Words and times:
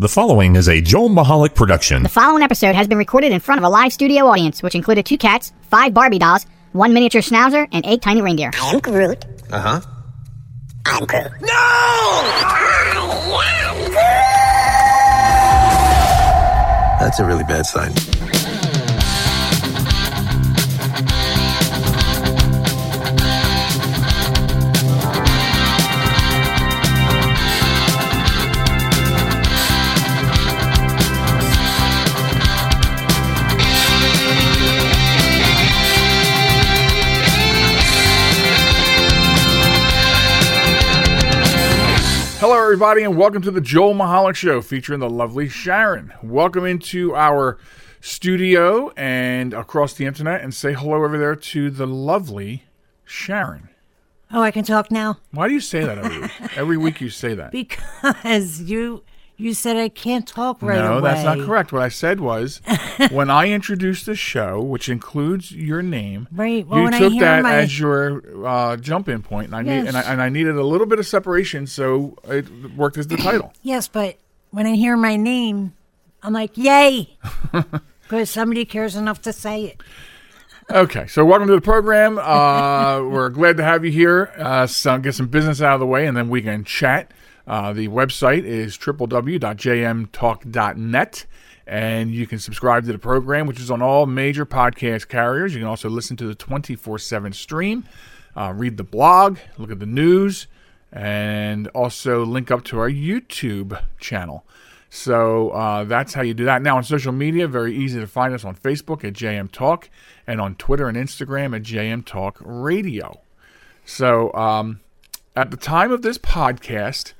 The 0.00 0.08
following 0.08 0.54
is 0.54 0.68
a 0.68 0.80
Joel 0.80 1.08
Michalec 1.08 1.56
production. 1.56 2.04
The 2.04 2.08
following 2.08 2.44
episode 2.44 2.76
has 2.76 2.86
been 2.86 2.98
recorded 2.98 3.32
in 3.32 3.40
front 3.40 3.58
of 3.58 3.64
a 3.64 3.68
live 3.68 3.92
studio 3.92 4.26
audience, 4.26 4.62
which 4.62 4.76
included 4.76 5.04
two 5.04 5.18
cats, 5.18 5.52
five 5.62 5.92
Barbie 5.92 6.20
dolls, 6.20 6.46
one 6.70 6.94
miniature 6.94 7.20
schnauzer, 7.20 7.66
and 7.72 7.84
eight 7.84 8.00
tiny 8.00 8.22
reindeer. 8.22 8.52
I 8.54 8.74
am 8.74 8.78
Groot. 8.78 9.24
Uh 9.50 9.60
huh. 9.60 9.80
I'm 10.86 11.04
Groot. 11.04 11.32
No! 11.40 11.48
That's 17.00 17.18
a 17.18 17.24
really 17.24 17.42
bad 17.42 17.66
sign. 17.66 17.92
Hello, 42.40 42.56
everybody, 42.56 43.02
and 43.02 43.16
welcome 43.16 43.42
to 43.42 43.50
the 43.50 43.60
Joel 43.60 43.94
Michalec 43.94 44.36
Show 44.36 44.62
featuring 44.62 45.00
the 45.00 45.10
lovely 45.10 45.48
Sharen. 45.48 46.12
Welcome 46.22 46.64
into 46.64 47.14
our 47.16 47.58
studio 48.00 48.90
and 48.96 49.52
across 49.52 49.94
the 49.94 50.04
internet, 50.06 50.42
and 50.42 50.54
say 50.54 50.72
hello 50.72 50.94
over 51.04 51.18
there 51.18 51.34
to 51.34 51.68
the 51.70 51.86
lovely 51.86 52.62
Sharen. 53.04 53.70
Oh, 54.30 54.40
I 54.40 54.50
can 54.52 54.62
talk 54.62 54.90
now 54.92 55.18
Why 55.32 55.48
do 55.48 55.54
you 55.54 55.60
say 55.60 55.84
that 55.84 55.98
every 55.98 56.20
week? 56.20 56.30
every 56.56 56.76
week 56.76 57.00
you 57.00 57.10
say 57.10 57.34
that. 57.34 57.50
because 57.50 58.60
you 58.62 59.02
you 59.40 59.54
said 59.54 59.76
I 59.76 59.88
can't 59.88 60.26
talk 60.26 60.60
right 60.60 60.76
no, 60.76 60.84
away. 60.84 60.94
No, 60.96 61.00
that's 61.00 61.24
not 61.24 61.38
correct. 61.46 61.72
What 61.72 61.80
I 61.80 61.88
said 61.88 62.18
was 62.18 62.60
when 63.10 63.30
I 63.30 63.48
introduced 63.48 64.04
the 64.06 64.16
show, 64.16 64.60
which 64.60 64.88
includes 64.88 65.52
your 65.52 65.80
name, 65.80 66.26
Right, 66.32 66.66
well, 66.66 66.80
you 66.80 66.84
when 66.84 66.94
I 66.94 66.98
took 66.98 67.18
that 67.20 67.42
my- 67.44 67.54
as 67.54 67.78
your 67.78 68.46
uh, 68.46 68.76
jump 68.76 69.08
in 69.08 69.22
point, 69.22 69.46
and 69.46 69.56
I, 69.56 69.62
need, 69.62 69.86
and, 69.86 69.96
I, 69.96 70.00
and 70.02 70.20
I 70.20 70.28
needed 70.28 70.56
a 70.56 70.64
little 70.64 70.88
bit 70.88 70.98
of 70.98 71.06
separation, 71.06 71.68
so 71.68 72.18
it 72.24 72.46
worked 72.76 72.98
as 72.98 73.06
the 73.06 73.16
title. 73.28 73.52
Yes, 73.62 73.86
but 73.86 74.16
when 74.50 74.66
I 74.66 74.74
hear 74.74 74.96
my 74.96 75.14
name, 75.16 75.72
I'm 76.20 76.32
like, 76.32 76.58
yay, 76.58 77.16
because 78.02 78.30
somebody 78.30 78.64
cares 78.64 78.96
enough 78.96 79.22
to 79.22 79.32
say 79.32 79.66
it. 79.66 79.80
Okay, 80.70 81.06
so 81.06 81.24
welcome 81.24 81.46
to 81.46 81.54
the 81.54 81.62
program. 81.62 82.18
Uh, 82.18 83.00
we're 83.02 83.30
glad 83.30 83.56
to 83.56 83.62
have 83.64 83.84
you 83.84 83.92
here. 83.92 84.32
Uh, 84.36 84.66
so 84.66 84.98
get 84.98 85.14
some 85.14 85.28
business 85.28 85.62
out 85.62 85.74
of 85.74 85.80
the 85.80 85.86
way, 85.86 86.06
and 86.06 86.16
then 86.16 86.28
we 86.28 86.42
can 86.42 86.64
chat. 86.64 87.12
Uh, 87.48 87.72
the 87.72 87.88
website 87.88 88.44
is 88.44 88.76
www.jmtalk.net, 88.76 91.26
and 91.66 92.14
you 92.14 92.26
can 92.26 92.38
subscribe 92.38 92.84
to 92.84 92.92
the 92.92 92.98
program, 92.98 93.46
which 93.46 93.58
is 93.58 93.70
on 93.70 93.80
all 93.80 94.04
major 94.04 94.44
podcast 94.44 95.08
carriers. 95.08 95.54
You 95.54 95.60
can 95.60 95.68
also 95.68 95.88
listen 95.88 96.14
to 96.18 96.26
the 96.26 96.34
24 96.34 96.98
7 96.98 97.32
stream, 97.32 97.88
uh, 98.36 98.52
read 98.54 98.76
the 98.76 98.84
blog, 98.84 99.38
look 99.56 99.70
at 99.70 99.78
the 99.78 99.86
news, 99.86 100.46
and 100.92 101.68
also 101.68 102.22
link 102.22 102.50
up 102.50 102.64
to 102.64 102.78
our 102.78 102.90
YouTube 102.90 103.82
channel. 103.98 104.44
So 104.90 105.50
uh, 105.50 105.84
that's 105.84 106.12
how 106.12 106.22
you 106.22 106.34
do 106.34 106.44
that. 106.44 106.60
Now 106.60 106.76
on 106.76 106.84
social 106.84 107.12
media, 107.12 107.48
very 107.48 107.74
easy 107.74 107.98
to 107.98 108.06
find 108.06 108.34
us 108.34 108.44
on 108.44 108.56
Facebook 108.56 109.04
at 109.04 109.14
JM 109.14 109.50
Talk 109.52 109.88
and 110.26 110.38
on 110.40 110.54
Twitter 110.56 110.86
and 110.86 110.98
Instagram 110.98 111.56
at 111.56 111.62
JM 111.62 112.04
Talk 112.04 112.36
Radio. 112.40 113.20
So 113.86 114.34
um, 114.34 114.80
at 115.34 115.50
the 115.50 115.56
time 115.56 115.92
of 115.92 116.02
this 116.02 116.18
podcast, 116.18 117.14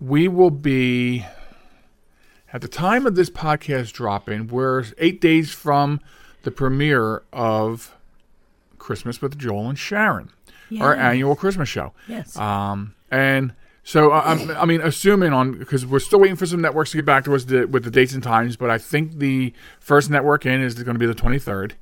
we 0.00 0.28
will 0.28 0.50
be 0.50 1.24
at 2.52 2.60
the 2.62 2.68
time 2.68 3.06
of 3.06 3.14
this 3.14 3.30
podcast 3.30 3.92
dropping. 3.92 4.48
We're 4.48 4.84
eight 4.98 5.20
days 5.20 5.50
from 5.52 6.00
the 6.42 6.50
premiere 6.50 7.22
of 7.32 7.94
Christmas 8.78 9.20
with 9.20 9.38
Joel 9.38 9.68
and 9.68 9.78
Sharen, 9.78 10.30
our 10.80 10.94
annual 10.94 11.36
Christmas 11.36 11.68
show. 11.68 11.92
Yes. 12.08 12.36
Um, 12.36 12.94
and 13.10 13.52
so, 13.84 14.10
I'm- 14.12 14.50
I 14.56 14.64
mean, 14.66 14.80
assuming 14.80 15.32
on 15.32 15.58
because 15.58 15.84
we're 15.84 15.98
still 16.00 16.20
waiting 16.20 16.36
for 16.36 16.46
some 16.46 16.60
networks 16.60 16.90
to 16.92 16.98
get 16.98 17.04
back 17.06 17.24
to 17.24 17.34
us 17.34 17.44
with 17.46 17.84
the 17.84 17.90
dates 17.90 18.14
and 18.14 18.22
times, 18.22 18.56
but 18.56 18.70
I 18.70 18.78
think 18.78 19.18
the 19.18 19.52
first 19.80 20.10
network 20.10 20.46
in 20.46 20.60
is 20.60 20.74
going 20.82 20.94
to 20.94 20.98
be 20.98 21.06
the 21.06 21.14
23rd. 21.14 21.72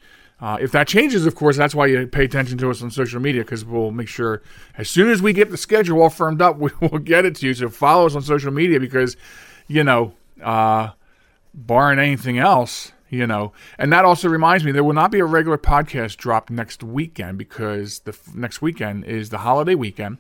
Uh, 0.41 0.57
if 0.61 0.71
that 0.71 0.87
changes, 0.87 1.27
of 1.27 1.35
course, 1.35 1.57
that's 1.57 1.75
why 1.75 1.87
you 1.87 2.07
pay 2.07 2.25
attention 2.25 2.57
to 2.59 2.71
us 2.71 2.81
on 2.81 2.91
social 2.91 3.21
media 3.21 3.43
because 3.43 3.65
we'll 3.65 3.91
make 3.91 4.07
sure 4.07 4.41
as 4.77 4.89
soon 4.89 5.11
as 5.11 5.21
we 5.21 5.33
get 5.33 5.51
the 5.51 5.57
schedule 5.57 6.01
all 6.01 6.11
firmed 6.11 6.41
up, 6.41 6.57
we 6.59 6.71
will 6.81 6.99
get 6.99 7.25
it 7.25 7.35
to 7.37 7.47
you. 7.47 7.55
So 7.55 7.69
follow 7.69 8.07
us 8.07 8.15
on 8.15 8.23
social 8.23 8.53
media 8.53 8.79
because, 8.79 9.17
you 9.67 9.83
know, 9.83 10.13
uh, 10.43 10.91
barring 11.53 11.99
anything 11.99 12.39
else, 12.39 12.93
you 13.09 13.27
know. 13.27 13.53
And 13.79 13.93
that 13.93 14.05
also 14.05 14.29
reminds 14.29 14.65
me, 14.65 14.71
there 14.71 14.85
will 14.85 14.93
not 14.93 15.11
be 15.11 15.19
a 15.19 15.25
regular 15.25 15.59
podcast 15.59 16.17
drop 16.17 16.51
next 16.51 16.85
weekend 16.85 17.39
because 17.39 18.01
the 18.01 18.13
f- 18.13 18.35
next 18.35 18.63
weekend 18.63 19.05
is 19.07 19.31
the 19.31 19.39
holiday 19.39 19.75
weekend, 19.75 20.19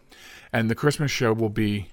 and 0.52 0.68
the 0.68 0.74
Christmas 0.74 1.12
show 1.12 1.32
will 1.32 1.48
be 1.48 1.88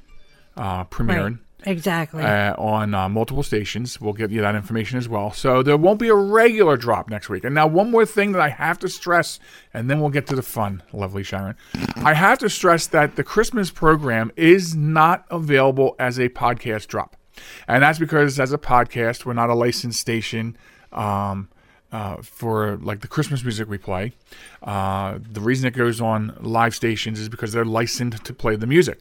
uh, 0.57 0.86
premiering. 0.86 1.40
Exactly. 1.66 2.24
Uh, 2.24 2.53
on 2.58 2.94
uh, 2.94 3.09
multiple 3.09 3.44
stations. 3.44 4.00
We'll 4.00 4.14
get 4.14 4.30
you 4.31 4.42
that 4.42 4.56
information 4.56 4.98
as 4.98 5.09
well. 5.09 5.31
So 5.31 5.64
there 5.64 5.78
won't 5.78 6.00
be 6.00 6.09
a 6.09 6.16
regular 6.16 6.78
drop 6.78 7.09
next 7.09 7.28
week. 7.28 7.44
And 7.44 7.56
now, 7.56 7.68
one 7.68 7.90
more 7.90 8.06
thing 8.06 8.31
that 8.34 8.42
I 8.42 8.50
have 8.50 8.78
to 8.80 8.90
stress, 8.90 9.40
and 9.74 9.90
then 9.90 10.00
we'll 10.00 10.12
get 10.12 10.28
to 10.28 10.36
the 10.36 10.44
fun, 10.44 10.84
lovely 10.94 11.24
Sharon. 11.24 11.56
I 11.98 12.14
have 12.14 12.38
to 12.40 12.50
stress 12.50 12.88
that 12.88 13.16
the 13.16 13.24
Christmas 13.24 13.72
program 13.72 14.31
is 14.36 14.75
not 14.75 15.25
available 15.30 15.96
as 16.00 16.20
a 16.20 16.30
podcast 16.30 16.88
drop. 16.88 17.16
And 17.68 17.84
that's 17.84 18.00
because, 18.00 18.40
as 18.40 18.54
a 18.54 18.58
podcast, 18.58 19.25
we're 19.25 19.34
not 19.34 19.50
a 19.50 19.56
licensed 19.56 20.00
station. 20.00 20.56
Um, 20.92 21.50
uh, 21.92 22.22
for 22.22 22.75
like 22.78 23.00
the 23.00 23.08
Christmas 23.08 23.44
music 23.44 23.70
we 23.70 23.78
play. 23.78 24.12
Uh, 24.62 25.18
the 25.31 25.40
reason 25.40 25.66
it 25.66 25.72
goes 25.72 26.02
on 26.02 26.36
live 26.42 26.75
stations 26.75 27.22
is 27.22 27.30
because 27.30 27.54
they're 27.54 27.64
licensed 27.64 28.25
to 28.25 28.34
play 28.34 28.58
the 28.58 28.68
music. 28.68 29.00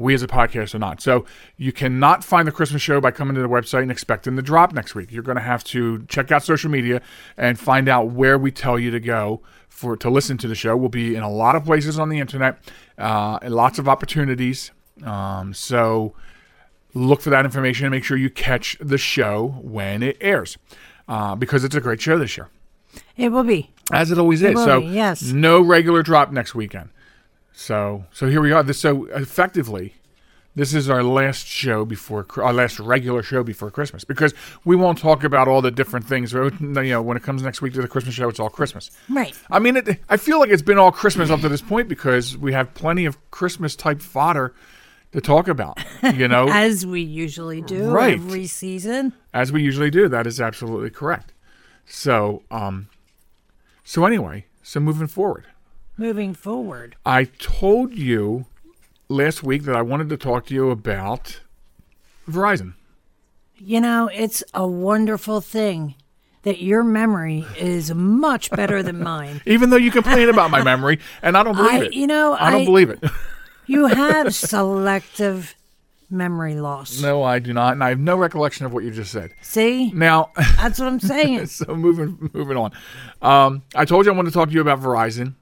We 0.00 0.14
as 0.14 0.22
a 0.22 0.26
podcast 0.26 0.74
are 0.74 0.78
not. 0.78 1.02
So 1.02 1.26
you 1.58 1.72
cannot 1.72 2.24
find 2.24 2.48
the 2.48 2.52
Christmas 2.52 2.80
show 2.80 3.00
by 3.00 3.10
coming 3.10 3.34
to 3.34 3.42
the 3.42 3.48
website 3.48 3.82
and 3.82 3.90
expecting 3.90 4.34
the 4.36 4.42
drop 4.42 4.72
next 4.72 4.94
week. 4.94 5.12
You're 5.12 5.22
going 5.22 5.36
to 5.36 5.42
have 5.42 5.62
to 5.64 6.04
check 6.08 6.32
out 6.32 6.42
social 6.42 6.70
media 6.70 7.02
and 7.36 7.58
find 7.58 7.86
out 7.88 8.10
where 8.10 8.38
we 8.38 8.50
tell 8.50 8.78
you 8.78 8.90
to 8.90 8.98
go 9.00 9.42
for 9.68 9.96
to 9.98 10.08
listen 10.08 10.38
to 10.38 10.48
the 10.48 10.54
show. 10.54 10.74
We'll 10.76 10.88
be 10.88 11.14
in 11.14 11.22
a 11.22 11.30
lot 11.30 11.54
of 11.54 11.64
places 11.66 11.98
on 11.98 12.08
the 12.08 12.18
internet, 12.18 12.58
uh, 12.98 13.38
and 13.42 13.54
lots 13.54 13.78
of 13.78 13.88
opportunities. 13.88 14.70
Um, 15.04 15.52
so 15.52 16.14
look 16.94 17.20
for 17.20 17.30
that 17.30 17.44
information 17.44 17.84
and 17.86 17.92
make 17.92 18.02
sure 18.04 18.16
you 18.16 18.30
catch 18.30 18.76
the 18.80 18.98
show 18.98 19.48
when 19.62 20.02
it 20.02 20.16
airs 20.20 20.56
uh, 21.08 21.34
because 21.34 21.62
it's 21.62 21.74
a 21.74 21.80
great 21.80 22.00
show 22.00 22.18
this 22.18 22.36
year, 22.36 22.48
it 23.16 23.28
will 23.30 23.44
be. 23.44 23.70
as 23.92 24.10
it 24.10 24.18
always 24.18 24.42
is. 24.42 24.54
will 24.54 24.64
So 24.64 24.80
be, 24.80 24.86
yes. 24.86 25.22
no 25.22 25.60
regular 25.60 26.02
drop 26.02 26.32
next 26.32 26.54
weekend. 26.54 26.88
So 27.52 28.04
so 28.12 28.28
here 28.28 28.40
we 28.40 28.52
are. 28.52 28.62
This 28.62 28.80
so 28.80 29.04
effectively. 29.06 29.94
This 30.56 30.74
is 30.74 30.90
our 30.90 31.04
last 31.04 31.46
show 31.46 31.84
before 31.84 32.26
our 32.38 32.52
last 32.52 32.80
regular 32.80 33.22
show 33.22 33.44
before 33.44 33.70
Christmas 33.70 34.02
because 34.02 34.34
we 34.64 34.74
won't 34.74 34.98
talk 34.98 35.22
about 35.22 35.46
all 35.46 35.62
the 35.62 35.70
different 35.70 36.04
things. 36.06 36.32
You 36.32 36.50
know, 36.60 37.00
when 37.02 37.16
it 37.16 37.22
comes 37.22 37.42
next 37.44 37.62
week 37.62 37.72
to 37.74 37.82
the 37.82 37.86
Christmas 37.86 38.16
show, 38.16 38.28
it's 38.28 38.40
all 38.40 38.50
Christmas. 38.50 38.90
Right. 39.08 39.32
I 39.48 39.60
mean, 39.60 39.76
it, 39.76 40.00
I 40.08 40.16
feel 40.16 40.40
like 40.40 40.50
it's 40.50 40.60
been 40.60 40.76
all 40.76 40.90
Christmas 40.90 41.30
up 41.30 41.40
to 41.42 41.48
this 41.48 41.62
point 41.62 41.88
because 41.88 42.36
we 42.36 42.52
have 42.52 42.74
plenty 42.74 43.04
of 43.04 43.16
Christmas 43.30 43.76
type 43.76 44.00
fodder 44.02 44.52
to 45.12 45.20
talk 45.20 45.46
about. 45.46 45.78
You 46.02 46.26
know, 46.26 46.48
As 46.50 46.84
we 46.84 47.00
usually 47.00 47.60
do 47.62 47.88
Right. 47.88 48.14
every 48.14 48.48
season. 48.48 49.12
as 49.32 49.52
we 49.52 49.62
usually 49.62 49.90
do. 49.90 50.08
That 50.08 50.26
is 50.26 50.40
absolutely 50.40 50.90
correct. 50.90 51.32
So, 51.86 52.42
um, 52.50 52.88
so 53.84 54.04
anyway, 54.04 54.46
so 54.64 54.80
moving 54.80 55.06
forward, 55.06 55.46
Moving 56.00 56.32
forward. 56.32 56.96
I 57.04 57.24
told 57.24 57.94
you 57.94 58.46
last 59.10 59.42
week 59.42 59.64
that 59.64 59.76
I 59.76 59.82
wanted 59.82 60.08
to 60.08 60.16
talk 60.16 60.46
to 60.46 60.54
you 60.54 60.70
about 60.70 61.40
Verizon. 62.26 62.72
You 63.58 63.82
know, 63.82 64.08
it's 64.10 64.42
a 64.54 64.66
wonderful 64.66 65.42
thing 65.42 65.96
that 66.42 66.62
your 66.62 66.82
memory 66.82 67.44
is 67.58 67.92
much 67.92 68.50
better 68.50 68.82
than 68.82 69.02
mine. 69.02 69.42
Even 69.44 69.68
though 69.68 69.76
you 69.76 69.90
complain 69.90 70.30
about 70.30 70.50
my 70.50 70.62
memory, 70.64 71.00
and 71.20 71.36
I 71.36 71.42
don't 71.42 71.54
believe 71.54 71.82
I- 71.82 71.84
it. 71.84 71.92
you 71.92 72.06
know, 72.06 72.32
I 72.32 72.50
don't 72.50 72.62
I- 72.62 72.64
believe 72.64 72.88
it. 72.88 73.04
You 73.66 73.86
have 73.86 74.34
selective 74.54 75.54
memory 76.10 76.54
loss. 76.56 77.00
no, 77.02 77.22
I 77.22 77.38
do 77.40 77.52
not, 77.52 77.74
and 77.74 77.84
I 77.84 77.90
have 77.90 78.00
no 78.00 78.16
recollection 78.16 78.64
of 78.66 78.72
what 78.72 78.82
you 78.84 78.90
just 78.90 79.12
said. 79.12 79.32
See? 79.42 79.92
Now, 79.92 80.32
That's 80.56 80.78
what 80.80 80.88
I'm 80.88 80.98
saying. 80.98 81.44
so 81.46 81.76
moving 81.76 82.30
moving 82.32 82.56
on. 82.56 82.72
Um, 83.22 83.62
I 83.76 83.84
told 83.84 84.06
you 84.06 84.12
I 84.12 84.16
wanted 84.16 84.30
to 84.30 84.34
talk 84.34 84.48
to 84.48 84.54
you 84.54 84.60
about 84.62 84.80
Verizon, 84.80 85.34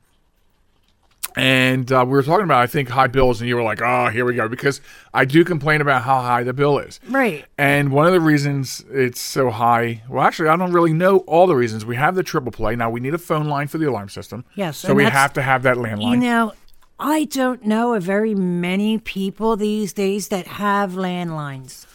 and 1.38 1.92
uh, 1.92 2.04
we 2.06 2.12
were 2.12 2.22
talking 2.22 2.44
about 2.44 2.60
I 2.60 2.66
think 2.66 2.88
high 2.88 3.06
bills, 3.06 3.40
and 3.40 3.48
you 3.48 3.56
were 3.56 3.62
like, 3.62 3.80
"Oh, 3.80 4.08
here 4.08 4.24
we 4.24 4.34
go," 4.34 4.48
because 4.48 4.80
I 5.14 5.24
do 5.24 5.44
complain 5.44 5.80
about 5.80 6.02
how 6.02 6.20
high 6.20 6.42
the 6.42 6.52
bill 6.52 6.78
is. 6.78 7.00
Right. 7.08 7.44
And 7.56 7.92
one 7.92 8.06
of 8.06 8.12
the 8.12 8.20
reasons 8.20 8.84
it's 8.90 9.20
so 9.20 9.50
high, 9.50 10.02
well, 10.08 10.24
actually, 10.24 10.48
I 10.48 10.56
don't 10.56 10.72
really 10.72 10.92
know 10.92 11.18
all 11.18 11.46
the 11.46 11.56
reasons. 11.56 11.84
We 11.84 11.96
have 11.96 12.14
the 12.14 12.22
triple 12.22 12.52
play 12.52 12.76
now. 12.76 12.90
We 12.90 13.00
need 13.00 13.14
a 13.14 13.18
phone 13.18 13.46
line 13.46 13.68
for 13.68 13.78
the 13.78 13.88
alarm 13.88 14.08
system. 14.08 14.44
Yes, 14.54 14.76
so 14.76 14.94
we 14.94 15.04
have 15.04 15.32
to 15.34 15.42
have 15.42 15.62
that 15.62 15.76
landline. 15.76 16.10
You 16.10 16.16
know, 16.16 16.52
I 16.98 17.24
don't 17.24 17.64
know 17.64 17.94
of 17.94 18.02
very 18.02 18.34
many 18.34 18.98
people 18.98 19.56
these 19.56 19.92
days 19.92 20.28
that 20.28 20.46
have 20.46 20.92
landlines. 20.92 21.86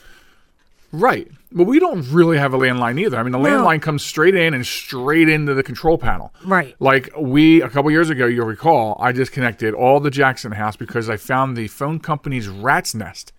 Right. 0.94 1.28
But 1.52 1.64
we 1.66 1.80
don't 1.80 2.08
really 2.12 2.38
have 2.38 2.54
a 2.54 2.58
landline 2.58 3.00
either. 3.00 3.18
I 3.18 3.24
mean, 3.24 3.32
the 3.32 3.40
No. 3.40 3.50
landline 3.66 3.82
comes 3.82 4.04
straight 4.04 4.36
in 4.36 4.54
and 4.54 4.66
straight 4.66 5.28
into 5.28 5.54
the 5.56 5.64
control 5.64 5.98
panel. 5.98 6.32
Right. 6.46 6.76
Like 6.80 7.10
we, 7.20 7.62
a 7.64 7.70
couple 7.70 7.90
years 7.92 8.10
ago, 8.12 8.28
you'll 8.28 8.46
recall, 8.46 8.96
I 9.00 9.12
disconnected 9.12 9.74
all 9.74 10.00
the 10.00 10.12
jacks 10.12 10.46
in 10.46 10.52
the 10.52 10.58
house 10.58 10.76
because 10.76 11.10
I 11.10 11.18
found 11.18 11.58
the 11.58 11.68
phone 11.68 12.00
company's 12.00 12.48
rat's 12.48 12.94
nest 12.96 13.34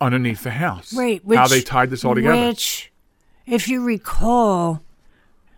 underneath 0.00 0.44
the 0.44 0.52
house. 0.52 0.94
Right. 0.94 1.20
How 1.34 1.48
they 1.48 1.60
tied 1.62 1.90
this 1.90 2.04
all 2.04 2.14
together. 2.14 2.48
Which, 2.48 2.92
if 3.46 3.68
you 3.68 3.82
recall, 3.84 4.82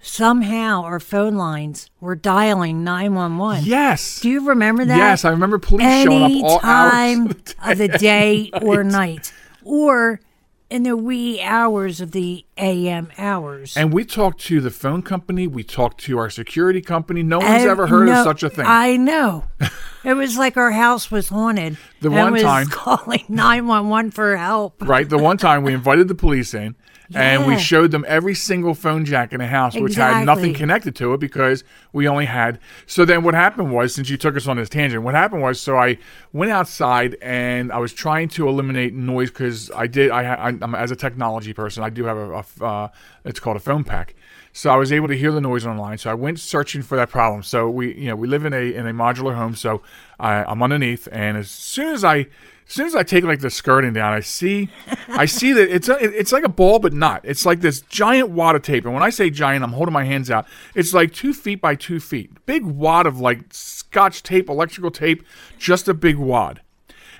somehow 0.01 0.83
our 0.85 1.01
phone 1.01 1.35
lines 1.37 1.91
were 2.01 2.15
dialing 2.15 2.85
911. 2.85 3.65
yes. 3.65 4.21
Do 4.21 4.31
you 4.31 4.47
remember 4.49 4.85
that? 4.85 4.97
Yes, 4.97 5.25
I 5.25 5.31
remember 5.31 5.59
police 5.59 5.87
showing 6.05 6.23
Any 6.25 6.43
up 6.43 6.51
all 6.51 6.59
time 6.61 7.27
hours. 7.29 7.55
of 7.73 7.79
the 7.79 7.89
day 7.99 8.51
or 8.63 8.85
night, 8.85 9.33
or 9.65 10.21
in 10.69 10.83
the 10.83 10.97
wee 10.97 11.41
hours 11.41 12.01
of 12.01 12.11
the 12.11 12.45
AM 12.57 13.11
hours. 13.19 13.77
And 13.77 13.93
we 13.93 14.05
talked 14.05 14.41
to 14.43 14.61
the 14.61 14.71
phone 14.71 15.03
company. 15.03 15.47
We 15.47 15.63
talked 15.63 16.01
to 16.03 16.19
our 16.19 16.31
security 16.31 16.81
company. 16.81 17.23
No 17.23 17.39
one's 17.39 17.65
ever 17.65 17.87
heard 17.87 18.09
no, 18.09 18.21
of 18.21 18.25
such 18.25 18.43
a 18.43 18.51
thing. 18.51 18.67
I 18.67 18.97
know. 18.97 19.45
it 20.05 20.15
was 20.15 20.37
like 20.37 20.57
our 20.57 20.73
house 20.73 21.11
was 21.11 21.29
haunted. 21.29 21.79
The 22.01 22.11
one 22.11 22.33
was 22.33 22.43
time- 22.43 22.67
calling 22.71 23.25
nine 23.29 23.67
one 23.67 23.89
one 23.89 24.11
for 24.11 24.37
help. 24.37 24.83
right? 24.83 25.09
The 25.09 25.19
one 25.19 25.37
time 25.37 25.63
we 25.63 25.73
invited 25.73 26.09
the 26.09 26.15
police 26.15 26.53
in 26.55 26.75
and 27.15 27.47
we 27.47 27.59
showed 27.59 27.91
them 27.91 28.05
every 28.09 28.35
single 28.35 28.75
phone 28.75 29.05
jack 29.05 29.33
in 29.33 29.39
the 29.41 29.47
house, 29.47 29.77
which 29.77 29.95
had 29.95 30.25
nothing 30.25 30.55
connected 30.55 30.97
to 30.97 31.15
it 31.15 31.21
because 31.21 31.65
we 31.93 32.09
only 32.09 32.25
had. 32.27 32.59
So 32.87 33.05
then 33.05 33.23
what 33.23 33.35
happened 33.35 33.73
was, 33.73 33.95
since 33.95 34.09
you 34.09 34.17
took 34.17 34.37
us 34.37 34.47
on 34.47 34.57
this 34.57 34.69
tangent, 34.69 35.03
what 35.03 35.15
happened 35.15 35.43
was, 35.43 35.61
so 35.61 35.77
I 35.77 35.99
went 36.33 36.53
outside 36.53 37.17
and 37.23 37.73
I 37.73 37.79
was 37.79 37.93
trying 37.93 38.29
to 38.31 38.49
eliminate 38.49 38.95
noise 38.95 39.31
because 39.31 39.71
I 39.71 39.87
did, 39.87 40.11
I, 40.11 40.35
I, 40.35 40.49
I'm 40.49 40.75
as 40.75 40.91
a 40.91 40.97
technology 40.97 41.53
person, 41.53 41.83
I 41.83 41.91
do 41.91 42.05
have 42.05 42.17
a 42.17 42.65
uh, 42.65 42.89
it's 43.25 43.41
called 43.41 43.57
a 43.57 43.61
phone 43.61 43.85
pack. 43.85 44.15
So 44.53 44.71
I 44.71 44.77
was 44.77 44.91
able 44.91 45.09
to 45.09 45.17
hear 45.17 45.33
the 45.33 45.41
noise 45.43 45.67
online. 45.67 45.99
So 45.99 46.11
I 46.11 46.15
went 46.15 46.41
searching 46.41 46.81
for 46.81 46.97
that 46.97 47.11
problem. 47.11 47.43
So 47.43 47.69
we, 47.69 47.95
you 47.95 48.07
know, 48.07 48.17
we 48.17 48.27
live 48.27 48.47
in 48.47 48.55
a 48.55 48.73
in 48.73 48.87
a 48.87 48.93
modular 48.95 49.35
home. 49.35 49.55
So 49.55 49.83
I, 50.19 50.45
I'm 50.45 50.63
underneath, 50.63 51.09
and 51.13 51.37
as 51.37 51.51
soon 51.51 51.93
as 51.93 52.05
I, 52.05 52.27
as 52.67 52.73
soon 52.73 52.87
as 52.87 52.97
I 52.97 53.05
take 53.05 53.23
like 53.23 53.41
the 53.41 53.51
skirting 53.51 53.93
down, 53.93 54.13
I 54.13 54.21
see, 54.21 54.71
I 55.09 55.27
see 55.27 55.53
that 55.53 55.73
it's 55.73 55.89
a, 55.89 55.97
it's 56.03 56.33
like 56.33 56.43
a 56.43 56.49
ball, 56.49 56.81
but 56.81 56.93
not. 56.93 57.21
It's 57.25 57.47
like 57.47 57.61
this 57.61 57.81
giant 57.83 58.31
wad 58.31 58.57
of 58.57 58.63
tape. 58.63 58.85
And 58.85 58.93
when 58.93 59.05
I 59.05 59.11
say 59.11 59.31
giant, 59.31 59.63
I'm 59.63 59.73
holding 59.73 59.93
my 59.93 60.05
hands 60.05 60.31
out. 60.31 60.47
It's 60.75 60.93
like 60.93 61.13
two 61.13 61.33
feet 61.33 61.61
by 61.61 61.77
two 61.77 62.01
feet, 62.01 62.45
big 62.45 62.65
wad 62.65 63.07
of 63.07 63.21
like 63.21 63.45
scotch 63.51 64.25
tape, 64.25 64.49
electrical 64.49 64.91
tape, 64.91 65.25
just 65.59 65.87
a 65.87 65.95
big 65.95 66.17
wad. 66.17 66.61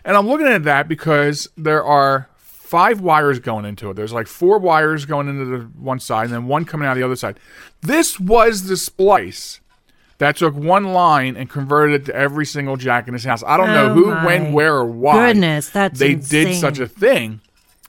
And 0.05 0.17
I'm 0.17 0.27
looking 0.27 0.49
at 0.49 0.65
that 0.65 0.89
because 0.89 1.49
there 1.57 1.85
are 1.85 2.29
five 2.39 3.01
wires 3.01 3.39
going 3.39 3.65
into 3.65 3.89
it. 3.91 3.95
There's 3.95 4.13
like 4.13 4.27
four 4.27 4.59
wires 4.59 5.07
going 5.07 5.29
into 5.29 5.45
the 5.45 5.59
one 5.79 6.01
side 6.01 6.25
and 6.25 6.33
then 6.33 6.47
one 6.49 6.65
coming 6.65 6.89
out 6.89 6.95
the 6.95 7.05
other 7.05 7.15
side. 7.15 7.39
This 7.83 8.19
was 8.19 8.65
the 8.65 8.77
splice 8.77 9.61
that 10.19 10.37
took 10.37 10.55
one 10.55 10.85
line 10.93 11.37
and 11.37 11.49
converted 11.51 12.03
it 12.03 12.05
to 12.07 12.15
every 12.17 12.47
single 12.47 12.77
jack 12.77 13.07
in 13.09 13.15
his 13.15 13.25
house. 13.25 13.43
I 13.47 13.57
don't 13.57 13.69
know 13.69 13.91
Oh 13.91 13.95
who, 13.95 14.11
when, 14.27 14.53
where, 14.53 14.75
or 14.77 14.87
why. 14.87 15.29
goodness, 15.33 15.69
that's 15.71 15.99
they 15.99 16.15
did 16.15 16.55
such 16.59 16.79
a 16.79 16.87
thing, 16.87 17.41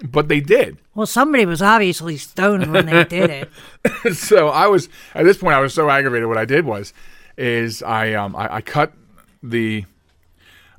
but 0.03 0.27
they 0.27 0.39
did. 0.41 0.77
Well, 0.93 1.07
somebody 1.07 1.45
was 1.45 1.61
obviously 1.61 2.17
stoned 2.17 2.71
when 2.73 2.85
they 2.87 3.03
did 3.05 3.29
it. 3.29 3.49
so 4.15 4.49
I 4.49 4.67
was 4.67 4.89
at 5.15 5.23
this 5.23 5.37
point 5.37 5.53
I 5.55 5.59
was 5.59 5.73
so 5.73 5.89
aggravated. 5.89 6.27
What 6.27 6.37
I 6.37 6.45
did 6.45 6.65
was, 6.65 6.93
is 7.37 7.81
I 7.83 8.13
um 8.13 8.35
I, 8.35 8.55
I 8.55 8.61
cut 8.61 8.93
the, 9.43 9.85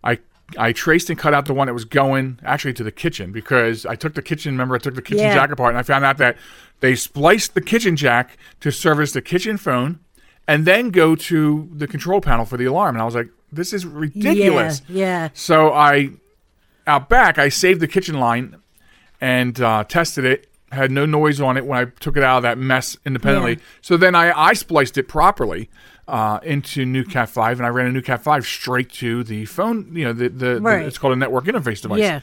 I 0.03 0.19
I 0.59 0.73
traced 0.73 1.09
and 1.11 1.19
cut 1.19 1.35
out 1.35 1.47
the 1.47 1.55
one 1.55 1.67
that 1.69 1.75
was 1.75 1.85
going 1.85 2.41
actually 2.43 2.73
to 2.75 2.83
the 2.85 2.91
kitchen 2.93 3.33
because 3.33 3.87
I 3.87 3.95
took 3.95 4.15
the 4.15 4.23
kitchen. 4.23 4.53
Remember, 4.55 4.75
I 4.75 4.79
took 4.79 4.95
the 4.97 5.03
kitchen 5.03 5.25
Yeah. 5.25 5.35
jack 5.35 5.51
apart 5.53 5.71
and 5.71 5.79
I 5.79 5.83
found 5.83 6.05
out 6.05 6.19
that 6.19 6.37
they 6.81 6.95
spliced 6.95 7.55
the 7.55 7.61
kitchen 7.61 7.97
jack 7.97 8.37
to 8.61 8.71
service 8.73 9.13
the 9.13 9.23
kitchen 9.23 9.57
phone, 9.57 10.01
and 10.49 10.65
then 10.65 10.91
go 10.91 11.15
to 11.15 11.69
the 11.73 11.87
control 11.87 12.21
panel 12.21 12.45
for 12.45 12.57
the 12.57 12.65
alarm. 12.65 12.97
And 12.97 13.03
I 13.03 13.05
was 13.05 13.15
like, 13.15 13.29
this 13.53 13.73
is 13.73 13.87
ridiculous. 13.87 14.83
Yeah, 14.89 14.97
yeah. 15.25 15.29
So 15.35 15.73
I, 15.73 16.11
out 16.87 17.09
back, 17.09 17.39
I 17.39 17.49
saved 17.51 17.81
the 17.81 17.87
kitchen 17.87 18.19
line 18.19 18.57
and 19.21 19.61
uh, 19.61 19.85
tested 19.85 20.25
it. 20.25 20.47
Had 20.71 20.91
no 20.91 21.07
noise 21.07 21.41
on 21.41 21.57
it 21.57 21.65
when 21.65 21.79
I 21.79 21.85
took 21.99 22.17
it 22.19 22.23
out 22.23 22.39
of 22.39 22.43
that 22.43 22.59
mess 22.59 22.97
independently. 23.07 23.53
Yeah. 23.53 23.59
So 23.81 23.97
then 23.97 24.15
I, 24.15 24.39
I 24.39 24.53
spliced 24.53 24.99
it 24.99 25.09
properly 25.09 25.71
uh, 26.07 26.41
into 26.43 26.85
new 26.85 27.05
Cat 27.05 27.31
Five, 27.31 27.59
and 27.59 27.67
I 27.67 27.71
ran 27.71 27.87
a 27.87 27.91
new 27.93 28.03
Cat 28.03 28.23
Five 28.23 28.45
straight 28.45 28.91
to 28.95 29.25
the 29.25 29.47
phone. 29.47 29.91
You 29.97 30.05
know, 30.05 30.13
the, 30.13 30.29
the, 30.29 30.61
the- 30.61 30.87
it's 30.87 30.99
called 30.99 31.15
a 31.15 31.17
network 31.17 31.47
interface 31.47 31.81
device. 31.81 32.01
Yeah. 32.01 32.21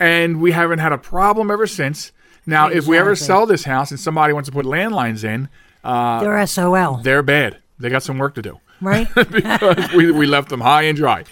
And 0.00 0.40
we 0.40 0.50
haven't 0.50 0.80
had 0.80 0.90
a 0.92 0.98
problem 0.98 1.52
ever 1.52 1.68
since. 1.68 2.10
Now, 2.46 2.66
if 2.68 2.86
we 2.88 2.98
ever 2.98 3.14
sell 3.14 3.46
this 3.46 3.62
house 3.62 3.92
and 3.92 4.00
somebody 4.00 4.32
wants 4.32 4.48
to 4.48 4.52
put 4.52 4.66
landlines 4.66 5.22
in, 5.22 5.48
They're 5.84 6.46
SOL, 6.48 6.96
they're 6.96 7.22
bad. 7.22 7.58
They 7.78 7.90
got 7.90 8.02
some 8.02 8.18
work 8.18 8.34
to 8.36 8.42
do 8.42 8.60
right? 8.80 9.08
because 9.30 9.92
we, 9.94 10.10
we 10.12 10.26
left 10.26 10.48
them 10.50 10.60
high 10.60 10.82
and 10.82 10.96
dry. 10.96 11.24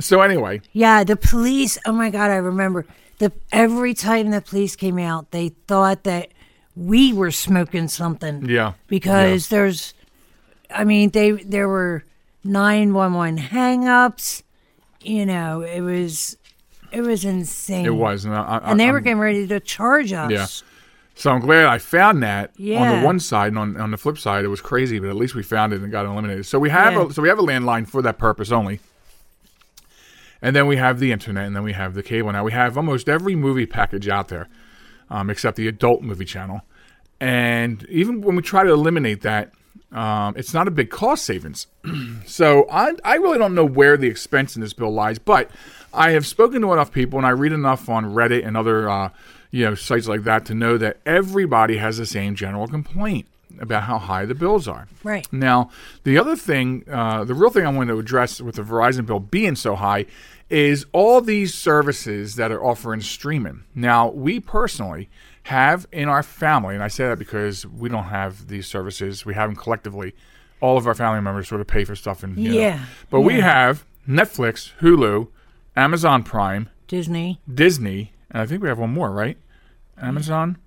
So 0.00 0.20
anyway, 0.20 0.60
Yeah, 0.72 1.04
the 1.04 1.16
police. 1.16 1.78
Oh 1.86 1.92
my 1.92 2.10
god, 2.10 2.30
I 2.30 2.36
remember 2.36 2.84
the 3.18 3.32
every 3.52 3.94
time 3.94 4.30
the 4.30 4.40
police 4.40 4.76
came 4.76 4.98
out, 4.98 5.30
they 5.30 5.50
thought 5.68 6.04
that 6.04 6.28
we 6.74 7.12
were 7.12 7.30
smoking 7.30 7.88
something. 7.88 8.48
Yeah. 8.48 8.74
because 8.88 9.48
there's, 9.48 9.94
I 10.70 10.84
mean, 10.84 11.10
they 11.10 11.30
there 11.32 11.68
were 11.68 12.04
nine 12.44 12.92
one 12.92 13.14
one 13.14 13.38
hangups. 13.38 14.42
You 15.00 15.24
know, 15.24 15.62
it 15.62 15.80
was 15.80 16.36
it 16.92 17.00
was 17.00 17.24
insane. 17.24 17.86
it 17.86 17.94
was, 17.94 18.24
and, 18.24 18.34
I, 18.34 18.42
I, 18.58 18.70
and 18.70 18.80
they 18.80 18.90
were 18.90 18.98
I'm- 18.98 19.04
getting 19.04 19.18
ready 19.18 19.46
to 19.46 19.60
charge 19.60 20.12
us. 20.12 20.30
Yeah. 20.30 20.46
So 21.18 21.30
I'm 21.30 21.40
glad 21.40 21.64
I 21.64 21.78
found 21.78 22.22
that 22.22 22.50
yeah. 22.58 22.78
on 22.78 23.00
the 23.00 23.04
one 23.04 23.18
side, 23.18 23.48
and 23.48 23.58
on, 23.58 23.76
on 23.78 23.90
the 23.90 23.96
flip 23.96 24.18
side, 24.18 24.44
it 24.44 24.48
was 24.48 24.60
crazy, 24.60 24.98
but 24.98 25.08
at 25.08 25.16
least 25.16 25.34
we 25.34 25.42
found 25.42 25.72
it 25.72 25.80
and 25.80 25.90
got 25.90 26.04
it 26.04 26.08
eliminated. 26.10 26.44
So 26.44 26.58
we 26.58 26.68
have 26.68 26.92
Yeah. 26.92 27.06
a 27.06 27.12
so 27.12 27.22
we 27.22 27.28
have 27.30 27.38
a 27.38 27.42
landline 27.42 27.88
for 27.88 28.02
that 28.02 28.18
purpose 28.18 28.52
only. 28.52 28.80
And 30.42 30.54
then 30.54 30.66
we 30.66 30.76
have 30.76 31.00
the 31.00 31.12
internet, 31.12 31.46
and 31.46 31.56
then 31.56 31.62
we 31.62 31.72
have 31.72 31.94
the 31.94 32.02
cable. 32.02 32.30
Now 32.30 32.44
we 32.44 32.52
have 32.52 32.76
almost 32.76 33.08
every 33.08 33.34
movie 33.34 33.64
package 33.64 34.08
out 34.08 34.28
there, 34.28 34.46
um, 35.10 35.30
except 35.30 35.56
the 35.56 35.66
adult 35.66 36.02
movie 36.02 36.26
channel. 36.26 36.60
And 37.18 37.84
even 37.88 38.20
when 38.20 38.36
we 38.36 38.42
try 38.42 38.62
to 38.64 38.70
eliminate 38.70 39.22
that, 39.22 39.52
um, 39.92 40.34
it's 40.36 40.52
not 40.52 40.68
a 40.68 40.70
big 40.70 40.90
cost 40.90 41.24
savings. 41.24 41.66
so 42.26 42.66
I, 42.70 42.92
I 43.02 43.14
really 43.14 43.38
don't 43.38 43.54
know 43.54 43.64
where 43.64 43.96
the 43.96 44.08
expense 44.08 44.54
in 44.54 44.60
this 44.60 44.74
bill 44.74 44.92
lies, 44.92 45.18
but 45.18 45.50
I 45.94 46.10
have 46.10 46.26
spoken 46.26 46.60
to 46.60 46.72
enough 46.74 46.92
people 46.92 47.18
and 47.18 47.26
I 47.26 47.30
read 47.30 47.52
enough 47.52 47.88
on 47.88 48.04
Reddit 48.12 48.46
and 48.46 48.54
other 48.54 48.90
uh, 48.90 49.08
you 49.50 49.64
know 49.64 49.74
sites 49.74 50.08
like 50.08 50.24
that 50.24 50.44
to 50.46 50.54
know 50.54 50.76
that 50.78 50.98
everybody 51.06 51.76
has 51.78 51.98
the 51.98 52.06
same 52.06 52.34
general 52.34 52.66
complaint 52.66 53.26
about 53.58 53.84
how 53.84 53.98
high 53.98 54.26
the 54.26 54.34
bills 54.34 54.68
are. 54.68 54.86
Right. 55.02 55.26
Now, 55.32 55.70
the 56.04 56.18
other 56.18 56.36
thing, 56.36 56.84
uh, 56.90 57.24
the 57.24 57.34
real 57.34 57.48
thing 57.50 57.64
I 57.66 57.70
want 57.70 57.88
to 57.88 57.98
address 57.98 58.40
with 58.40 58.56
the 58.56 58.62
Verizon 58.62 59.06
bill 59.06 59.20
being 59.20 59.56
so 59.56 59.76
high 59.76 60.04
is 60.50 60.84
all 60.92 61.20
these 61.20 61.54
services 61.54 62.36
that 62.36 62.52
are 62.52 62.62
offering 62.62 63.00
streaming. 63.00 63.64
Now, 63.74 64.08
we 64.08 64.40
personally 64.40 65.08
have 65.44 65.86
in 65.90 66.08
our 66.08 66.22
family, 66.22 66.74
and 66.74 66.84
I 66.84 66.88
say 66.88 67.06
that 67.08 67.18
because 67.18 67.66
we 67.66 67.88
don't 67.88 68.04
have 68.04 68.48
these 68.48 68.66
services, 68.66 69.24
we 69.24 69.34
have 69.34 69.48
them 69.48 69.56
collectively. 69.56 70.14
All 70.60 70.76
of 70.76 70.86
our 70.86 70.94
family 70.94 71.20
members 71.20 71.48
sort 71.48 71.60
of 71.60 71.66
pay 71.66 71.84
for 71.84 71.94
stuff, 71.94 72.22
and 72.22 72.36
you 72.38 72.50
know. 72.50 72.58
Yeah, 72.58 72.84
But 73.10 73.20
we 73.20 73.40
have 73.40 73.84
Netflix, 74.08 74.72
Hulu, 74.80 75.28
Amazon 75.76 76.22
Prime, 76.22 76.70
Disney. 76.88 77.40
Disney, 77.52 78.12
and 78.30 78.42
I 78.42 78.46
think 78.46 78.62
we 78.62 78.68
have 78.68 78.78
one 78.78 78.92
more, 78.92 79.10
right? 79.10 79.38
Amazon, 80.00 80.58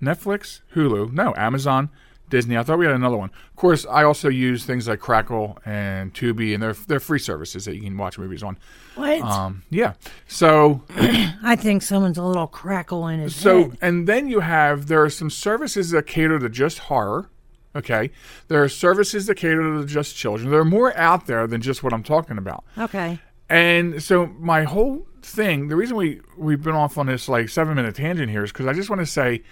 Netflix, 0.00 0.60
Hulu. 0.74 1.12
No, 1.12 1.34
Amazon, 1.36 1.90
Disney. 2.30 2.56
I 2.56 2.62
thought 2.62 2.78
we 2.78 2.86
had 2.86 2.94
another 2.94 3.16
one. 3.16 3.30
Of 3.50 3.56
course, 3.56 3.86
I 3.86 4.04
also 4.04 4.28
use 4.28 4.64
things 4.64 4.86
like 4.88 5.00
Crackle 5.00 5.58
and 5.64 6.14
Tubi, 6.14 6.54
and 6.54 6.62
they're 6.62 6.74
they're 6.74 7.00
free 7.00 7.18
services 7.18 7.64
that 7.64 7.74
you 7.74 7.82
can 7.82 7.96
watch 7.96 8.18
movies 8.18 8.42
on. 8.42 8.58
What? 8.94 9.20
Um, 9.22 9.62
yeah. 9.70 9.94
So 10.26 10.82
I 10.90 11.56
think 11.56 11.82
someone's 11.82 12.18
a 12.18 12.22
little 12.22 12.46
crackle 12.46 13.08
in 13.08 13.20
his 13.20 13.34
so 13.34 13.70
head. 13.70 13.78
and 13.80 14.06
then 14.06 14.28
you 14.28 14.40
have 14.40 14.86
there 14.86 15.02
are 15.02 15.10
some 15.10 15.30
services 15.30 15.90
that 15.90 16.06
cater 16.06 16.38
to 16.38 16.48
just 16.48 16.78
horror. 16.80 17.30
Okay, 17.76 18.10
there 18.48 18.62
are 18.62 18.68
services 18.68 19.26
that 19.26 19.36
cater 19.36 19.62
to 19.62 19.84
just 19.84 20.16
children. 20.16 20.50
There 20.50 20.60
are 20.60 20.64
more 20.64 20.96
out 20.96 21.26
there 21.26 21.46
than 21.46 21.60
just 21.60 21.82
what 21.82 21.92
I'm 21.92 22.02
talking 22.02 22.38
about. 22.38 22.64
Okay. 22.76 23.18
And 23.50 24.02
so 24.02 24.26
my 24.26 24.64
whole 24.64 25.07
thing, 25.22 25.68
the 25.68 25.76
reason 25.76 25.96
we 25.96 26.20
we've 26.36 26.62
been 26.62 26.74
off 26.74 26.98
on 26.98 27.06
this 27.06 27.28
like 27.28 27.48
seven 27.48 27.74
minute 27.74 27.94
tangent 27.94 28.30
here 28.30 28.44
is 28.44 28.52
because 28.52 28.66
I 28.66 28.72
just 28.72 28.90
want 28.90 29.00
to 29.00 29.06
say 29.06 29.42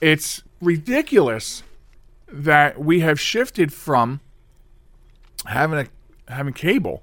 it's 0.00 0.42
ridiculous 0.60 1.62
that 2.28 2.80
we 2.80 3.00
have 3.00 3.20
shifted 3.20 3.72
from 3.72 4.20
having 5.46 5.78
a 5.78 6.32
having 6.32 6.54
cable 6.54 7.02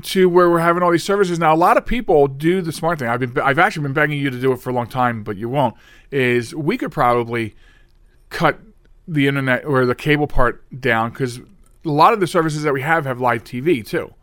to 0.00 0.28
where 0.28 0.48
we're 0.48 0.60
having 0.60 0.82
all 0.82 0.90
these 0.90 1.04
services 1.04 1.38
now. 1.38 1.54
A 1.54 1.56
lot 1.56 1.76
of 1.76 1.84
people 1.84 2.26
do 2.26 2.62
the 2.62 2.72
smart 2.72 2.98
thing. 2.98 3.08
I've 3.08 3.20
been 3.20 3.38
I've 3.38 3.58
actually 3.58 3.82
been 3.82 3.92
begging 3.92 4.18
you 4.18 4.30
to 4.30 4.40
do 4.40 4.52
it 4.52 4.56
for 4.60 4.70
a 4.70 4.72
long 4.72 4.86
time, 4.86 5.22
but 5.22 5.36
you 5.36 5.48
won't. 5.48 5.74
Is 6.10 6.54
we 6.54 6.78
could 6.78 6.92
probably 6.92 7.54
cut 8.30 8.58
the 9.06 9.26
internet 9.26 9.64
or 9.64 9.84
the 9.84 9.94
cable 9.94 10.26
part 10.26 10.64
down 10.80 11.10
because 11.10 11.38
a 11.38 11.88
lot 11.88 12.12
of 12.12 12.20
the 12.20 12.26
services 12.26 12.62
that 12.62 12.72
we 12.72 12.80
have 12.82 13.04
have 13.04 13.20
live 13.20 13.44
TV 13.44 13.86
too. 13.86 14.14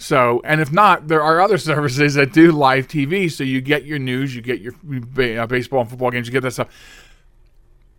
So, 0.00 0.40
and 0.44 0.62
if 0.62 0.72
not, 0.72 1.08
there 1.08 1.22
are 1.22 1.42
other 1.42 1.58
services 1.70 2.14
that 2.14 2.32
do 2.32 2.52
live 2.52 2.88
TV. 2.88 3.30
So 3.30 3.44
you 3.44 3.60
get 3.60 3.84
your 3.84 3.98
news, 3.98 4.34
you 4.34 4.40
get 4.40 4.60
your 4.60 4.72
uh, 5.38 5.46
baseball 5.46 5.82
and 5.82 5.90
football 5.90 6.10
games, 6.10 6.26
you 6.26 6.32
get 6.32 6.42
that 6.42 6.52
stuff. 6.52 6.68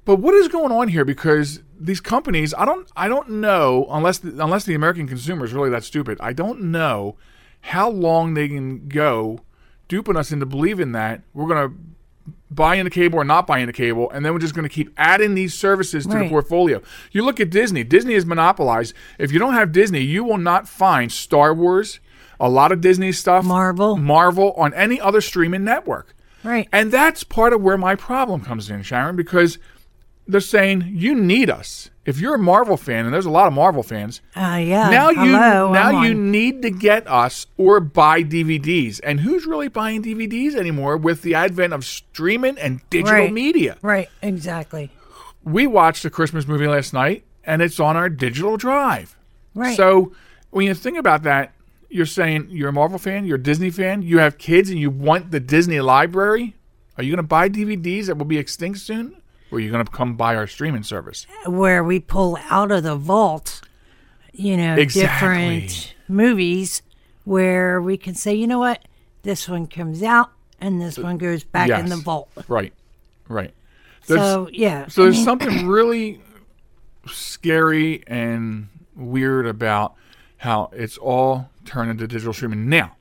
But 0.04 0.16
what 0.16 0.34
is 0.34 0.48
going 0.48 0.72
on 0.72 0.88
here? 0.88 1.06
Because 1.06 1.62
these 1.80 2.02
companies, 2.02 2.56
I 2.58 2.66
don't, 2.66 2.92
I 2.96 3.08
don't 3.08 3.30
know 3.30 3.86
unless 3.92 4.18
the, 4.18 4.30
unless 4.44 4.66
the 4.66 4.74
American 4.74 5.08
consumer 5.08 5.46
is 5.46 5.54
really 5.54 5.70
that 5.70 5.84
stupid. 5.84 6.18
I 6.20 6.34
don't 6.34 6.64
know 6.64 7.18
how 7.62 7.90
long 7.90 8.34
they 8.34 8.48
can 8.48 8.88
go 8.88 9.42
duping 9.88 10.18
us 10.18 10.32
into 10.32 10.48
believing 10.48 10.94
that 10.94 11.22
we're 11.36 11.48
going 11.48 11.70
to 11.70 11.76
buy 12.54 12.76
into 12.76 12.90
cable 12.90 13.18
or 13.18 13.24
not 13.24 13.48
buying 13.48 13.64
into 13.64 13.74
cable, 13.74 14.12
and 14.12 14.26
then 14.26 14.34
we're 14.34 14.40
just 14.40 14.54
going 14.54 14.68
to 14.68 14.74
keep 14.74 14.92
adding 14.98 15.36
these 15.36 15.54
services 15.54 16.06
to 16.06 16.18
the 16.20 16.30
portfolio. 16.30 16.82
You 17.12 17.24
look 17.24 17.40
at 17.40 17.50
Disney. 17.50 17.84
Disney 17.84 18.14
is 18.14 18.26
monopolized. 18.26 18.94
If 19.18 19.32
you 19.32 19.40
don't 19.40 19.54
have 19.54 19.72
Disney, 19.72 20.02
you 20.02 20.24
will 20.24 20.38
not 20.38 20.68
find 20.68 21.12
Star 21.12 21.54
Wars, 21.54 22.00
a 22.40 22.50
lot 22.50 22.72
of 22.72 22.82
Disney 22.82 23.12
stuff, 23.12 23.46
Marvel. 23.46 23.98
Marvel 23.98 24.54
on 24.54 24.74
any 24.74 25.00
other 25.00 25.22
streaming 25.22 25.64
network. 25.64 26.16
Right. 26.44 26.68
And 26.72 26.92
that's 26.92 27.24
part 27.24 27.54
of 27.54 27.62
where 27.62 27.78
my 27.78 27.96
problem 27.96 28.42
comes 28.42 28.70
in, 28.70 28.82
Sharen, 28.82 29.16
because 29.16 29.60
they're 30.32 30.40
saying 30.42 30.86
you 30.96 31.14
need 31.16 31.50
us. 31.50 31.90
If 32.06 32.20
you're 32.20 32.34
a 32.36 32.40
Marvel 32.40 32.78
fan, 32.78 33.06
and 33.06 33.14
there's 33.14 33.28
a 33.28 33.30
lot 33.32 33.48
of 33.48 33.54
Marvel 33.54 33.84
fans, 33.84 34.22
Uh, 34.36 34.60
yeah. 34.64 34.90
now 34.90 35.10
you 35.12 35.20
hello, 35.36 35.72
now 35.72 35.90
I'm 36.00 36.04
you 36.04 36.12
on. 36.12 36.32
need 36.32 36.62
to 36.64 36.72
get 36.72 37.08
us 37.08 37.46
or 37.58 37.80
buy 37.80 38.24
DVDs. 38.24 39.00
And 39.04 39.20
who's 39.20 39.46
really 39.46 39.68
buying 39.68 40.02
DVDs 40.02 40.56
anymore 40.56 40.98
with 40.98 41.22
the 41.22 41.36
advent 41.36 41.74
of 41.74 41.86
streaming 41.86 42.58
and 42.58 42.82
digital 42.90 43.14
Right. 43.26 43.34
media? 43.34 43.78
Right. 43.84 44.10
Exactly. 44.24 44.90
We 45.44 45.68
watched 45.68 46.04
a 46.06 46.10
Christmas 46.10 46.48
movie 46.48 46.68
last 46.68 46.92
night 46.94 47.24
and 47.44 47.62
it's 47.62 47.80
on 47.80 47.96
our 47.96 48.10
digital 48.10 48.58
drive. 48.58 49.16
Right. 49.54 49.76
So 49.78 50.12
when 50.50 50.66
you 50.66 50.74
think 50.74 50.98
about 50.98 51.22
that, 51.24 51.54
you're 51.90 52.06
saying 52.08 52.48
you're 52.50 52.70
a 52.70 52.74
Marvel 52.74 52.98
fan, 52.98 53.26
you're 53.26 53.38
a 53.38 53.42
Disney 53.44 53.70
fan, 53.70 54.02
you 54.02 54.18
have 54.20 54.38
kids 54.38 54.70
and 54.70 54.80
you 54.80 54.90
want 54.90 55.30
the 55.32 55.40
Disney 55.40 55.82
library. 55.82 56.56
Are 56.98 57.04
you 57.04 57.12
going 57.12 57.18
to 57.18 57.24
buy 57.28 57.48
DVDs 57.50 58.08
that 58.08 58.18
will 58.18 58.26
be 58.26 58.38
extinct 58.38 58.80
soon? 58.80 59.21
Or 59.52 59.58
are 59.58 59.60
you 59.62 59.70
going 59.72 59.86
to 59.86 59.92
come 59.92 60.16
buy 60.16 60.36
our 60.36 60.48
streaming 60.48 60.84
service? 60.84 61.28
where 61.46 61.84
we 61.84 62.00
pull 62.00 62.38
out 62.50 62.72
of 62.72 62.84
the 62.84 62.96
vault, 62.96 63.62
you 64.34 64.56
know, 64.58 64.76
Exactly. 64.76 65.62
different 65.62 65.96
movies 66.08 66.82
where 67.26 67.82
we 67.82 67.98
can 67.98 68.16
say, 68.16 68.34
you 68.34 68.48
know 68.48 68.60
what, 68.60 68.84
this 69.24 69.48
one 69.50 69.68
comes 69.68 70.02
out 70.02 70.32
and 70.60 70.82
this 70.82 70.98
one 70.98 71.18
goes 71.18 71.44
back 71.44 71.70
in 71.70 71.88
the 71.90 71.98
vault. 71.98 72.30
Right, 72.48 72.74
right. 73.28 73.54
There's- 74.08 74.24
So 74.24 74.50
yeah, 74.52 74.88
So 74.88 75.04
there's 75.04 75.24
something 75.24 75.68
really 75.68 76.22
scary 77.08 78.04
and 78.08 78.70
weird 78.96 79.46
about 79.48 79.96
how 80.38 80.70
it's 80.74 80.98
all 80.98 81.50
turned 81.66 81.92
into 81.92 82.08
digital 82.08 82.34
streaming. 82.34 82.68
Now, 82.70 82.96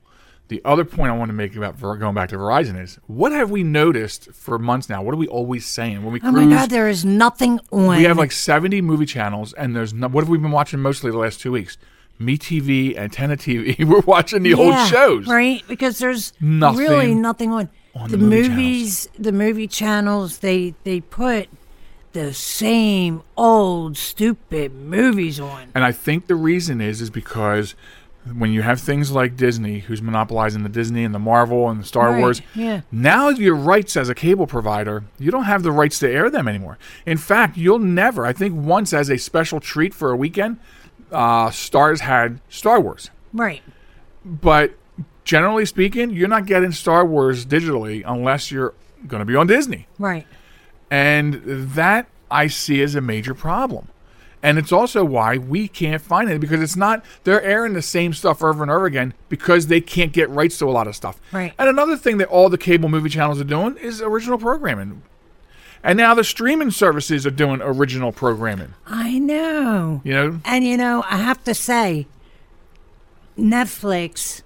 the 0.51 0.61
other 0.65 0.83
point 0.83 1.09
I 1.11 1.15
want 1.17 1.29
to 1.29 1.33
make 1.33 1.55
about 1.55 1.79
going 1.79 2.13
back 2.13 2.27
to 2.29 2.35
Verizon 2.35 2.77
is 2.79 2.99
what 3.07 3.31
have 3.31 3.49
we 3.49 3.63
noticed 3.63 4.31
for 4.33 4.59
months 4.59 4.89
now? 4.89 5.01
What 5.01 5.13
are 5.13 5.17
we 5.17 5.27
always 5.27 5.65
saying 5.65 6.03
when 6.03 6.11
we 6.11 6.19
oh 6.19 6.29
cruise? 6.31 6.45
my 6.45 6.55
god, 6.55 6.69
there 6.69 6.89
is 6.89 7.05
nothing 7.05 7.61
on. 7.71 7.95
we 7.95 8.03
have 8.03 8.17
like 8.17 8.33
70 8.33 8.81
movie 8.81 9.05
channels, 9.05 9.53
and 9.53 9.73
there's 9.73 9.93
no, 9.93 10.09
what 10.09 10.25
have 10.25 10.29
we 10.29 10.37
been 10.37 10.51
watching 10.51 10.81
mostly 10.81 11.09
the 11.09 11.17
last 11.17 11.39
two 11.39 11.53
weeks? 11.53 11.77
Me 12.19 12.37
TV, 12.37 12.97
Antenna 12.97 13.37
TV. 13.37 13.83
We're 13.89 14.01
watching 14.01 14.43
the 14.43 14.53
old 14.53 14.75
shows. 14.89 15.25
right? 15.25 15.63
Because 15.69 15.99
there's 15.99 16.33
Nothing 16.41 16.79
really 16.79 17.15
nothing 17.15 17.51
on, 17.51 17.69
on 17.95 18.11
the, 18.11 18.17
the 18.17 18.23
movie 18.25 18.49
movies. 18.49 19.07
The 19.17 19.31
movie 19.31 19.67
channels 19.67 20.39
they 20.39 20.75
they 20.83 20.99
put 20.99 21.47
the 22.11 22.33
same 22.33 23.23
old 23.37 23.97
stupid 23.97 24.73
movies 24.75 25.39
on. 25.39 25.71
And 25.73 25.85
I 25.85 25.93
think 25.93 26.27
the 26.27 26.35
reason 26.35 26.81
is 26.81 26.99
is 27.01 27.09
because 27.09 27.73
when 28.35 28.51
you 28.51 28.61
have 28.61 28.79
things 28.79 29.11
like 29.11 29.35
Disney, 29.35 29.79
who's 29.79 30.01
monopolizing 30.01 30.63
the 30.63 30.69
Disney 30.69 31.03
and 31.03 31.13
the 31.13 31.19
Marvel 31.19 31.69
and 31.69 31.79
the 31.79 31.83
Star 31.85 32.11
Right, 32.11 32.19
Wars, 32.19 32.41
yeah. 32.53 32.81
now 32.91 33.29
your 33.29 33.55
rights 33.55 33.97
as 33.97 34.09
a 34.09 34.15
cable 34.15 34.45
provider, 34.47 35.03
you 35.17 35.31
don't 35.31 35.45
have 35.45 35.63
the 35.63 35.71
rights 35.71 35.97
to 35.99 36.09
air 36.11 36.29
them 36.29 36.47
anymore. 36.47 36.77
In 37.05 37.17
fact, 37.17 37.57
you'll 37.57 37.79
never. 37.79 38.25
I 38.25 38.33
think 38.33 38.55
once 38.55 38.93
as 38.93 39.09
a 39.09 39.17
special 39.17 39.59
treat 39.59 39.93
for 39.93 40.11
a 40.11 40.15
weekend, 40.15 40.59
uh, 41.11 41.49
Starz 41.49 42.01
had 42.01 42.39
Star 42.49 42.79
Wars, 42.79 43.09
Right. 43.33 43.61
but 44.23 44.73
generally 45.23 45.65
speaking, 45.65 46.11
you're 46.11 46.27
not 46.27 46.45
getting 46.45 46.71
Star 46.71 47.05
Wars 47.05 47.45
digitally 47.45 48.03
unless 48.05 48.51
you're 48.51 48.73
going 49.07 49.19
to 49.21 49.25
be 49.25 49.35
on 49.35 49.47
Disney. 49.47 49.87
Right. 49.97 50.27
And 50.91 51.41
that 51.45 52.07
I 52.29 52.47
see 52.47 52.81
as 52.81 52.95
a 52.95 53.01
major 53.01 53.33
problem. 53.33 53.87
And 54.43 54.57
it's 54.57 54.71
also 54.71 55.03
why 55.05 55.37
we 55.37 55.67
can't 55.67 56.01
find 56.01 56.29
it 56.29 56.41
because 56.41 56.61
it's 56.61 56.75
not, 56.75 57.05
they're 57.23 57.43
airing 57.43 57.73
the 57.73 57.81
same 57.81 58.11
stuff 58.13 58.41
over 58.43 58.63
and 58.63 58.71
over 58.71 58.85
again 58.87 59.13
because 59.29 59.67
they 59.67 59.81
can't 59.81 60.11
get 60.11 60.29
rights 60.29 60.57
to 60.59 60.65
a 60.65 60.71
lot 60.71 60.87
of 60.87 60.95
stuff. 60.95 61.21
Right. 61.31 61.53
And 61.59 61.69
another 61.69 61.95
thing 61.95 62.17
that 62.17 62.27
all 62.27 62.49
the 62.49 62.57
cable 62.57 62.89
movie 62.89 63.09
channels 63.09 63.39
are 63.39 63.43
doing 63.45 63.77
is 63.77 64.01
original 64.01 64.39
programming. 64.39 65.03
And 65.83 65.97
now 65.97 66.13
the 66.15 66.23
streaming 66.23 66.71
services 66.71 67.25
are 67.27 67.31
doing 67.31 67.59
original 67.61 68.11
programming. 68.11 68.73
I 68.87 69.19
know. 69.19 70.01
You 70.03 70.13
know? 70.13 70.39
And 70.45 70.63
you 70.65 70.75
know, 70.77 71.03
I 71.09 71.17
have 71.17 71.43
to 71.43 71.53
say, 71.53 72.07
Netflix 73.37 74.41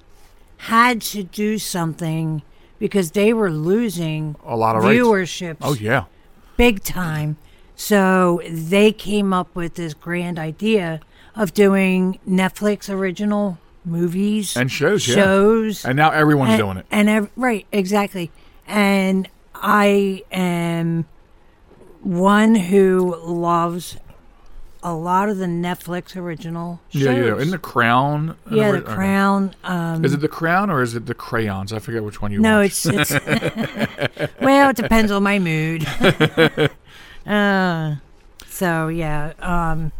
had 0.57 1.01
to 1.01 1.23
do 1.23 1.57
something 1.57 2.41
because 2.79 3.11
they 3.11 3.33
were 3.33 3.51
losing 3.51 4.35
A 4.45 4.55
lot 4.55 4.75
of 4.75 4.83
viewership 4.83 5.57
Oh, 5.61 5.73
yeah. 5.73 6.05
big 6.57 6.83
time. 6.83 7.37
So 7.75 8.41
they 8.49 8.91
came 8.91 9.33
up 9.33 9.53
with 9.55 9.75
this 9.75 9.93
grand 9.93 10.39
idea 10.39 11.01
of 11.35 11.53
doing 11.53 12.19
Netflix 12.27 12.89
original 12.89 13.57
movies 13.83 14.55
And 14.57 14.71
shows, 14.71 15.07
yeah. 15.07 15.15
shows, 15.15 15.85
And 15.85 15.95
now 15.97 16.11
everyone's 16.11 16.51
and, 16.51 16.59
doing 16.59 16.77
it. 16.77 16.85
And 16.89 17.09
ev- 17.09 17.29
right, 17.35 17.65
exactly. 17.71 18.31
And 18.67 19.27
I 19.53 20.23
am 20.31 21.05
one 22.01 22.55
who 22.55 23.15
loves 23.23 23.97
a 24.81 24.93
lot 24.93 25.29
of 25.29 25.37
the 25.37 25.45
Netflix 25.47 26.15
original 26.15 26.79
shows. 26.89 27.01
Yeah, 27.01 27.11
yeah. 27.11 27.37
In 27.39 27.49
the 27.49 27.57
Crown. 27.57 28.37
yeah, 28.51 28.71
the 28.71 28.77
okay. 28.83 28.93
Crown. 28.93 29.55
Um, 29.63 30.05
Is 30.05 30.13
it 30.13 30.21
the 30.21 30.27
Crown 30.27 30.69
or 30.69 30.83
is 30.83 30.93
it 30.95 31.07
the 31.07 31.15
Crayons? 31.15 31.73
I 31.73 31.79
forget 31.79 32.03
which 32.03 32.21
one 32.21 32.31
you 32.31 32.39
no, 32.39 32.59
watch. 32.61 32.85
it's 32.85 33.11
it's. 33.11 34.31
well, 34.41 34.69
it 34.69 34.75
depends 34.75 35.11
on 35.11 35.23
my 35.23 35.39
mood. 35.39 35.87
uh, 37.25 37.95
so 38.47 38.87
yeah. 38.87 39.33
Um. 39.39 39.91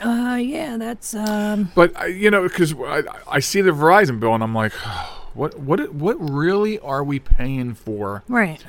Uh, 0.00 0.36
yeah, 0.36 0.76
that's 0.76 1.14
um. 1.14 1.70
But 1.74 1.96
I- 1.96 2.06
you 2.06 2.30
know, 2.30 2.42
because 2.42 2.74
I, 2.74 3.02
I 3.28 3.40
see 3.40 3.60
the 3.60 3.70
Verizon 3.70 4.20
bill 4.20 4.34
and 4.34 4.42
I'm 4.42 4.54
like, 4.54 4.72
what 5.34 5.58
what 5.58 5.92
what 5.94 6.16
really 6.18 6.78
are 6.80 7.02
we 7.04 7.18
paying 7.18 7.74
for 7.74 8.22
Right. 8.28 8.62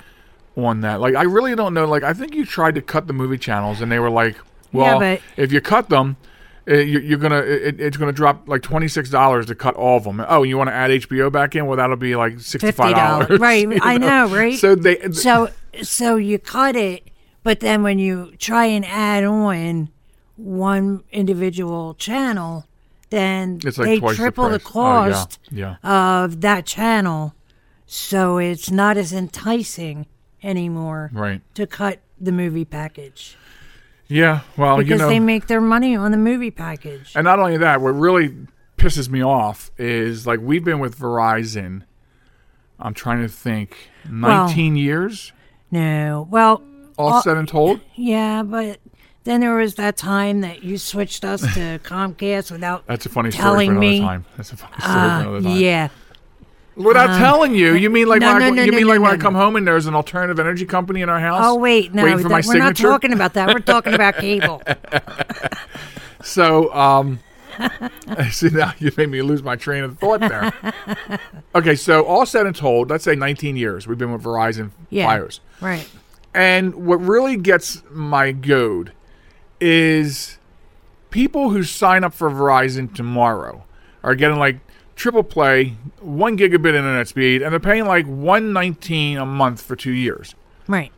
on 0.56 0.82
that? 0.82 1.02
Like, 1.02 1.16
I 1.16 1.24
really 1.24 1.56
don't 1.56 1.74
know. 1.74 1.86
Like, 1.86 2.04
I 2.04 2.14
think 2.14 2.36
you 2.36 2.46
tried 2.46 2.76
to 2.76 2.82
cut 2.82 3.08
the 3.08 3.14
movie 3.14 3.38
channels 3.38 3.82
and 3.82 3.92
they 3.92 4.00
were 4.00 4.10
like, 4.12 4.38
well, 4.72 5.00
but- 5.00 5.22
if 5.38 5.52
you 5.52 5.62
cut 5.62 5.90
them. 5.90 6.18
You, 6.68 7.00
you're 7.00 7.20
gonna 7.20 7.42
it, 7.42 7.80
it's 7.80 7.98
gonna 7.98 8.12
drop 8.12 8.48
like 8.48 8.64
twenty 8.64 8.88
six 8.88 9.10
dollars 9.10 9.46
to 9.48 9.56
cut 9.56 9.76
all 9.76 9.98
of 9.98 10.04
them. 10.04 10.24
Oh, 10.28 10.44
you 10.44 10.58
want 10.58 10.70
to 10.70 10.74
add 10.74 10.90
HBO 10.90 11.32
back 11.32 11.56
in? 11.56 11.68
Well, 11.68 11.78
that'll 11.78 11.96
be 11.96 12.16
like 12.16 12.40
sixty 12.40 12.72
five 12.72 12.96
dollars. 12.96 13.28
$50, 13.28 13.40
right, 13.40 13.80
I 13.82 13.98
know, 13.98 14.28
right? 14.28 14.58
So 14.58 14.74
they 14.74 15.12
So 15.12 15.50
so 15.84 16.16
you 16.16 16.40
cut 16.40 16.76
it, 16.76 17.10
but 17.44 17.60
then 17.60 17.84
when 17.84 18.00
you 18.00 18.34
try 18.40 18.66
and 18.66 18.84
add 18.86 19.24
on 19.24 19.90
one 20.38 21.04
individual 21.12 21.94
channel, 21.94 22.66
then 23.12 23.60
It's 23.64 23.78
like 23.78 23.86
they 23.86 24.00
twice 24.00 24.18
the 24.18 24.24
triple 24.24 24.50
the, 24.50 24.60
price. 24.60 24.72
Oh, 24.76 25.06
yeah, 25.06 25.14
cost 25.14 25.40
yeah. 25.52 25.76
of 26.24 26.42
that 26.42 26.66
channel. 26.66 27.36
So 27.86 28.40
it's 28.40 28.72
not 28.72 28.98
as 28.98 29.14
enticing 29.14 30.08
anymore 30.42 31.12
right. 31.14 31.42
to 31.54 31.68
cut 31.68 32.00
the 32.20 32.32
movie 32.32 32.66
package 32.66 33.38
Yeah. 34.08 34.42
Well, 34.58 34.78
because 34.78 34.90
you 34.92 34.98
know, 34.98 35.10
they 35.10 35.20
make 35.20 35.48
their 35.48 35.62
money 35.62 35.96
on 35.96 36.12
the 36.12 36.18
movie 36.18 36.52
package. 36.52 37.12
And 37.16 37.24
not 37.26 37.40
only 37.40 37.58
that, 37.58 37.82
what 37.82 37.90
really 37.92 38.36
pisses 38.78 39.10
me 39.10 39.24
off 39.24 39.72
is 39.78 40.28
like 40.28 40.40
we've 40.42 40.64
been 40.64 40.80
with 40.80 40.98
Verizon. 41.00 41.84
I'm 42.80 42.94
trying 42.94 43.22
to 43.22 43.30
think, 43.30 43.90
19 44.10 44.76
years, 44.76 45.32
no, 45.72 46.28
well, 46.30 46.62
all 46.98 47.14
uh, 47.14 47.22
said 47.22 47.38
and 47.38 47.48
told. 47.48 47.80
yeah, 47.96 48.44
but 48.44 48.80
then 49.24 49.40
there 49.42 49.56
was 49.56 49.76
that 49.76 49.96
time 49.98 50.42
that 50.42 50.62
you 50.64 50.78
switched 50.78 51.24
us 51.24 51.42
to 51.54 51.80
Comcast 51.84 52.52
without 52.52 52.86
That's 52.86 53.06
a 53.06 53.10
funny 53.10 53.32
story 53.32 53.42
telling 53.44 53.70
for 53.70 53.78
another 53.78 53.88
me- 53.88 54.00
time. 54.02 54.26
That's 54.36 54.52
a 54.52 54.58
funny 54.58 54.74
story 54.80 54.94
Uh, 54.94 55.24
for 55.24 55.30
another 55.30 55.42
time. 55.50 55.58
yeah. 55.60 55.88
Without 56.76 57.18
telling 57.18 57.56
you, 57.56 57.74
you 57.74 57.90
mean 57.90 58.08
like 58.08 58.20
no, 58.20 58.34
when 58.34 58.42
I, 58.44 58.50
no, 58.50 58.56
no, 58.56 58.64
you 58.64 58.72
no, 58.72 58.78
mean 58.78 58.88
no, 58.88 58.94
like 58.94 59.02
when 59.02 59.12
no, 59.12 59.16
I 59.16 59.18
come 59.18 59.34
home 59.34 59.56
and 59.56 59.66
there's 59.66 59.86
an 59.86 59.96
alternative 59.96 60.40
energy 60.40 60.66
company 60.66 61.02
in 61.02 61.10
our 61.10 61.20
house? 61.20 61.42
Oh 61.44 61.56
wait, 61.56 61.94
no, 61.94 62.04
waiting 62.04 62.20
for 62.20 62.30
my 62.30 62.42
that, 62.42 62.48
we're 62.48 62.58
not 62.58 62.76
talking 62.76 63.14
about 63.14 63.34
that. 63.36 63.48
We're 63.48 63.60
talking 63.60 63.94
about 63.94 64.16
cable. 64.18 64.62
So, 66.26 66.74
um, 66.74 67.20
see 68.32 68.50
now 68.50 68.74
you 68.80 68.92
made 68.98 69.10
me 69.10 69.22
lose 69.22 69.44
my 69.44 69.56
train 69.56 69.84
of 69.84 70.00
thought 70.00 70.20
there. 70.22 70.52
okay, 71.56 71.76
so 71.76 72.04
all 72.04 72.26
said 72.26 72.48
and 72.48 72.56
told, 72.56 72.90
let's 72.90 73.04
say 73.04 73.16
19 73.16 73.56
years 73.56 73.88
we've 73.88 73.98
been 73.98 74.12
with 74.12 74.24
Verizon 74.24 74.72
Yeah, 74.90 75.28
right. 75.62 75.90
And 76.34 76.76
what 76.76 76.98
really 76.98 77.38
gets 77.38 77.84
my 77.92 78.32
goad 78.34 78.92
is 79.62 80.38
people 81.12 81.52
who 81.52 81.64
sign 81.64 82.04
up 82.04 82.14
for 82.14 82.30
Verizon 82.30 82.94
tomorrow 82.94 83.64
are 84.04 84.16
getting 84.16 84.38
like 84.38 84.58
triple 84.96 85.24
play, 85.24 85.76
one 86.00 86.38
gigabit 86.38 86.74
internet 86.76 87.08
speed, 87.08 87.42
and 87.42 87.52
they're 87.52 87.60
paying 87.60 87.86
like 87.86 88.06
one 88.06 88.54
nineteen 88.54 89.18
a 89.18 89.26
month 89.26 89.62
for 89.62 89.76
two 89.76 89.92
years, 89.92 90.36
Right. 90.68 90.92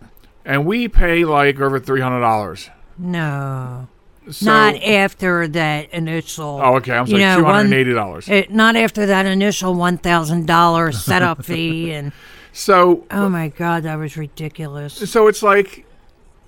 and 0.46 0.66
we 0.66 0.88
pay 0.88 1.26
like 1.26 1.60
over 1.60 1.80
three 1.80 2.02
hundred 2.02 2.22
dollars. 2.22 2.70
No. 2.98 3.88
So, 4.30 4.46
not 4.46 4.76
after 4.84 5.48
that 5.48 5.90
initial. 5.94 6.60
Oh, 6.62 6.76
okay. 6.76 6.92
I'm 6.92 7.06
you 7.08 7.12
sorry, 7.12 7.22
know, 7.24 7.38
two 7.38 7.46
hundred 7.46 7.76
eighty 7.78 7.94
dollars. 7.94 8.28
Eh, 8.30 8.44
not 8.50 8.76
after 8.76 9.06
that 9.06 9.26
initial 9.26 9.74
one 9.74 9.98
thousand 9.98 10.48
dollars 10.48 11.02
setup 11.04 11.46
fee, 11.46 11.92
and 11.94 12.12
So, 12.52 13.06
oh 13.12 13.30
my 13.30 13.48
god, 13.50 13.84
that 13.84 13.96
was 13.96 14.18
ridiculous. 14.18 14.94
so 15.10 15.28
it's 15.28 15.42
like, 15.44 15.86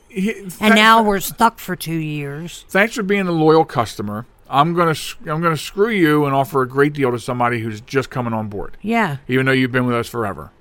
he- 0.10 0.41
And 0.60 0.75
now 0.75 1.01
we're 1.03 1.22
stuck 1.22 1.58
for 1.60 1.75
two 1.77 1.94
years. 1.94 2.65
thanks 2.68 2.96
for 2.96 3.03
being 3.03 3.27
a 3.27 3.32
loyal 3.32 3.63
customer. 3.63 4.25
I'm 4.50 4.74
gonna 4.74 4.96
I'm 5.27 5.41
gonna 5.41 5.58
screw 5.58 5.89
you 5.89 6.25
and 6.25 6.34
offer 6.36 6.62
a 6.62 6.68
great 6.68 6.94
deal 6.94 7.12
to 7.12 7.20
somebody 7.20 7.60
who's 7.62 7.82
just 7.82 8.10
coming 8.10 8.34
on 8.34 8.48
board, 8.50 8.77
Yeah, 8.82 9.18
even 9.27 9.46
though 9.46 9.51
you've 9.51 9.72
been 9.72 9.86
with 9.86 9.96
us 9.96 10.08
forever. 10.10 10.51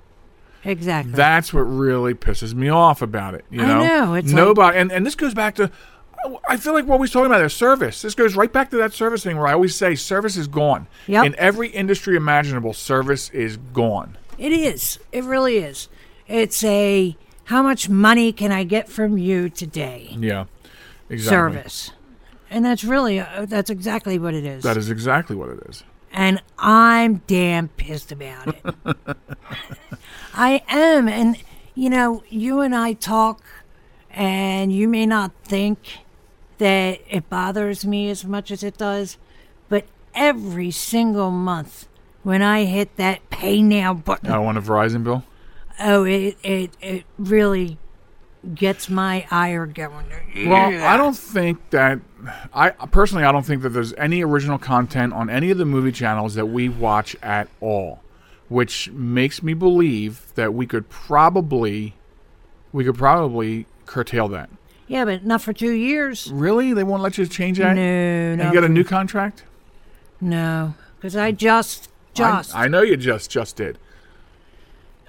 exactly. 0.63 1.13
That's 1.13 1.53
what 1.53 1.61
really 1.61 2.13
pisses 2.13 2.53
me 2.53 2.69
off 2.69 3.01
about 3.01 3.33
it. 3.33 3.45
You 3.49 3.65
know, 3.65 3.79
I 3.79 3.87
know, 3.87 4.13
it's 4.13 4.31
nobody, 4.31 4.77
and, 4.77 4.91
and 4.91 5.05
this 5.05 5.15
goes 5.15 5.33
back 5.33 5.55
to. 5.55 5.71
I 6.49 6.57
feel 6.57 6.73
like 6.73 6.85
what 6.85 6.99
we're 6.99 7.07
talking 7.07 7.27
about 7.27 7.41
is 7.45 7.53
service. 7.53 8.01
This 8.01 8.13
goes 8.13 8.35
right 8.35 8.51
back 8.51 8.71
to 8.71 8.77
that 8.77 8.91
service 8.93 9.23
thing 9.23 9.37
where 9.37 9.47
I 9.47 9.53
always 9.53 9.73
say 9.73 9.95
service 9.95 10.35
is 10.35 10.47
gone. 10.47 10.87
Yep. 11.07 11.25
In 11.27 11.35
every 11.37 11.69
industry 11.69 12.17
imaginable, 12.17 12.73
service 12.73 13.29
is 13.29 13.55
gone. 13.55 14.17
It 14.37 14.51
is. 14.51 14.99
It 15.13 15.23
really 15.23 15.57
is. 15.59 15.87
It's 16.27 16.61
a 16.65 17.15
how 17.45 17.63
much 17.63 17.87
money 17.87 18.33
can 18.33 18.51
I 18.51 18.65
get 18.65 18.89
from 18.89 19.17
you 19.17 19.49
today? 19.49 20.13
Yeah, 20.19 20.45
exactly. 21.09 21.55
Service, 21.55 21.91
and 22.49 22.63
that's 22.65 22.83
really 22.83 23.19
uh, 23.19 23.45
that's 23.45 23.69
exactly 23.69 24.17
what 24.19 24.33
it 24.33 24.45
is. 24.45 24.63
That 24.63 24.77
is 24.77 24.89
exactly 24.89 25.35
what 25.35 25.49
it 25.49 25.59
is. 25.69 25.83
and 26.11 26.41
I'm 26.57 27.21
damn 27.27 27.69
pissed 27.69 28.11
about 28.11 28.47
it. 28.55 28.75
I 30.33 30.63
am, 30.69 31.07
and 31.07 31.37
you 31.75 31.89
know, 31.89 32.23
you 32.29 32.61
and 32.61 32.75
I 32.75 32.93
talk, 32.93 33.41
and 34.09 34.71
you 34.71 34.87
may 34.87 35.05
not 35.05 35.31
think 35.43 35.79
that 36.57 36.99
it 37.09 37.29
bothers 37.29 37.85
me 37.85 38.09
as 38.09 38.25
much 38.25 38.51
as 38.51 38.63
it 38.63 38.77
does, 38.77 39.17
but 39.69 39.85
every 40.13 40.71
single 40.71 41.31
month 41.31 41.87
when 42.23 42.41
I 42.41 42.65
hit 42.65 42.95
that 42.97 43.29
pay 43.29 43.61
now 43.61 43.93
button, 43.93 44.29
I 44.31 44.39
want 44.39 44.57
a 44.57 44.61
Verizon 44.61 45.03
bill. 45.03 45.23
oh, 45.79 46.03
it 46.03 46.37
it 46.43 46.71
it 46.81 47.05
really 47.17 47.77
gets 48.53 48.89
my 48.89 49.25
ire 49.31 49.65
going. 49.65 50.05
Well, 50.47 50.83
I 50.85 50.97
don't 50.97 51.17
think 51.17 51.69
that 51.71 51.99
I 52.53 52.69
personally 52.71 53.23
I 53.23 53.31
don't 53.31 53.45
think 53.45 53.61
that 53.61 53.69
there's 53.69 53.93
any 53.93 54.23
original 54.23 54.57
content 54.57 55.13
on 55.13 55.29
any 55.29 55.51
of 55.51 55.57
the 55.57 55.65
movie 55.65 55.91
channels 55.91 56.35
that 56.35 56.47
we 56.47 56.67
watch 56.69 57.15
at 57.21 57.47
all, 57.61 58.01
which 58.49 58.89
makes 58.91 59.41
me 59.43 59.53
believe 59.53 60.33
that 60.35 60.53
we 60.53 60.65
could 60.67 60.89
probably 60.89 61.95
we 62.71 62.83
could 62.83 62.97
probably 62.97 63.65
curtail 63.85 64.27
that. 64.29 64.49
Yeah, 64.87 65.05
but 65.05 65.23
not 65.25 65.41
for 65.41 65.53
two 65.53 65.71
years. 65.71 66.31
Really? 66.31 66.73
They 66.73 66.83
won't 66.83 67.03
let 67.03 67.17
you 67.17 67.25
change 67.27 67.59
that? 67.59 67.75
No, 67.75 67.81
And 67.81 68.41
no, 68.41 68.51
get 68.51 68.63
a 68.63 68.69
new 68.69 68.83
contract? 68.83 69.43
no, 70.19 70.73
because 70.97 71.15
I 71.15 71.31
just 71.31 71.89
just. 72.13 72.55
I, 72.55 72.65
I 72.65 72.67
know 72.67 72.81
you 72.81 72.97
just 72.97 73.29
just 73.31 73.55
did. 73.55 73.77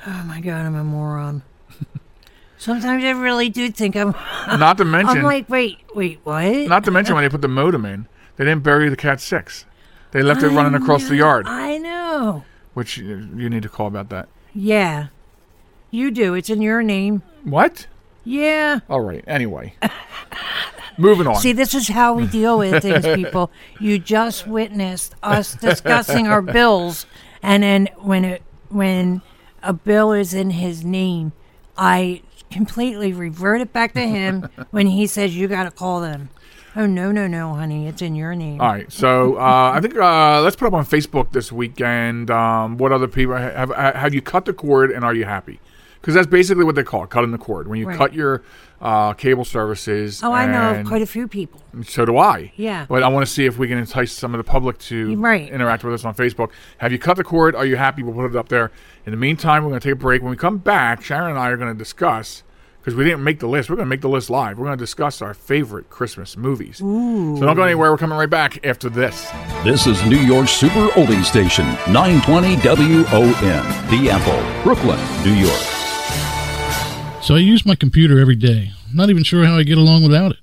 Oh 0.06 0.22
my 0.26 0.40
god, 0.40 0.64
I'm 0.66 0.74
a 0.76 0.84
moron. 0.84 1.42
Sometimes 2.60 3.02
I 3.02 3.12
really 3.12 3.48
do 3.48 3.70
think 3.70 3.96
I'm. 3.96 4.10
Not 4.46 4.76
to 4.76 4.84
mention 4.96 5.16
I'm 5.16 5.24
like, 5.24 5.48
wait, 5.48 5.78
wait, 5.94 6.20
what? 6.24 6.44
not 6.68 6.84
to 6.84 6.90
mention 6.90 7.14
when 7.14 7.24
they 7.24 7.30
put 7.30 7.40
the 7.40 7.48
modem 7.48 7.86
in, 7.86 8.06
they 8.36 8.44
didn't 8.44 8.62
bury 8.62 8.90
the 8.90 8.98
cat 8.98 9.18
6. 9.18 9.64
They 10.10 10.20
left 10.22 10.42
it 10.42 10.48
running 10.48 10.74
across 10.74 11.08
the 11.08 11.16
yard, 11.16 11.46
I 11.48 11.78
know. 11.78 12.44
which 12.74 12.98
you, 12.98 13.30
you 13.34 13.48
need 13.48 13.62
to 13.62 13.70
call 13.70 13.86
about 13.86 14.10
that. 14.10 14.28
Yeah, 14.52 15.06
you 15.90 16.10
do. 16.10 16.34
It's 16.34 16.50
in 16.50 16.60
your 16.60 16.82
name. 16.82 17.22
What? 17.44 17.86
Yeah. 18.24 18.80
All 18.90 19.00
right. 19.00 19.24
Anyway. 19.26 19.74
Moving 20.98 21.28
on. 21.28 21.36
See, 21.36 21.54
this 21.54 21.74
is 21.74 21.88
how 21.88 22.12
we 22.12 22.26
deal 22.26 22.58
with 22.58 22.82
things, 22.82 23.06
people. 23.06 23.50
You 23.78 23.98
just 23.98 24.46
witnessed 24.46 25.14
us 25.22 25.54
discussing 25.54 26.26
our 26.26 26.42
bills, 26.58 27.06
and 27.42 27.62
then 27.62 27.88
when 28.00 28.26
it 28.26 28.42
when 28.68 29.22
a 29.62 29.72
bill 29.72 30.12
is 30.12 30.34
in 30.34 30.50
his 30.50 30.84
name, 30.84 31.32
I 31.78 32.20
completely 32.50 33.12
revert 33.12 33.60
it 33.60 33.72
back 33.72 33.94
to 33.94 34.00
him 34.00 34.48
when 34.70 34.86
he 34.86 35.06
says 35.06 35.36
you 35.36 35.48
got 35.48 35.64
to 35.64 35.70
call 35.70 36.00
them. 36.00 36.30
Oh 36.76 36.86
no, 36.86 37.10
no, 37.10 37.26
no, 37.26 37.54
honey, 37.54 37.88
it's 37.88 38.00
in 38.00 38.14
your 38.14 38.34
name. 38.36 38.60
All 38.60 38.68
right, 38.68 38.90
so 38.92 39.36
uh, 39.36 39.72
I 39.74 39.80
think 39.80 39.96
uh, 39.96 40.40
let's 40.40 40.54
put 40.54 40.66
up 40.68 40.74
on 40.74 40.84
Facebook 40.86 41.32
this 41.32 41.50
weekend. 41.50 42.30
Um, 42.30 42.76
what 42.76 42.92
other 42.92 43.08
people 43.08 43.34
have, 43.34 43.70
have 43.70 43.94
have 43.96 44.14
you 44.14 44.22
cut 44.22 44.44
the 44.44 44.52
cord 44.52 44.92
and 44.92 45.04
are 45.04 45.14
you 45.14 45.24
happy? 45.24 45.58
Because 46.00 46.14
that's 46.14 46.26
basically 46.26 46.64
what 46.64 46.74
they 46.76 46.82
call 46.82 47.04
it, 47.04 47.10
cutting 47.10 47.30
the 47.30 47.38
cord. 47.38 47.68
When 47.68 47.78
you 47.78 47.86
Right. 47.86 47.96
cut 47.98 48.14
your 48.14 48.42
uh, 48.80 49.12
cable 49.12 49.44
services. 49.44 50.22
Oh, 50.24 50.32
I 50.32 50.46
know 50.46 50.80
of 50.80 50.86
quite 50.86 51.02
a 51.02 51.06
few 51.06 51.28
people. 51.28 51.60
So 51.84 52.06
do 52.06 52.16
I. 52.16 52.50
Yeah. 52.56 52.86
But 52.88 53.02
I 53.02 53.08
want 53.08 53.26
to 53.26 53.30
see 53.30 53.44
if 53.44 53.58
we 53.58 53.68
can 53.68 53.76
entice 53.76 54.10
some 54.12 54.32
of 54.34 54.38
the 54.38 54.44
public 54.44 54.78
to 54.78 55.14
Right. 55.16 55.50
interact 55.50 55.84
with 55.84 55.92
us 55.92 56.04
on 56.06 56.14
Facebook. 56.14 56.48
Have 56.78 56.90
you 56.90 56.98
cut 56.98 57.18
the 57.18 57.24
cord? 57.24 57.54
Are 57.54 57.66
you 57.66 57.76
happy? 57.76 58.02
We'll 58.02 58.14
put 58.14 58.24
it 58.34 58.36
up 58.36 58.48
there. 58.48 58.70
In 59.04 59.10
the 59.10 59.18
meantime, 59.18 59.62
we're 59.64 59.68
going 59.70 59.80
to 59.80 59.88
take 59.88 59.92
a 59.92 59.98
break. 59.98 60.22
When 60.22 60.30
we 60.30 60.36
come 60.38 60.56
back, 60.56 61.02
Sharen 61.04 61.28
and 61.28 61.38
I 61.38 61.48
are 61.50 61.58
going 61.58 61.70
to 61.70 61.78
discuss 61.78 62.42
because 62.80 62.94
we 62.94 63.04
didn't 63.04 63.22
make 63.22 63.38
the 63.40 63.46
list. 63.46 63.68
We're 63.68 63.76
going 63.76 63.84
to 63.86 63.90
make 63.90 64.00
the 64.00 64.08
list 64.08 64.30
live. 64.30 64.56
We're 64.58 64.64
going 64.64 64.78
to 64.78 64.82
discuss 64.82 65.20
our 65.20 65.34
favorite 65.34 65.90
Christmas 65.90 66.38
movies. 66.38 66.80
Ooh. 66.80 67.36
So 67.38 67.44
don't 67.44 67.56
go 67.56 67.62
anywhere. 67.64 67.90
We're 67.90 67.98
coming 67.98 68.16
right 68.16 68.30
back 68.30 68.64
after 68.64 68.88
this. 68.88 69.30
This 69.62 69.86
is 69.86 70.02
New 70.06 70.16
York's 70.16 70.52
Super 70.52 70.88
Oldie 70.92 71.22
Station, 71.22 71.66
920 71.92 72.56
WON, 72.56 73.90
The 73.90 74.08
Apple, 74.10 74.62
Brooklyn, 74.62 74.98
New 75.22 75.34
York. 75.34 75.79
So 77.30 77.36
I 77.36 77.38
use 77.38 77.64
my 77.64 77.76
computer 77.76 78.18
every 78.18 78.34
day. 78.34 78.72
Not 78.92 79.08
even 79.08 79.22
sure 79.22 79.44
how 79.44 79.56
I 79.56 79.62
get 79.62 79.78
along 79.78 80.02
without 80.02 80.32
it. 80.32 80.38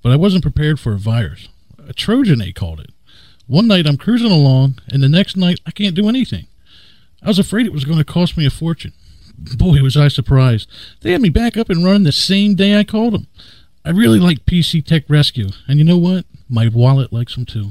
But 0.00 0.10
I 0.10 0.16
wasn't 0.16 0.42
prepared 0.42 0.80
for 0.80 0.94
a 0.94 0.98
virus. 0.98 1.50
A 1.86 1.92
Trojan, 1.92 2.38
they 2.38 2.50
called 2.50 2.80
it. 2.80 2.92
One 3.46 3.66
night 3.66 3.86
I'm 3.86 3.98
cruising 3.98 4.30
along, 4.30 4.78
and 4.90 5.02
the 5.02 5.08
next 5.10 5.36
night 5.36 5.60
I 5.66 5.70
can't 5.70 5.94
do 5.94 6.08
anything. 6.08 6.46
I 7.22 7.28
was 7.28 7.38
afraid 7.38 7.66
it 7.66 7.74
was 7.74 7.84
going 7.84 7.98
to 7.98 8.04
cost 8.04 8.38
me 8.38 8.46
a 8.46 8.50
fortune. 8.50 8.94
Boy, 9.36 9.82
was 9.82 9.98
I 9.98 10.08
surprised. 10.08 10.66
They 11.02 11.12
had 11.12 11.20
me 11.20 11.28
back 11.28 11.58
up 11.58 11.68
and 11.68 11.84
running 11.84 12.04
the 12.04 12.10
same 12.10 12.54
day 12.54 12.78
I 12.78 12.84
called 12.84 13.12
them. 13.12 13.26
I 13.84 13.90
really 13.90 14.18
like 14.18 14.46
PC 14.46 14.82
Tech 14.82 15.04
Rescue, 15.10 15.50
and 15.68 15.76
you 15.76 15.84
know 15.84 15.98
what? 15.98 16.24
My 16.48 16.68
wallet 16.68 17.12
likes 17.12 17.34
them 17.34 17.44
too. 17.44 17.70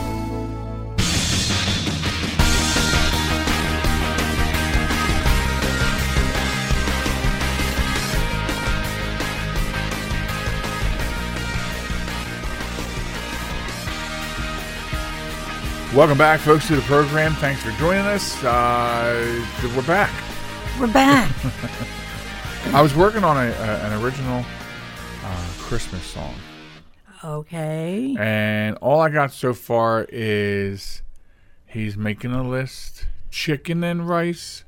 Welcome 15.93 16.17
back, 16.17 16.39
folks, 16.39 16.67
to 16.67 16.77
the 16.77 16.81
program. 16.83 17.33
Thanks 17.33 17.61
for 17.61 17.71
joining 17.71 18.05
us. 18.05 18.41
Uh, 18.41 19.45
we're 19.75 19.85
back. 19.85 20.09
We're 20.79 20.87
back. 20.87 21.29
I 22.73 22.81
was 22.81 22.95
working 22.95 23.25
on 23.25 23.35
a, 23.35 23.49
a, 23.49 23.77
an 23.87 24.01
original 24.01 24.45
uh, 25.25 25.47
Christmas 25.57 26.01
song, 26.03 26.33
okay. 27.25 28.15
and 28.17 28.77
all 28.77 29.01
I 29.01 29.09
got 29.09 29.33
so 29.33 29.53
far 29.53 30.07
is 30.09 31.01
he's 31.65 31.97
making 31.97 32.31
a 32.31 32.47
list, 32.47 33.05
chicken 33.29 33.83
and 33.83 34.07
rice. 34.07 34.63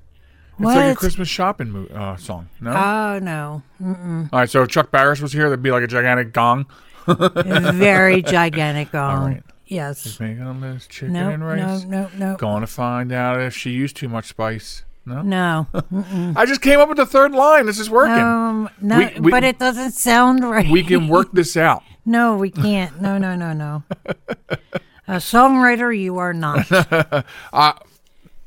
It's 0.60 0.66
like 0.66 0.92
a 0.92 0.96
Christmas 0.96 1.30
shopping 1.30 1.70
mo- 1.70 1.88
uh, 1.88 2.18
song. 2.18 2.50
No. 2.60 2.72
Oh 2.72 3.20
no. 3.20 3.64
all 3.82 4.28
right. 4.40 4.50
So 4.50 4.64
if 4.64 4.70
Chuck 4.70 4.92
Barris 4.92 5.22
was 5.22 5.32
here, 5.32 5.48
there'd 5.48 5.64
be 5.64 5.72
like 5.72 5.84
a 5.84 5.88
gigantic 5.88 6.34
gong. 6.34 6.66
Very 7.08 8.22
gigantic 8.24 8.92
gong. 8.92 9.26
right. 9.26 9.44
Yes. 9.74 10.20
Making 10.20 10.42
a 10.44 10.54
list, 10.54 10.90
chicken 10.90 11.14
No, 11.14 11.30
and 11.30 11.42
no, 11.42 11.48
rice. 11.48 11.84
no, 11.86 12.10
no. 12.18 12.36
Going 12.38 12.62
to 12.62 12.68
find 12.68 13.12
out 13.12 13.42
if 13.42 13.56
she 13.56 13.72
used 13.72 13.96
too 13.98 14.08
much 14.08 14.28
spice. 14.28 14.84
No. 15.06 15.22
No. 15.22 15.68
I 16.36 16.46
just 16.46 16.62
came 16.62 16.80
up 16.80 16.88
with 16.88 16.98
the 16.98 17.06
third 17.06 17.32
line. 17.34 17.66
This 17.66 17.80
is 17.80 17.90
working. 17.90 18.14
Um, 18.24 18.70
no, 18.82 18.98
We- 19.00 19.20
we- 19.20 19.32
but 19.32 19.44
it 19.44 19.60
doesn't 19.60 19.92
sound 19.92 20.44
right. 20.50 20.70
we 20.70 20.84
can 20.84 21.08
work 21.08 21.32
this 21.34 21.58
out. 21.58 21.84
No, 22.06 22.36
we 22.38 22.50
can't. 22.52 23.02
No, 23.02 23.18
no, 23.18 23.36
no, 23.36 23.54
no. 23.54 23.84
A 25.08 25.16
songwriter, 25.18 25.98
you 25.98 26.18
are 26.20 26.34
not. 26.34 27.26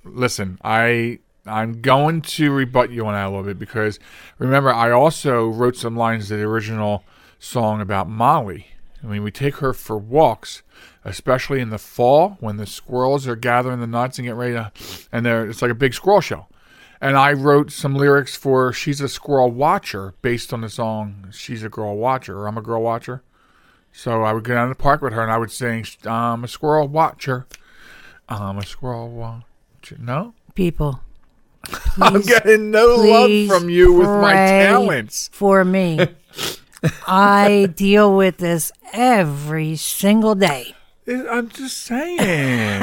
Listen, 0.05 0.59
I 0.65 1.19
I'm 1.47 1.81
going 1.81 2.23
to 2.23 2.51
rebut 2.53 2.91
you 2.91 3.07
on 3.07 3.13
that 3.15 3.27
a 3.27 3.29
little 3.31 3.45
bit 3.45 3.59
because 3.59 3.99
remember 4.39 4.73
I 4.73 4.91
also 4.91 5.47
wrote 5.49 5.77
some 5.77 5.97
lines 5.97 6.29
to 6.29 6.37
the 6.37 6.43
original 6.45 7.05
song 7.39 7.81
about 7.81 8.09
Molly. 8.09 8.69
I 9.03 9.07
mean, 9.09 9.23
we 9.23 9.31
take 9.31 9.57
her 9.57 9.73
for 9.73 9.97
walks, 9.99 10.63
especially 11.07 11.61
in 11.61 11.71
the 11.71 11.79
fall 11.79 12.37
when 12.41 12.57
the 12.57 12.67
squirrels 12.67 13.27
are 13.27 13.37
gathering 13.37 13.81
the 13.81 13.87
nuts 13.87 14.19
and 14.19 14.27
getting 14.27 14.39
ready 14.39 14.55
to, 14.55 14.73
and 15.13 15.25
they're, 15.25 15.49
it's 15.49 15.63
like 15.63 15.71
a 15.71 15.75
big 15.75 15.95
squirrel 15.95 16.21
show. 16.21 16.47
And 17.01 17.17
I 17.17 17.33
wrote 17.33 17.71
some 17.71 17.95
lyrics 17.95 18.37
for 18.37 18.73
"She's 18.73 19.01
a 19.01 19.09
Squirrel 19.09 19.51
Watcher" 19.51 20.15
based 20.23 20.53
on 20.53 20.63
the 20.63 20.71
song 20.71 21.29
"She's 21.31 21.63
a 21.63 21.69
Girl 21.69 21.97
Watcher" 21.97 22.39
or 22.39 22.49
"I'm 22.49 22.57
a 22.57 22.63
Girl 22.63 22.83
Watcher." 22.83 23.23
So 23.93 24.23
I 24.23 24.33
would 24.33 24.45
go 24.45 24.55
down 24.55 24.69
to 24.69 24.75
the 24.75 24.83
park 24.83 25.03
with 25.03 25.13
her 25.13 25.23
and 25.23 25.31
I 25.31 25.37
would 25.37 25.51
sing, 25.51 25.87
"I'm 26.05 26.45
a 26.45 26.49
squirrel 26.49 26.89
watcher, 26.89 27.47
I'm 28.29 28.59
a 28.59 28.65
squirrel 28.65 29.11
watcher." 29.11 29.97
No, 29.99 30.35
People. 30.55 31.01
I'm 32.01 32.23
getting 32.23 32.71
no 32.71 32.97
love 32.97 33.49
from 33.49 33.69
you 33.69 33.93
with 33.93 34.09
my 34.09 34.33
talents. 34.33 35.29
For 35.33 35.65
me. 35.65 35.99
I 37.07 37.73
deal 37.77 38.17
with 38.17 38.39
this 38.39 38.73
every 38.95 39.77
single 39.77 40.35
day. 40.35 40.75
I'm 41.09 41.49
just 41.51 41.79
saying, 41.79 42.81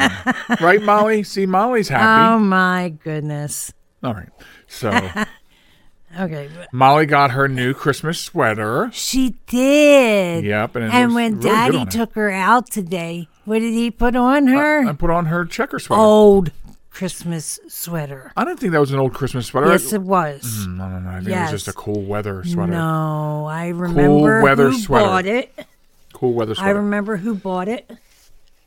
right, 0.60 0.80
Molly? 0.82 1.22
See, 1.22 1.46
Molly's 1.46 1.88
happy. 1.88 2.32
Oh 2.34 2.38
my 2.38 2.94
goodness. 3.04 3.72
All 4.02 4.14
right, 4.14 4.28
so 4.66 4.90
Okay. 6.20 6.48
Molly 6.72 7.06
got 7.06 7.32
her 7.32 7.48
new 7.48 7.74
Christmas 7.74 8.20
sweater. 8.20 8.88
She 8.92 9.34
did. 9.48 10.44
Yep, 10.44 10.76
and 10.76 10.92
And 10.92 11.14
when 11.14 11.38
really 11.40 11.50
Daddy 11.50 11.84
took 11.86 12.14
her 12.14 12.30
out 12.30 12.70
today, 12.70 13.28
what 13.44 13.58
did 13.58 13.72
he 13.74 13.90
put 13.90 14.14
on 14.14 14.46
her? 14.46 14.86
I 14.88 14.92
put 14.92 15.10
on 15.10 15.26
her 15.26 15.44
checker 15.44 15.78
sweater. 15.80 16.00
Old 16.00 16.52
Christmas 16.90 17.58
sweater. 17.68 18.30
I 18.36 18.44
didn't 18.44 18.60
think 18.60 18.72
that 18.72 18.80
was 18.80 18.92
an 18.92 19.00
old 19.00 19.12
Christmas 19.12 19.46
sweater. 19.46 19.68
Yes, 19.72 19.92
it 19.92 20.02
was. 20.02 20.42
Mm, 20.68 20.76
no, 20.76 20.88
no, 20.88 20.98
no. 21.00 21.10
I 21.10 21.14
think 21.16 21.26
it 21.26 21.30
Yes. 21.30 21.50
was 21.52 21.64
just 21.64 21.76
a 21.76 21.78
cool 21.78 22.02
weather 22.04 22.44
sweater. 22.44 22.70
No, 22.72 23.46
I 23.46 23.68
remember 23.68 24.36
cool 24.38 24.42
weather 24.44 24.70
who 24.70 24.78
sweater. 24.78 25.04
bought 25.04 25.26
it. 25.26 25.66
Cool 26.12 26.32
weather 26.34 26.54
sweater. 26.54 26.68
I 26.68 26.72
remember 26.80 27.16
who 27.16 27.34
bought 27.34 27.66
it. 27.66 27.90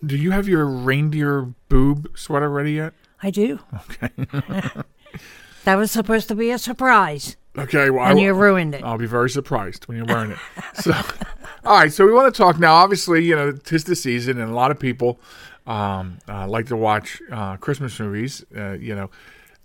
Do 0.06 0.16
you 0.16 0.32
have 0.32 0.48
your 0.48 0.66
reindeer 0.66 1.54
boob 1.70 2.18
sweater 2.18 2.50
ready 2.50 2.74
yet? 2.74 2.94
I 3.22 3.32
do. 3.32 3.60
Okay. 3.92 4.10
that 5.66 5.76
was 5.76 5.92
supposed 5.92 6.28
to 6.30 6.36
be 6.36 6.52
a 6.52 6.58
surprise, 6.58 7.36
Okay, 7.58 7.90
well, 7.90 8.04
I 8.06 8.10
and 8.12 8.18
will- 8.18 8.24
you 8.26 8.34
ruined 8.34 8.76
it. 8.76 8.84
I'll 8.84 9.00
be 9.00 9.08
very 9.08 9.30
surprised 9.32 9.88
when 9.88 9.98
you're 9.98 10.06
wearing 10.06 10.32
it. 10.32 10.38
So, 10.76 10.92
all 11.66 11.80
right. 11.80 11.92
So 11.92 12.06
we 12.06 12.14
want 12.14 12.32
to 12.34 12.38
talk 12.38 12.60
now. 12.60 12.76
Obviously, 12.76 13.24
you 13.26 13.36
know, 13.36 13.52
tis 13.52 13.84
the 13.86 13.96
season, 13.96 14.40
and 14.40 14.52
a 14.52 14.54
lot 14.54 14.70
of 14.70 14.80
people 14.80 15.20
um, 15.66 16.20
uh, 16.30 16.48
like 16.48 16.68
to 16.68 16.76
watch 16.78 17.20
uh, 17.32 17.58
Christmas 17.58 18.00
movies. 18.00 18.46
Uh, 18.56 18.74
you 18.74 18.94
know, 18.94 19.10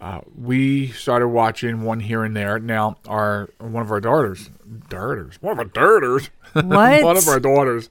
uh, 0.01 0.23
we 0.35 0.89
started 0.93 1.29
watching 1.29 1.83
one 1.83 2.01
here 2.01 2.25
and 2.25 2.35
there. 2.35 2.59
Now, 2.59 2.97
our 3.07 3.51
one 3.59 3.83
of 3.83 3.91
our 3.93 4.01
daughters, 4.01 4.49
daughters, 4.89 5.37
one 5.43 5.53
of 5.53 5.59
our 5.59 5.65
daughters, 5.67 6.31
What? 6.55 7.05
one 7.05 7.19
of 7.19 7.29
our 7.29 7.39
daughters 7.41 7.91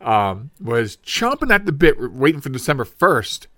um, 0.00 0.50
was 0.60 0.96
chomping 0.98 1.52
at 1.52 1.66
the 1.66 1.72
bit, 1.72 2.12
waiting 2.12 2.40
for 2.40 2.48
December 2.48 2.84
first 2.84 3.48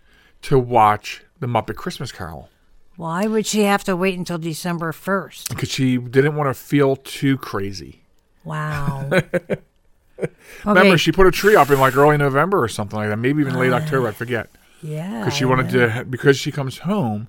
to 0.42 0.58
watch 0.58 1.22
the 1.40 1.46
Muppet 1.46 1.76
Christmas 1.76 2.12
Carol 2.12 2.48
Why 2.96 3.26
would 3.26 3.46
she 3.46 3.62
have 3.62 3.84
to 3.84 3.96
wait 3.96 4.18
until 4.18 4.38
December 4.38 4.92
1st? 4.92 5.48
because 5.50 5.70
she 5.70 5.98
didn't 5.98 6.36
want 6.36 6.48
to 6.48 6.54
feel 6.54 6.96
too 6.96 7.36
crazy. 7.38 8.02
Wow. 8.44 9.10
Remember, 10.64 10.98
she 10.98 11.12
put 11.12 11.26
a 11.26 11.30
tree 11.30 11.54
up 11.54 11.70
in 11.70 11.78
like 11.78 11.96
early 11.96 12.16
November 12.16 12.62
or 12.62 12.68
something 12.68 12.98
like 12.98 13.08
that, 13.08 13.16
maybe 13.18 13.40
even 13.40 13.54
late 13.58 13.72
October. 13.72 14.08
I 14.08 14.12
forget 14.12 14.48
yeah. 14.82 15.20
because 15.20 15.34
she 15.34 15.44
wanted 15.44 15.70
to 15.70 16.04
because 16.08 16.38
she 16.38 16.50
comes 16.50 16.78
home. 16.78 17.28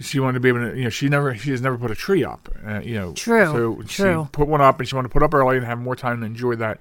She 0.00 0.18
wanted 0.18 0.34
to 0.34 0.40
be 0.40 0.48
able 0.48 0.70
to, 0.70 0.76
you 0.76 0.84
know, 0.84 0.90
she 0.90 1.08
never, 1.08 1.36
she 1.36 1.52
has 1.52 1.60
never 1.60 1.78
put 1.78 1.92
a 1.92 1.94
tree 1.94 2.24
up, 2.24 2.48
uh, 2.66 2.80
you 2.80 2.94
know. 2.96 3.12
True, 3.12 3.46
So 3.46 3.82
true. 3.86 4.24
she 4.24 4.28
put 4.32 4.48
one 4.48 4.60
up, 4.60 4.80
and 4.80 4.88
she 4.88 4.94
wanted 4.96 5.08
to 5.08 5.12
put 5.12 5.22
up 5.22 5.32
early 5.32 5.56
and 5.56 5.64
have 5.64 5.78
more 5.78 5.94
time 5.94 6.18
to 6.20 6.26
enjoy 6.26 6.56
that, 6.56 6.80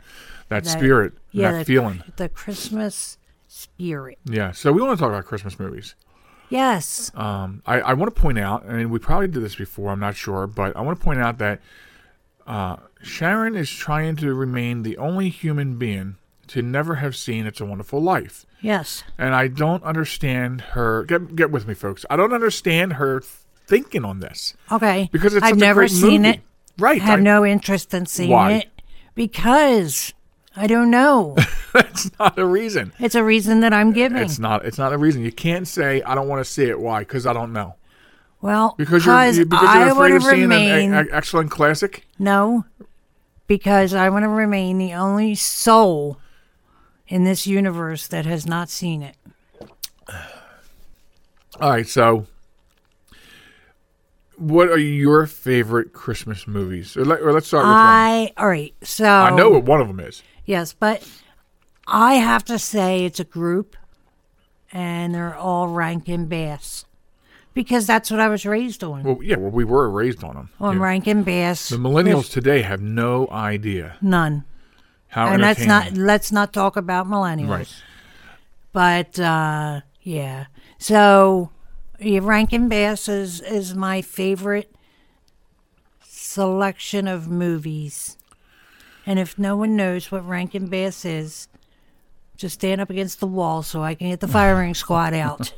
that, 0.54 0.64
That- 0.64 0.70
spirit, 0.70 1.14
yeah, 1.32 1.52
that 1.52 1.58
the, 1.60 1.66
feeling. 1.66 2.04
The 2.18 2.30
Christmas 2.30 3.18
spirit. 3.48 4.20
Yeah. 4.26 4.52
So 4.52 4.72
we 4.72 4.82
want 4.82 4.98
to 4.98 5.02
talk 5.04 5.10
about 5.12 5.26
Christmas 5.26 5.60
movies. 5.60 5.96
Yes. 6.50 7.12
Um, 7.16 7.62
I, 7.66 7.82
I 7.82 7.94
want 7.94 8.14
to 8.14 8.22
point 8.22 8.38
out, 8.40 8.64
and 8.66 8.92
we 8.92 9.00
probably 9.00 9.28
did 9.28 9.42
this 9.44 9.56
before, 9.56 9.92
I'm 9.92 10.00
not 10.00 10.16
sure, 10.16 10.46
but 10.48 10.76
I 10.76 10.82
want 10.82 11.00
to 11.00 11.04
point 11.04 11.20
out 11.20 11.38
that 11.40 11.62
uh, 12.46 12.76
Sharen 13.02 13.56
is 13.56 13.70
trying 13.72 14.16
to 14.18 14.34
remain 14.34 14.84
the 14.84 14.98
only 14.98 15.30
human 15.30 15.78
being 15.78 16.18
to 16.48 16.62
never 16.62 16.96
have 16.96 17.16
seen 17.16 17.46
It's 17.48 17.62
a 17.62 17.66
Wonderful 17.66 18.02
Life. 18.02 18.46
Yes. 18.62 19.04
and 19.18 19.34
I 19.36 19.48
don't 19.50 19.84
understand 19.84 20.62
her. 20.62 21.04
Get 21.06 21.36
get 21.36 21.52
with 21.52 21.68
me, 21.68 21.74
folks. 21.74 22.06
I 22.10 22.16
don't 22.16 22.34
understand 22.34 22.94
her 22.94 23.22
thinking 23.68 24.06
on 24.06 24.20
this 24.20 24.54
Okay. 24.72 25.10
because 25.12 25.34
it's 25.36 25.46
I've 25.46 25.58
never 25.58 25.88
seen 25.90 26.22
movie. 26.22 26.38
it. 26.38 26.42
Right? 26.78 27.02
I 27.02 27.06
have 27.06 27.20
I- 27.20 27.24
no 27.24 27.46
interest 27.46 27.94
in 27.94 28.06
seeing 28.06 28.30
Why? 28.30 28.52
it 28.54 28.70
because 29.16 30.14
I 30.56 30.68
don't 30.68 30.92
know. 30.92 31.36
that's 31.74 32.12
not 32.20 32.38
a 32.38 32.46
reason. 32.46 32.94
it's 33.00 33.16
a 33.16 33.24
reason 33.24 33.62
that 33.62 33.74
I'm 33.74 33.92
giving. 33.92 34.22
It's 34.22 34.40
not. 34.40 34.66
It's 34.66 34.78
not 34.78 34.94
a 34.94 34.98
reason. 34.98 35.24
You 35.24 35.32
can't 35.32 35.68
say 35.68 36.02
I 36.04 36.14
don't 36.16 36.28
want 36.28 36.46
to 36.46 36.52
see 36.52 36.66
it. 36.66 36.80
Why? 36.80 37.00
Because 37.00 37.26
I 37.26 37.34
don't 37.34 37.54
know. 37.54 37.76
well, 38.42 38.76
Because 38.78 39.06
you're 39.06 39.24
you, 39.26 39.46
because 39.46 39.68
I 39.68 39.86
you're 39.86 39.96
want 39.96 39.98
afraid 39.98 40.10
to 40.12 40.16
of 40.18 40.24
seeing 40.24 40.42
remain 40.42 40.94
an 40.94 41.10
excellent 41.12 41.50
classic. 41.52 42.06
no, 42.20 42.66
because 43.48 43.94
I 43.94 44.10
want 44.10 44.24
to 44.24 44.30
remain 44.30 44.78
the 44.78 44.94
only 44.94 45.34
soul 45.36 46.20
in 47.08 47.24
this 47.24 47.48
universe 47.48 48.08
that 48.08 48.26
has 48.26 48.46
not 48.46 48.70
seen 48.70 49.02
it. 49.02 49.16
All 51.60 51.70
right. 51.70 51.88
So, 51.88 52.26
what 54.38 54.70
are 54.70 54.78
your 54.78 55.26
favorite 55.28 55.94
Christmas 55.94 56.48
movies? 56.48 56.98
Or, 56.98 57.06
let, 57.06 57.22
us 57.22 57.48
start 57.48 57.64
with 57.66 57.70
one. 57.72 57.78
I 57.78 58.34
all 58.38 58.48
right. 58.48 58.74
So 58.84 59.06
I 59.06 59.36
know 59.36 59.50
what 59.50 59.64
one 59.64 59.82
of 59.82 59.88
them 59.88 60.00
is. 60.00 60.24
Yes, 60.46 60.74
but 60.74 61.08
I 61.88 62.16
have 62.16 62.44
to 62.46 62.60
say 62.60 63.06
it's 63.06 63.20
a 63.20 63.26
group, 63.26 63.76
and 64.72 65.14
they're 65.16 65.36
all 65.36 65.70
Rankin 65.70 66.26
Bass 66.28 66.86
because 67.54 67.86
that's 67.86 68.10
what 68.10 68.20
I 68.20 68.28
was 68.28 68.46
raised 68.46 68.84
on. 68.84 69.04
Well, 69.04 69.20
yeah. 69.22 69.38
Well, 69.38 69.52
we 69.52 69.64
were 69.64 69.90
raised 69.90 70.24
on 70.24 70.36
them. 70.36 70.50
on 70.60 70.80
Rankin 70.80 71.24
Bass. 71.24 71.70
The 71.70 71.78
millennials 71.78 72.30
today 72.30 72.62
have 72.62 72.82
no 72.82 73.28
idea 73.30 73.98
none, 74.02 74.44
how 75.08 75.28
and 75.28 75.42
let's 75.42 75.66
not 75.66 75.94
let's 75.94 76.32
not 76.32 76.54
talk 76.54 76.76
about 76.76 77.08
millennials. 77.08 77.50
Right. 77.50 77.84
But 78.72 79.20
uh, 79.20 79.82
yeah, 80.02 80.46
so 80.78 81.52
yeah, 82.00 82.20
Rankin 82.22 82.68
Bass 82.70 83.08
is 83.08 83.40
is 83.42 83.76
my 83.76 84.02
favorite 84.02 84.74
selection 86.02 87.08
of 87.08 87.30
movies. 87.30 88.18
And 89.06 89.20
if 89.20 89.38
no 89.38 89.58
one 89.58 89.76
knows 89.76 90.12
what 90.12 90.28
Rankin 90.28 90.68
Bass 90.68 91.04
is, 91.06 91.48
just 92.38 92.56
stand 92.56 92.82
up 92.82 92.90
against 92.90 93.20
the 93.20 93.28
wall 93.28 93.62
so 93.64 93.84
I 93.84 93.96
can 93.96 94.10
get 94.10 94.20
the 94.22 94.28
firing 94.28 94.74
squad 94.74 95.14
out. 95.14 95.54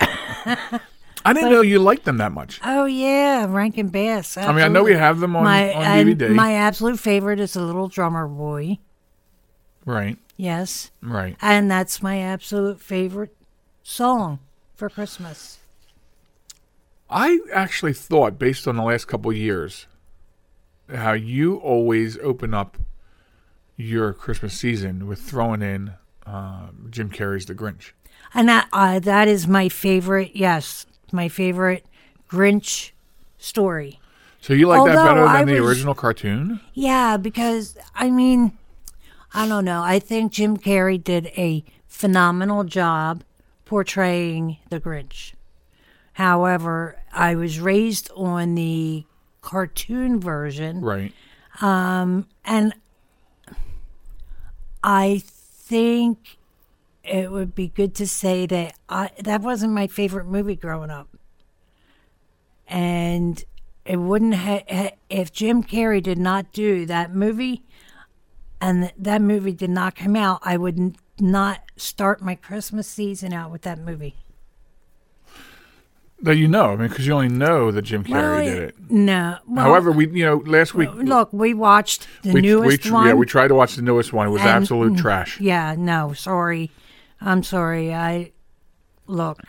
I 1.24 1.32
didn't 1.32 1.50
know 1.50 1.60
you 1.60 1.78
liked 1.78 2.04
them 2.04 2.16
that 2.18 2.32
much. 2.32 2.60
Oh 2.64 2.84
yeah, 2.86 3.46
Rankin 3.48 3.88
Bass. 3.88 4.36
I 4.36 4.50
mean, 4.52 4.64
I 4.64 4.68
know 4.68 4.82
we 4.82 4.94
have 4.94 5.20
them 5.20 5.36
on, 5.36 5.44
my 5.44 5.72
on 5.72 5.82
and 5.84 6.18
DVD. 6.18 6.34
my 6.34 6.54
absolute 6.54 6.98
favorite 6.98 7.38
is 7.38 7.52
the 7.52 7.62
Little 7.62 7.86
Drummer 7.88 8.26
Boy. 8.26 8.78
right, 9.84 10.18
Yes, 10.36 10.90
right. 11.00 11.36
and 11.40 11.70
that's 11.70 12.02
my 12.02 12.18
absolute 12.18 12.80
favorite 12.80 13.36
song 13.84 14.40
for 14.74 14.88
Christmas. 14.90 15.58
I 17.08 17.38
actually 17.52 17.92
thought, 17.92 18.38
based 18.38 18.66
on 18.66 18.76
the 18.76 18.82
last 18.82 19.06
couple 19.06 19.30
of 19.30 19.36
years, 19.36 19.86
how 20.94 21.12
you 21.12 21.56
always 21.56 22.18
open 22.18 22.54
up 22.54 22.76
your 23.76 24.12
Christmas 24.12 24.54
season 24.54 25.06
with 25.06 25.18
throwing 25.20 25.62
in 25.62 25.94
uh, 26.26 26.68
Jim 26.90 27.10
Carrey's 27.10 27.46
The 27.46 27.54
Grinch. 27.54 27.92
And 28.34 28.48
that 28.48 28.68
uh, 28.72 28.98
that 29.00 29.28
is 29.28 29.46
my 29.46 29.68
favorite. 29.68 30.32
Yes, 30.34 30.86
my 31.10 31.28
favorite 31.28 31.84
Grinch 32.30 32.92
story. 33.38 33.98
So 34.40 34.52
you 34.54 34.68
like 34.68 34.84
that 34.86 34.94
better 34.96 35.20
than 35.20 35.28
I 35.28 35.44
the 35.44 35.60
was- 35.60 35.68
original 35.70 35.94
cartoon? 35.94 36.60
Yeah, 36.74 37.16
because 37.16 37.76
I 37.94 38.10
mean, 38.10 38.56
I 39.34 39.46
don't 39.48 39.64
know. 39.64 39.82
I 39.82 39.98
think 39.98 40.32
Jim 40.32 40.56
Carrey 40.56 41.02
did 41.02 41.26
a 41.36 41.64
phenomenal 41.86 42.64
job 42.64 43.24
portraying 43.64 44.58
the 44.70 44.80
Grinch. 44.80 45.32
However, 46.14 46.96
I 47.12 47.34
was 47.34 47.58
raised 47.60 48.10
on 48.14 48.54
the 48.54 49.04
cartoon 49.42 50.18
version, 50.20 50.80
Right. 50.80 51.12
Um, 51.60 52.26
and 52.46 52.72
I 54.82 55.22
think 55.24 56.38
it 57.04 57.30
would 57.30 57.54
be 57.54 57.68
good 57.68 57.94
to 57.96 58.06
say 58.06 58.46
that 58.46 58.74
I, 58.88 59.10
that 59.22 59.42
wasn't 59.42 59.72
my 59.74 59.86
favorite 59.86 60.26
movie 60.26 60.56
growing 60.56 60.90
up. 60.90 61.08
And 62.66 63.44
it 63.84 63.96
wouldn't 63.98 64.34
ha- 64.36 64.64
ha- 64.70 64.96
if 65.10 65.32
Jim 65.32 65.62
Carrey 65.62 66.02
did 66.02 66.18
not 66.18 66.52
do 66.52 66.86
that 66.86 67.14
movie 67.14 67.62
and 68.60 68.84
th- 68.84 68.94
that 68.96 69.20
movie 69.20 69.52
did 69.52 69.70
not 69.70 69.94
come 69.96 70.16
out, 70.16 70.40
I 70.42 70.56
would 70.56 70.78
n- 70.78 70.96
not 71.20 71.60
start 71.76 72.22
my 72.22 72.34
Christmas 72.34 72.88
season 72.88 73.32
out 73.32 73.50
with 73.50 73.62
that 73.62 73.78
movie. 73.78 74.14
That 76.22 76.36
you 76.36 76.46
know, 76.46 76.66
I 76.66 76.76
mean, 76.76 76.88
because 76.88 77.04
you 77.04 77.14
only 77.14 77.28
know 77.28 77.72
that 77.72 77.82
Jim 77.82 78.04
Carrey 78.04 78.10
Well, 78.12 78.44
did 78.44 78.62
it. 78.62 78.76
No. 78.88 79.38
Well, 79.46 79.64
However, 79.64 79.90
we 79.90 80.08
you 80.08 80.24
know 80.24 80.36
last 80.46 80.72
week 80.72 80.88
look, 80.94 81.32
we 81.32 81.52
watched 81.52 82.06
the 82.22 82.32
we, 82.32 82.40
newest 82.40 82.84
we, 82.84 82.90
one. 82.92 83.08
Yeah, 83.08 83.14
we 83.14 83.26
tried 83.26 83.48
to 83.48 83.56
watch 83.56 83.74
the 83.74 83.82
newest 83.82 84.12
one. 84.12 84.28
It 84.28 84.30
was 84.30 84.42
and- 84.42 84.50
absolute 84.50 84.96
trash. 84.96 85.40
Yeah, 85.40 85.74
no, 85.76 86.12
sorry. 86.12 86.70
I'm 87.20 87.42
sorry. 87.42 87.92
I 87.92 88.32
look. 89.08 89.40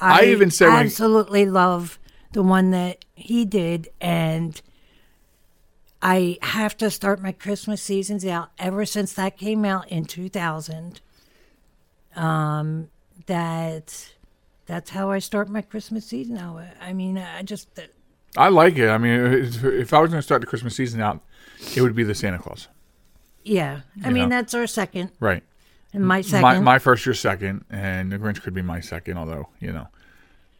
I 0.00 0.26
even 0.26 0.50
said 0.50 0.68
when- 0.68 0.86
absolutely 0.86 1.46
love 1.46 1.98
the 2.32 2.42
one 2.42 2.72
that 2.72 3.04
he 3.14 3.46
did, 3.46 3.88
and 3.98 4.60
I 6.02 6.36
have 6.42 6.76
to 6.78 6.90
start 6.90 7.22
my 7.22 7.32
Christmas 7.32 7.80
seasons 7.80 8.24
out 8.26 8.50
ever 8.58 8.84
since 8.84 9.14
that 9.14 9.38
came 9.38 9.64
out 9.64 9.88
in 9.88 10.04
2000. 10.04 11.00
Um, 12.14 12.88
that 13.26 14.12
that's 14.66 14.90
how 14.90 15.10
I 15.10 15.18
start 15.20 15.48
my 15.48 15.62
Christmas 15.62 16.04
season 16.06 16.34
now. 16.34 16.60
I 16.80 16.92
mean, 16.92 17.18
I 17.18 17.42
just 17.42 17.68
I 18.36 18.48
like 18.48 18.76
it. 18.76 18.88
I 18.88 18.98
mean, 18.98 19.20
if 19.64 19.92
I 19.94 20.00
was 20.00 20.10
going 20.10 20.18
to 20.18 20.22
start 20.22 20.40
the 20.42 20.46
Christmas 20.46 20.76
season 20.76 21.00
out, 21.00 21.22
it 21.74 21.80
would 21.80 21.94
be 21.94 22.02
the 22.04 22.14
Santa 22.14 22.38
Claus. 22.38 22.68
yeah. 23.44 23.80
I 24.04 24.08
You 24.08 24.14
mean, 24.14 24.28
know. 24.28 24.36
that's 24.36 24.52
our 24.54 24.66
second, 24.66 25.10
Right. 25.20 25.42
and 25.92 26.06
my 26.06 26.20
second. 26.20 26.42
My, 26.42 26.58
my 26.60 26.78
first, 26.78 27.06
your 27.06 27.14
second, 27.14 27.64
and 27.70 28.12
the 28.12 28.18
Grinch 28.18 28.42
could 28.42 28.54
be 28.54 28.62
my 28.62 28.80
second, 28.80 29.16
although 29.18 29.48
you 29.60 29.72
know. 29.72 29.88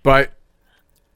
But 0.02 0.32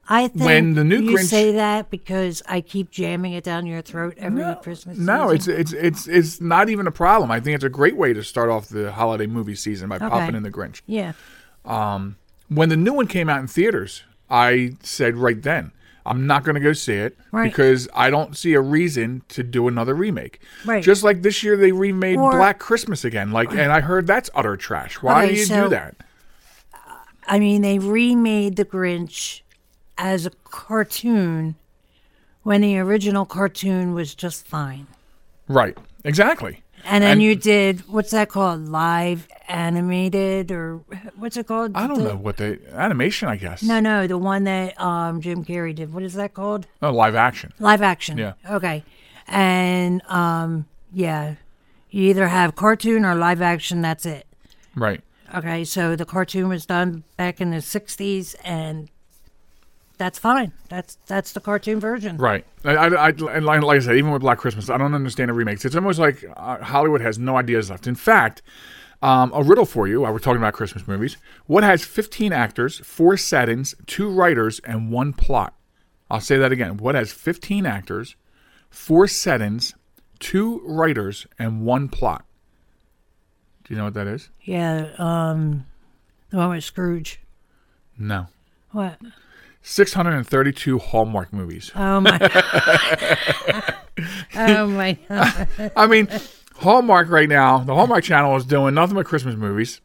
I 0.08 0.26
think 0.26 0.44
when 0.44 0.74
the 0.74 0.82
new 0.82 0.98
you 1.00 1.16
Grinch- 1.16 1.26
say 1.28 1.52
that 1.52 1.88
because 1.90 2.42
I 2.48 2.60
keep 2.60 2.90
jamming 2.90 3.32
it 3.34 3.44
down 3.44 3.64
your 3.66 3.80
throat 3.82 4.14
every 4.18 4.44
Christmas. 4.62 4.98
no, 4.98 5.30
it's 5.30 5.44
season. 5.44 5.60
it's 5.60 5.72
it's 5.72 6.08
it's 6.08 6.40
not 6.40 6.68
even 6.68 6.86
a 6.88 6.90
problem. 6.90 7.30
I 7.30 7.38
think 7.40 7.54
it's 7.54 7.64
a 7.64 7.68
great 7.70 7.96
way 7.96 8.12
to 8.12 8.24
start 8.24 8.50
off 8.50 8.68
the 8.68 8.90
holiday 8.92 9.28
movie 9.28 9.54
season 9.54 9.88
by 9.88 9.96
Okay. 9.96 10.08
popping 10.08 10.34
in 10.34 10.42
the 10.42 10.50
Grinch. 10.50 10.82
yeah. 10.86 11.12
Um, 11.64 12.16
When 12.50 12.68
the 12.68 12.76
new 12.76 12.92
one 12.92 13.06
came 13.06 13.28
out 13.30 13.40
in 13.40 13.46
theaters, 13.46 14.02
I 14.28 14.72
said 14.82 15.16
right 15.16 15.40
then, 15.40 15.72
I'm 16.04 16.26
not 16.26 16.44
going 16.44 16.54
to 16.56 16.60
go 16.60 16.72
see 16.72 16.94
it 16.94 17.16
Right. 17.30 17.50
because 17.50 17.88
I 17.94 18.10
don't 18.10 18.36
see 18.36 18.54
a 18.54 18.60
reason 18.60 19.22
to 19.28 19.42
do 19.42 19.68
another 19.68 19.94
remake. 19.94 20.40
Right. 20.66 20.82
Just 20.82 21.02
like 21.04 21.22
this 21.22 21.42
year 21.42 21.56
they 21.56 21.72
remade 21.72 22.18
Or- 22.18 22.32
Black 22.32 22.58
Christmas 22.58 23.04
again. 23.04 23.30
Like, 23.30 23.50
and 23.52 23.70
I 23.72 23.80
heard 23.80 24.06
that's 24.06 24.28
utter 24.34 24.56
trash. 24.56 24.96
Why 25.02 25.24
Okay, 25.24 25.34
do 25.34 25.38
you 25.40 25.46
so- 25.46 25.62
do 25.64 25.68
that? 25.70 25.94
I 27.26 27.38
mean, 27.38 27.62
they 27.62 27.78
remade 27.78 28.56
the 28.56 28.64
Grinch 28.64 29.42
as 29.96 30.26
a 30.26 30.30
cartoon 30.44 31.54
when 32.42 32.62
the 32.62 32.78
original 32.78 33.24
cartoon 33.26 33.94
was 33.94 34.14
just 34.14 34.44
fine. 34.46 34.88
Right. 35.46 35.76
Exactly. 36.02 36.62
And 36.84 37.02
then 37.04 37.12
And- 37.12 37.22
you 37.22 37.34
did 37.36 37.80
what's 37.88 38.10
that 38.10 38.28
called? 38.28 38.68
Live 38.68 39.28
animated 39.48 40.50
or 40.50 40.76
what's 41.16 41.36
it 41.36 41.46
called? 41.46 41.72
I 41.74 41.86
don't 41.86 41.98
The- 41.98 42.10
know 42.10 42.16
what 42.16 42.36
they 42.36 42.58
animation. 42.72 43.28
I 43.28 43.36
guess. 43.36 43.62
No, 43.62 43.80
no, 43.80 44.06
the 44.06 44.18
one 44.18 44.44
that 44.44 44.80
um, 44.80 45.20
Jim 45.20 45.44
Carrey 45.44 45.74
did. 45.74 45.92
What 45.92 46.02
is 46.02 46.14
that 46.14 46.34
called? 46.34 46.66
Oh, 46.82 46.90
live 46.92 47.14
action. 47.14 47.52
Live 47.58 47.82
action. 47.82 48.18
Yeah. 48.18 48.32
Okay. 48.48 48.84
And 49.28 50.02
um, 50.08 50.66
yeah, 50.92 51.34
you 51.90 52.04
either 52.10 52.28
have 52.28 52.56
cartoon 52.56 53.04
or 53.04 53.14
live 53.14 53.40
action. 53.42 53.80
That's 53.82 54.06
it. 54.06 54.26
Right. 54.74 55.00
Okay, 55.34 55.62
so 55.64 55.94
the 55.94 56.04
cartoon 56.04 56.48
was 56.48 56.66
done 56.66 57.04
back 57.16 57.40
in 57.40 57.50
the 57.52 57.58
'60s, 57.58 58.34
and 58.44 58.88
that's 60.00 60.18
fine. 60.18 60.52
That's 60.70 60.96
that's 61.06 61.32
the 61.32 61.40
cartoon 61.40 61.78
version. 61.78 62.16
Right. 62.16 62.46
I, 62.64 62.70
I, 62.70 62.88
I, 62.88 63.08
and 63.10 63.44
like, 63.44 63.60
like 63.62 63.76
I 63.76 63.80
said, 63.80 63.96
even 63.96 64.12
with 64.12 64.22
Black 64.22 64.38
Christmas, 64.38 64.70
I 64.70 64.78
don't 64.78 64.94
understand 64.94 65.28
the 65.28 65.34
remakes. 65.34 65.66
It's 65.66 65.76
almost 65.76 65.98
like 65.98 66.24
uh, 66.38 66.64
Hollywood 66.64 67.02
has 67.02 67.18
no 67.18 67.36
ideas 67.36 67.68
left. 67.68 67.86
In 67.86 67.94
fact, 67.94 68.40
um, 69.02 69.30
a 69.34 69.42
riddle 69.42 69.66
for 69.66 69.86
you. 69.86 70.06
I 70.06 70.10
was 70.10 70.22
talking 70.22 70.38
about 70.38 70.54
Christmas 70.54 70.88
movies. 70.88 71.18
What 71.46 71.64
has 71.64 71.84
15 71.84 72.32
actors, 72.32 72.78
four 72.78 73.18
settings, 73.18 73.74
two 73.86 74.08
writers, 74.08 74.58
and 74.64 74.90
one 74.90 75.12
plot? 75.12 75.54
I'll 76.10 76.22
say 76.22 76.38
that 76.38 76.50
again. 76.50 76.78
What 76.78 76.94
has 76.94 77.12
15 77.12 77.66
actors, 77.66 78.16
four 78.70 79.06
settings, 79.06 79.74
two 80.18 80.62
writers, 80.64 81.26
and 81.38 81.66
one 81.66 81.90
plot? 81.90 82.24
Do 83.64 83.74
you 83.74 83.78
know 83.78 83.84
what 83.84 83.94
that 83.94 84.06
is? 84.06 84.30
Yeah, 84.40 84.92
um, 84.96 85.66
the 86.30 86.38
one 86.38 86.48
with 86.48 86.64
Scrooge. 86.64 87.20
No. 87.98 88.28
What? 88.72 88.98
632 89.62 90.78
Hallmark 90.78 91.32
movies. 91.32 91.70
Oh 91.74 92.00
my! 92.00 92.18
oh 94.36 94.66
my! 94.66 94.98
God. 95.08 95.72
I 95.76 95.86
mean, 95.86 96.08
Hallmark 96.56 97.08
right 97.08 97.28
now, 97.28 97.58
the 97.58 97.74
Hallmark 97.74 98.04
channel 98.04 98.36
is 98.36 98.44
doing 98.44 98.74
nothing 98.74 98.96
but 98.96 99.06
Christmas 99.06 99.36
movies. 99.36 99.80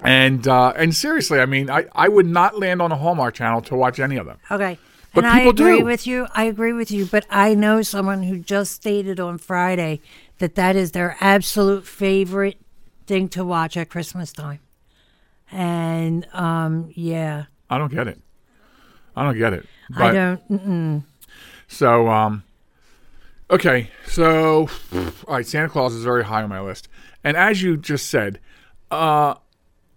And 0.00 0.46
uh, 0.46 0.72
and 0.76 0.94
seriously, 0.94 1.40
I 1.40 1.46
mean, 1.46 1.70
I, 1.70 1.86
I 1.92 2.08
would 2.08 2.26
not 2.26 2.58
land 2.58 2.82
on 2.82 2.92
a 2.92 2.96
Hallmark 2.96 3.34
channel 3.34 3.60
to 3.62 3.76
watch 3.76 3.98
any 3.98 4.16
of 4.16 4.26
them. 4.26 4.38
Okay. 4.50 4.78
But 5.14 5.24
and 5.24 5.32
I 5.32 5.38
people 5.38 5.50
agree 5.50 5.78
do. 5.78 5.84
with 5.84 6.06
you. 6.06 6.26
I 6.34 6.44
agree 6.44 6.72
with 6.72 6.90
you. 6.90 7.06
But 7.06 7.24
I 7.30 7.54
know 7.54 7.82
someone 7.82 8.24
who 8.24 8.38
just 8.38 8.72
stated 8.72 9.20
on 9.20 9.38
Friday 9.38 10.00
that 10.38 10.56
that 10.56 10.74
is 10.74 10.90
their 10.92 11.16
absolute 11.20 11.86
favorite 11.86 12.56
thing 13.06 13.28
to 13.30 13.44
watch 13.44 13.76
at 13.76 13.88
Christmas 13.88 14.32
time. 14.32 14.58
And 15.52 16.26
um, 16.32 16.90
yeah, 16.94 17.44
I 17.70 17.78
don't 17.78 17.92
get 17.92 18.08
it. 18.08 18.20
I 19.16 19.22
don't 19.24 19.38
get 19.38 19.52
it. 19.52 19.66
I 19.96 20.12
don't. 20.12 20.48
Mm-mm. 20.50 21.02
So, 21.68 22.08
um, 22.08 22.42
okay, 23.50 23.90
so 24.06 24.68
all 25.26 25.34
right, 25.36 25.46
Santa 25.46 25.68
Claus 25.68 25.94
is 25.94 26.04
very 26.04 26.24
high 26.24 26.42
on 26.42 26.48
my 26.48 26.60
list, 26.60 26.88
and 27.22 27.36
as 27.36 27.62
you 27.62 27.76
just 27.76 28.08
said, 28.10 28.38
uh, 28.90 29.34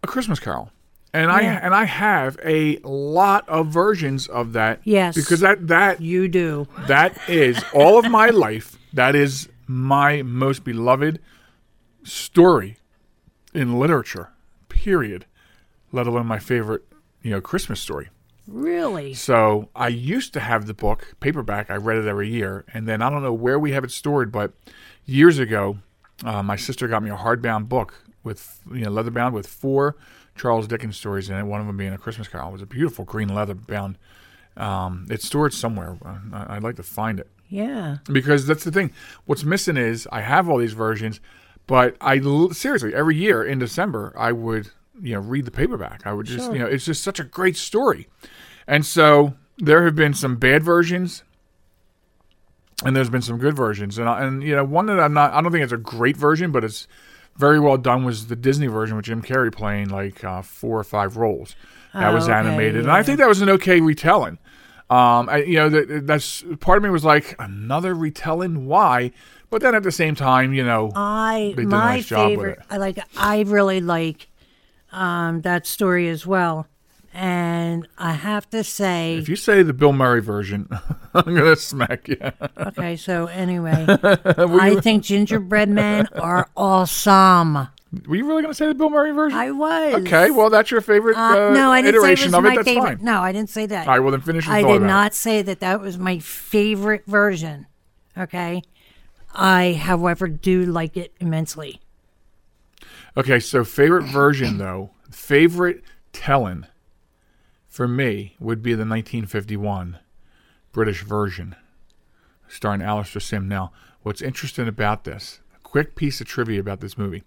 a 0.04 0.08
Christmas 0.08 0.40
Carol, 0.40 0.72
and 1.14 1.32
I 1.32 1.42
and 1.42 1.74
I 1.74 1.86
have 1.86 2.38
a 2.44 2.78
lot 2.84 3.48
of 3.50 3.68
versions 3.68 4.28
of 4.28 4.54
that. 4.54 4.82
Yes. 4.84 5.16
because 5.16 5.40
that 5.42 5.68
that 5.68 6.02
You 6.02 6.28
do. 6.28 6.68
that 6.88 7.18
is 7.30 7.64
all 7.74 7.98
of 8.00 8.10
my 8.10 8.30
life. 8.30 8.78
That 8.94 9.16
is 9.16 9.50
my 9.68 10.22
most 10.22 10.64
beloved 10.64 11.20
story 12.04 12.78
in 13.54 13.80
literature. 13.80 14.30
Period. 14.70 15.26
Let 15.92 16.08
alone 16.08 16.26
my 16.26 16.40
favorite, 16.40 16.84
you 17.22 17.32
know, 17.32 17.42
Christmas 17.42 17.80
story. 17.80 18.10
Really? 18.48 19.14
So 19.14 19.70
I 19.76 19.90
used 19.90 20.34
to 20.34 20.40
have 20.40 20.66
the 20.68 20.74
book 20.74 21.16
paperback. 21.20 21.70
I 21.70 21.76
read 21.76 21.98
it 21.98 22.08
every 22.08 22.30
year, 22.30 22.64
and 22.74 22.88
then 22.88 23.02
I 23.02 23.10
don't 23.10 23.22
know 23.24 23.34
where 23.34 23.60
we 23.60 23.72
have 23.74 23.84
it 23.84 23.92
stored, 23.92 24.32
but 24.32 24.54
years 25.06 25.38
ago, 25.38 25.80
uh, 26.24 26.42
my 26.42 26.56
sister 26.56 26.88
got 26.88 27.04
me 27.04 27.10
a 27.10 27.16
hardbound 27.16 27.68
book 27.70 27.94
with 28.24 28.62
you 28.74 28.86
know 28.86 28.90
leather 28.90 29.12
bound 29.12 29.34
with 29.36 29.48
four 29.48 29.98
Charles 30.36 30.68
Dickens 30.68 30.96
stories 30.98 31.30
in 31.30 31.36
it. 31.38 31.44
One 31.44 31.60
of 31.62 31.68
them 31.68 31.78
being 31.78 31.94
a 31.94 31.98
Christmas 31.98 32.28
Carol. 32.28 32.50
It 32.50 32.54
was 32.54 32.62
a 32.62 32.66
beautiful 32.68 33.04
green 33.06 33.34
leather 33.34 33.54
bound. 33.54 33.98
Um, 34.56 35.06
it's 35.10 35.26
stored 35.26 35.54
somewhere. 35.54 35.98
Uh, 36.04 36.18
I- 36.34 36.56
I'd 36.56 36.64
like 36.64 36.78
to 36.78 36.84
find 36.84 37.20
it 37.20 37.30
Yeah. 37.50 37.98
because 38.12 38.48
that's 38.48 38.64
the 38.64 38.72
thing. 38.72 38.92
What's 39.26 39.44
missing 39.44 39.78
is 39.78 40.08
I 40.12 40.22
have 40.22 40.50
all 40.50 40.58
these 40.58 40.74
versions, 40.74 41.20
but 41.68 41.96
I 42.02 42.20
seriously 42.54 42.96
every 42.96 43.16
year 43.16 43.44
in 43.44 43.60
December 43.60 44.14
I 44.18 44.32
would 44.32 44.70
you 45.00 45.14
know 45.14 45.20
read 45.20 45.46
the 45.46 45.52
paperback. 45.52 46.08
I 46.08 46.14
would 46.14 46.26
just 46.26 46.52
you 46.54 46.60
know 46.60 46.66
it's 46.66 46.86
just 46.86 47.04
such 47.04 47.20
a 47.20 47.24
great 47.24 47.56
story, 47.58 48.08
and 48.68 48.86
so 48.86 49.34
there 49.58 49.86
have 49.86 49.96
been 49.96 50.14
some 50.14 50.36
bad 50.36 50.64
versions. 50.64 51.24
And 52.86 52.96
there's 52.96 53.10
been 53.10 53.24
some 53.24 53.40
good 53.40 53.56
versions, 53.56 53.98
and 53.98 54.08
I, 54.08 54.24
and 54.24 54.44
you 54.44 54.56
know 54.56 54.64
one 54.64 54.86
that 54.86 55.00
I'm 55.00 55.12
not. 55.12 55.34
I 55.34 55.42
don't 55.42 55.52
think 55.52 55.64
it's 55.64 55.74
a 55.74 55.78
great 55.78 56.16
version, 56.16 56.52
but 56.52 56.64
it's 56.64 56.88
very 57.36 57.60
well 57.60 57.76
done. 57.78 58.04
Was 58.06 58.28
the 58.28 58.36
Disney 58.36 58.68
version 58.68 58.96
with 58.96 59.06
Jim 59.06 59.24
Carrey 59.24 59.52
playing 59.52 59.90
like 59.90 60.24
uh, 60.24 60.44
four 60.44 60.80
or 60.80 60.84
five 60.84 61.18
roles? 61.18 61.56
That 61.96 62.12
Oh, 62.12 62.14
was 62.14 62.26
okay, 62.30 62.34
animated, 62.38 62.82
and 62.82 62.92
I 62.92 63.02
think 63.02 63.18
that 63.18 63.28
was 63.28 63.42
an 63.42 63.50
okay 63.50 63.82
retelling. 63.82 64.38
Um, 64.92 65.28
I, 65.28 65.38
you 65.38 65.56
know, 65.56 65.70
that, 65.70 66.06
that's 66.06 66.44
part 66.60 66.78
of 66.78 66.84
me 66.84 66.92
was 66.92 67.04
like 67.04 67.36
another 67.40 67.96
retelling. 67.96 68.68
Why? 68.68 69.12
But 69.50 69.64
then 69.64 69.74
at 69.74 69.82
the 69.82 69.92
same 69.92 70.14
time, 70.14 70.54
you 70.54 70.64
know, 70.64 70.92
I 70.96 71.54
They 71.56 71.64
did 71.64 71.74
a 71.74 71.76
my 71.76 71.96
nice 71.96 72.06
job 72.06 72.30
with 72.30 72.40
favorite. 72.40 72.60
it. 72.60 72.66
I 72.70 72.78
like. 72.78 73.00
I 73.18 73.42
really 73.42 73.82
like 73.82 74.28
um, 74.92 75.42
that 75.42 75.66
story 75.66 76.10
as 76.10 76.28
well. 76.28 76.68
And 77.20 77.88
I 77.98 78.12
have 78.12 78.48
to 78.52 78.64
say, 78.64 79.16
if 79.18 79.28
you 79.28 79.36
say 79.36 79.64
the 79.64 79.74
Bill 79.74 79.92
Murray 79.92 80.22
version, 80.22 80.70
I'm 81.16 81.34
gonna 81.34 81.56
smack 81.56 82.08
you. 82.08 82.18
okay. 82.60 82.96
So 82.96 83.26
anyway, 83.34 83.88
I 83.88 84.80
think 84.82 85.04
gingerbread 85.04 85.68
men 85.68 86.08
are 86.14 86.48
awesome. 86.56 87.70
Were 88.06 88.16
you 88.16 88.28
really 88.28 88.44
gonna 88.44 88.54
say 88.54 88.68
the 88.68 88.76
Bill 88.76 88.92
Murray 88.92 89.14
version? 89.14 89.36
I 89.36 89.50
was. 89.50 89.96
okay, 89.96 90.30
well 90.30 90.52
that's 90.52 90.70
your 90.70 90.82
favorite 90.82 91.18
Uh, 91.18 91.48
uh, 91.50 91.54
no, 91.56 91.72
I 91.72 91.82
didn't 91.82 92.02
say 92.04 92.14
it 92.14 92.24
was 92.24 92.34
of 92.36 92.44
my 92.44 92.52
it. 92.52 92.56
That's 92.58 92.68
favorite. 92.68 92.98
fine. 92.98 93.06
No, 93.06 93.20
I 93.22 93.32
didn't 93.32 93.50
say 93.50 93.66
that. 93.66 93.88
All 93.88 93.94
right, 93.96 94.00
well 94.00 94.12
then 94.12 94.22
finish 94.22 94.46
your 94.46 94.54
I 94.54 94.62
did 94.62 94.84
not 94.84 95.16
say 95.16 95.42
that 95.42 95.60
that 95.62 95.82
was 95.82 95.98
my 95.98 96.20
favorite 96.20 97.04
version. 97.08 97.66
Okay. 98.16 98.62
I, 99.34 99.74
however, 99.74 100.28
do 100.28 100.66
like 100.66 100.96
it 100.96 101.14
immensely. 101.20 101.82
Okay, 103.18 103.40
so 103.40 103.64
favorite 103.64 104.04
version 104.04 104.60
though, 104.60 104.92
favorite 105.10 105.84
telling 106.14 106.68
for 107.78 107.88
me 107.88 108.36
would 108.40 108.64
be 108.64 108.72
the 108.72 108.80
1951 108.80 110.00
British 110.72 111.04
version, 111.04 111.56
starring 112.48 112.82
Alastair 112.82 113.20
Sim. 113.20 113.48
Now, 113.48 113.72
what's 114.02 114.20
interesting 114.20 114.68
about 114.68 115.04
this? 115.04 115.42
A 115.56 115.60
quick 115.60 115.96
piece 115.96 116.20
of 116.20 116.26
trivia 116.26 116.60
about 116.60 116.80
this 116.80 116.98
movie. 116.98 117.22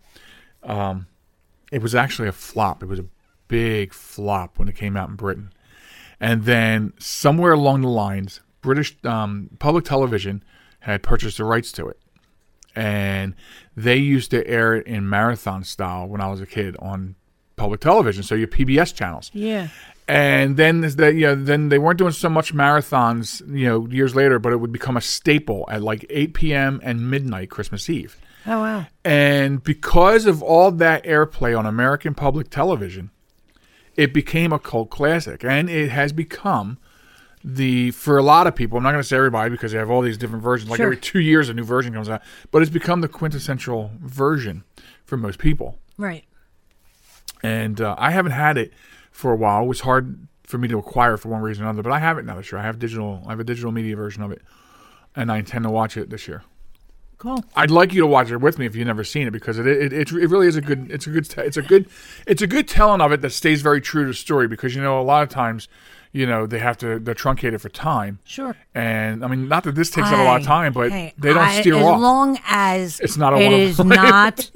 Um, 0.64 1.06
it 1.70 1.80
was 1.80 1.94
actually 1.94 2.26
a 2.26 2.32
flop. 2.32 2.82
It 2.82 2.86
was 2.86 2.98
a 2.98 3.04
big 3.46 3.94
flop 3.94 4.58
when 4.58 4.66
it 4.66 4.74
came 4.74 4.96
out 4.96 5.08
in 5.08 5.14
Britain. 5.14 5.52
And 6.18 6.42
then 6.42 6.94
somewhere 6.98 7.52
along 7.52 7.82
the 7.82 7.88
lines, 7.88 8.40
British 8.60 8.96
um, 9.04 9.50
public 9.60 9.84
television 9.84 10.42
had 10.80 11.04
purchased 11.04 11.36
the 11.36 11.44
rights 11.44 11.70
to 11.72 11.88
it. 11.88 12.00
And 12.74 13.36
they 13.76 13.98
used 13.98 14.32
to 14.32 14.44
air 14.48 14.74
it 14.74 14.88
in 14.88 15.08
marathon 15.08 15.62
style 15.62 16.08
when 16.08 16.20
I 16.20 16.26
was 16.26 16.40
a 16.40 16.46
kid 16.46 16.76
on 16.80 17.14
public 17.54 17.80
television. 17.80 18.24
So 18.24 18.34
your 18.34 18.48
PBS 18.48 18.92
channels. 18.92 19.30
Yeah. 19.32 19.68
And 20.10 20.56
then 20.56 20.80
the, 20.80 21.12
you 21.14 21.26
know, 21.26 21.34
then 21.36 21.68
they 21.68 21.78
weren't 21.78 21.98
doing 21.98 22.10
so 22.10 22.28
much 22.28 22.52
marathons, 22.52 23.40
you 23.56 23.66
know, 23.68 23.86
years 23.86 24.16
later, 24.16 24.40
but 24.40 24.52
it 24.52 24.56
would 24.56 24.72
become 24.72 24.96
a 24.96 25.00
staple 25.00 25.64
at 25.70 25.82
like 25.82 26.04
8 26.10 26.34
p.m. 26.34 26.80
and 26.82 27.08
midnight 27.08 27.48
Christmas 27.48 27.88
Eve. 27.88 28.16
Oh 28.44 28.60
wow. 28.60 28.86
And 29.04 29.62
because 29.62 30.26
of 30.26 30.42
all 30.42 30.72
that 30.72 31.04
airplay 31.04 31.56
on 31.56 31.64
American 31.64 32.14
public 32.14 32.50
television, 32.50 33.10
it 33.94 34.12
became 34.12 34.52
a 34.52 34.58
cult 34.58 34.90
classic. 34.90 35.44
And 35.44 35.70
it 35.70 35.90
has 35.90 36.12
become 36.12 36.78
the, 37.44 37.92
for 37.92 38.18
a 38.18 38.22
lot 38.22 38.48
of 38.48 38.56
people, 38.56 38.78
I'm 38.78 38.82
not 38.82 38.90
going 38.90 39.02
to 39.02 39.08
say 39.08 39.16
everybody 39.16 39.50
because 39.50 39.70
they 39.70 39.78
have 39.78 39.90
all 39.90 40.02
these 40.02 40.18
different 40.18 40.42
versions. 40.42 40.70
Like 40.70 40.78
Sure. 40.78 40.86
every 40.86 40.96
two 40.96 41.20
years, 41.20 41.48
a 41.48 41.54
new 41.54 41.62
version 41.62 41.94
comes 41.94 42.08
out. 42.08 42.20
But 42.50 42.62
it's 42.62 42.70
become 42.72 43.00
the 43.00 43.08
quintessential 43.08 43.92
version 44.00 44.64
for 45.04 45.16
most 45.16 45.38
people. 45.38 45.78
Right. 45.96 46.24
And 47.44 47.80
uh, 47.80 47.94
I 47.96 48.10
haven't 48.10 48.32
had 48.32 48.58
it 48.58 48.72
for 49.20 49.30
a 49.32 49.36
while. 49.36 49.62
It 49.62 49.66
was 49.68 49.80
hard 49.80 50.26
for 50.44 50.58
me 50.58 50.66
to 50.68 50.78
acquire 50.78 51.16
for 51.16 51.28
one 51.28 51.42
reason 51.42 51.62
or 51.64 51.68
another. 51.68 51.82
But 51.82 51.92
I 51.92 51.98
have 52.00 52.18
it 52.18 52.24
now 52.24 52.36
this 52.36 52.50
year. 52.50 52.58
I 52.60 52.64
have 52.64 52.78
digital. 52.78 53.22
I 53.26 53.30
have 53.30 53.40
a 53.40 53.44
digital 53.44 53.70
media 53.70 53.94
version 53.94 54.22
of 54.22 54.32
it. 54.32 54.42
And 55.14 55.30
I 55.30 55.38
intend 55.38 55.64
to 55.64 55.70
watch 55.70 55.96
it 55.96 56.10
this 56.10 56.26
year. 56.26 56.42
Cool. 57.18 57.44
I'd 57.54 57.70
like 57.70 57.92
you 57.92 58.00
to 58.00 58.06
watch 58.06 58.30
it 58.30 58.38
with 58.38 58.58
me 58.58 58.64
if 58.64 58.74
you've 58.74 58.86
never 58.86 59.04
seen 59.04 59.26
it 59.28 59.30
because 59.32 59.58
it 59.58 59.66
it, 59.66 59.92
it, 59.92 60.10
it 60.10 60.30
really 60.30 60.46
is 60.46 60.56
a 60.56 60.62
good 60.62 60.90
it's 60.90 61.06
a 61.06 61.10
good 61.10 61.28
it's 61.36 61.58
a 61.58 61.62
good 61.62 61.86
it's 62.26 62.40
a 62.40 62.46
good 62.46 62.66
telling 62.66 63.02
of 63.02 63.12
it 63.12 63.20
that 63.20 63.30
stays 63.30 63.60
very 63.60 63.80
true 63.82 64.04
to 64.04 64.08
the 64.08 64.14
story 64.14 64.48
because 64.48 64.74
you 64.74 64.80
know 64.80 64.98
a 64.98 65.02
lot 65.02 65.22
of 65.22 65.28
times 65.28 65.68
you 66.12 66.24
know 66.26 66.46
they 66.46 66.58
have 66.58 66.78
to 66.78 66.98
they're 66.98 67.12
truncated 67.12 67.60
for 67.60 67.68
time 67.68 68.20
Sure. 68.24 68.56
and 68.74 69.22
I 69.22 69.28
mean 69.28 69.48
not 69.48 69.64
that 69.64 69.74
this 69.74 69.90
takes 69.90 70.08
up 70.08 70.18
a 70.18 70.22
lot 70.24 70.40
of 70.40 70.46
time 70.46 70.72
but 70.72 70.90
hey, 70.92 71.12
they 71.18 71.34
don't 71.34 71.42
I- 71.44 71.60
steer 71.60 71.74
as 71.74 71.82
off 71.84 72.00
long 72.00 72.38
as 72.46 72.98
It's 73.00 73.18
not 73.18 73.34
a 73.34 73.36
it 73.36 73.78
one 73.78 73.88
not 73.88 74.50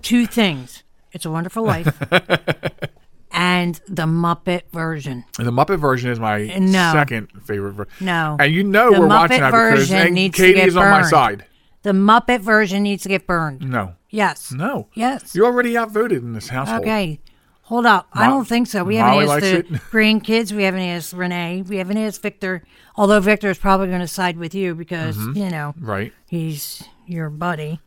two 0.00 0.24
things. 0.24 0.84
It's 1.12 1.26
a 1.26 1.30
Wonderful 1.30 1.62
Life 1.62 1.94
and 3.30 3.80
the 3.88 4.06
Muppet 4.06 4.62
version. 4.72 5.24
And 5.38 5.46
the 5.46 5.52
Muppet 5.52 5.78
version 5.78 6.10
is 6.10 6.18
my 6.20 6.46
No. 6.58 6.92
second 6.92 7.28
favorite 7.44 7.72
version 7.72 7.92
No. 8.00 8.36
and 8.40 8.52
you 8.52 8.64
know 8.64 8.92
The 8.92 9.00
we're 9.00 9.06
Muppet 9.06 9.10
watching 9.10 9.40
that 9.40 9.50
because 9.50 9.78
version 9.90 10.16
and 10.16 10.32
Katie 10.34 10.60
is 10.60 10.76
on 10.76 10.90
my 10.90 11.02
side 11.02 11.44
The 11.82 11.92
Muppet 11.92 12.40
version 12.40 12.82
needs 12.82 13.02
to 13.04 13.08
get 13.08 13.26
burned. 13.26 13.60
no 13.68 13.94
Yes. 14.10 14.52
no 14.52 14.88
Yes. 14.94 15.34
you're 15.34 15.46
already 15.46 15.76
outvoted 15.76 16.22
in 16.22 16.32
this 16.32 16.48
household 16.48 16.80
Okay. 16.82 17.20
Hold 17.64 17.84
up. 17.84 18.08
I 18.14 18.28
don't 18.28 18.48
think 18.48 18.66
so. 18.66 18.82
We 18.82 18.96
Molly 18.96 19.26
haven't 19.26 19.44
asked 19.44 19.68
the 19.68 19.74
it. 19.76 19.82
grandkids. 19.92 20.52
We 20.52 20.62
haven't 20.62 20.80
asked 20.80 21.12
Renee. 21.12 21.64
We 21.68 21.76
haven't 21.76 21.98
asked 21.98 22.22
Victor. 22.22 22.62
Although 22.96 23.20
Victor 23.20 23.50
is 23.50 23.58
probably 23.58 23.88
going 23.88 24.00
to 24.00 24.08
side 24.08 24.38
with 24.38 24.54
you 24.54 24.74
because, 24.74 25.18
Mm-hmm. 25.18 25.36
you 25.36 25.50
know, 25.50 25.74
right 25.78 26.14
he's 26.26 26.82
your 27.06 27.28
buddy. 27.28 27.80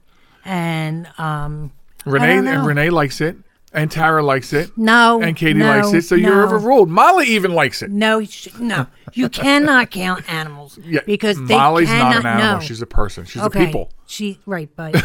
And 0.46 1.08
um 1.18 1.72
Renee 2.06 2.36
don't 2.36 2.46
know. 2.46 2.52
and 2.60 2.68
Renee 2.68 2.92
likes 2.92 3.22
it 3.22 3.38
and 3.74 3.90
Tara 3.92 4.24
likes 4.24 4.54
it 4.54 4.70
no. 4.78 5.22
and 5.22 5.36
Katie 5.36 5.60
no, 5.60 5.68
likes 5.68 5.94
it 5.94 6.02
so 6.04 6.16
you're 6.16 6.44
overruled 6.46 6.90
Molly 6.90 7.28
even 7.28 7.54
likes 7.54 7.82
it 7.82 7.90
No, 7.92 8.22
no. 8.60 8.88
You 9.14 9.30
cannot 9.30 9.92
count 9.92 10.32
animals 10.32 10.78
Yeah, 10.86 11.02
because 11.06 11.38
they 11.46 11.56
Molly's 11.56 11.90
cannot 11.90 12.10
not 12.10 12.20
an 12.20 12.26
animal. 12.26 12.54
know. 12.56 12.60
She's 12.62 12.82
a 12.82 12.86
person. 12.88 13.26
She's 13.26 13.42
okay. 13.42 13.64
a 13.64 13.66
people. 13.66 13.90
She 14.06 14.40
right, 14.46 14.70
but 14.76 14.96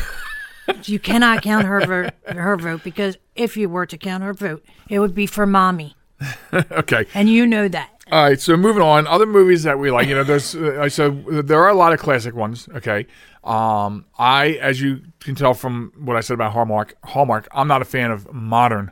you 0.85 0.99
cannot 0.99 1.43
count 1.43 1.67
her 1.67 1.81
vote, 1.87 2.13
her 2.37 2.57
vote 2.57 2.83
because 2.85 3.17
if 3.35 3.57
you 3.57 3.69
were 3.69 3.87
to 3.87 3.97
count 3.99 4.23
her 4.23 4.33
vote, 4.35 4.65
it 4.89 4.99
would 5.01 5.15
be 5.15 5.27
for 5.27 5.47
mommy, 5.47 5.97
Okay. 6.53 7.07
and 7.15 7.29
you 7.29 7.47
know 7.47 7.69
that. 7.69 7.91
All 8.13 8.23
right. 8.25 8.41
So 8.41 8.57
moving 8.57 8.83
on. 8.83 9.07
Other 9.07 9.27
movies 9.27 9.63
that 9.65 9.79
we 9.79 9.91
like. 9.91 10.07
You 10.09 10.15
know, 10.15 10.25
there's 10.25 10.55
uh, 10.55 10.89
so 10.89 11.11
there 11.11 11.61
are 11.63 11.69
a 11.69 11.75
lot 11.75 11.93
of 11.93 11.99
classic 11.99 12.35
ones. 12.35 12.69
Okay. 12.75 13.07
Um, 13.45 14.05
I, 14.19 14.59
as 14.61 14.81
you 14.81 15.03
can 15.21 15.35
tell 15.35 15.55
from 15.55 15.93
what 15.99 16.17
I 16.17 16.21
said 16.21 16.35
about 16.35 16.53
Hallmark, 16.53 16.95
Hallmark, 17.05 17.47
I'm 17.53 17.69
not 17.69 17.81
a 17.83 17.85
fan 17.85 18.11
of 18.11 18.33
modern. 18.33 18.91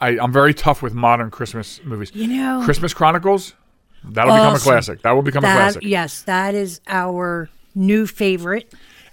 I, 0.00 0.18
I'm 0.18 0.32
very 0.32 0.54
tough 0.54 0.82
with 0.82 0.94
modern 0.94 1.30
Christmas 1.30 1.80
movies. 1.84 2.10
You 2.14 2.26
know, 2.28 2.62
Christmas 2.64 2.92
Chronicles. 2.94 3.54
That'll 4.04 4.32
become 4.34 4.46
a 4.48 4.50
Awesome. 4.54 4.62
classic. 4.70 5.02
That 5.02 5.12
will 5.12 5.22
become 5.22 5.42
a 5.44 5.46
that 5.48 5.56
classic. 5.56 5.82
yes, 5.82 6.22
that 6.22 6.54
is 6.54 6.80
our 6.86 7.48
new 7.74 8.06
favorite. 8.06 8.72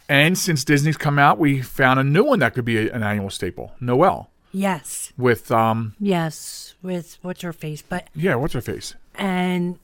And 0.09 0.37
since 0.37 0.63
Disney's 0.63 0.97
come 0.97 1.17
out, 1.17 1.39
we 1.39 1.61
found 1.61 1.99
a 1.99 2.03
new 2.03 2.23
one 2.23 2.39
that 2.39 2.53
could 2.53 2.65
be 2.65 2.77
a, 2.87 2.93
an 2.93 3.01
annual 3.03 3.29
staple. 3.29 3.73
Noelle 3.79 4.29
Yes, 4.51 5.11
with 5.17 5.51
um 5.51 5.95
yes, 5.99 6.75
with 6.83 7.17
what's 7.23 7.41
her 7.41 7.53
face, 7.53 7.81
but 7.81 8.07
yeah, 8.13 8.35
what's 8.35 8.53
her 8.53 8.61
face? 8.61 8.93
And 9.15 9.79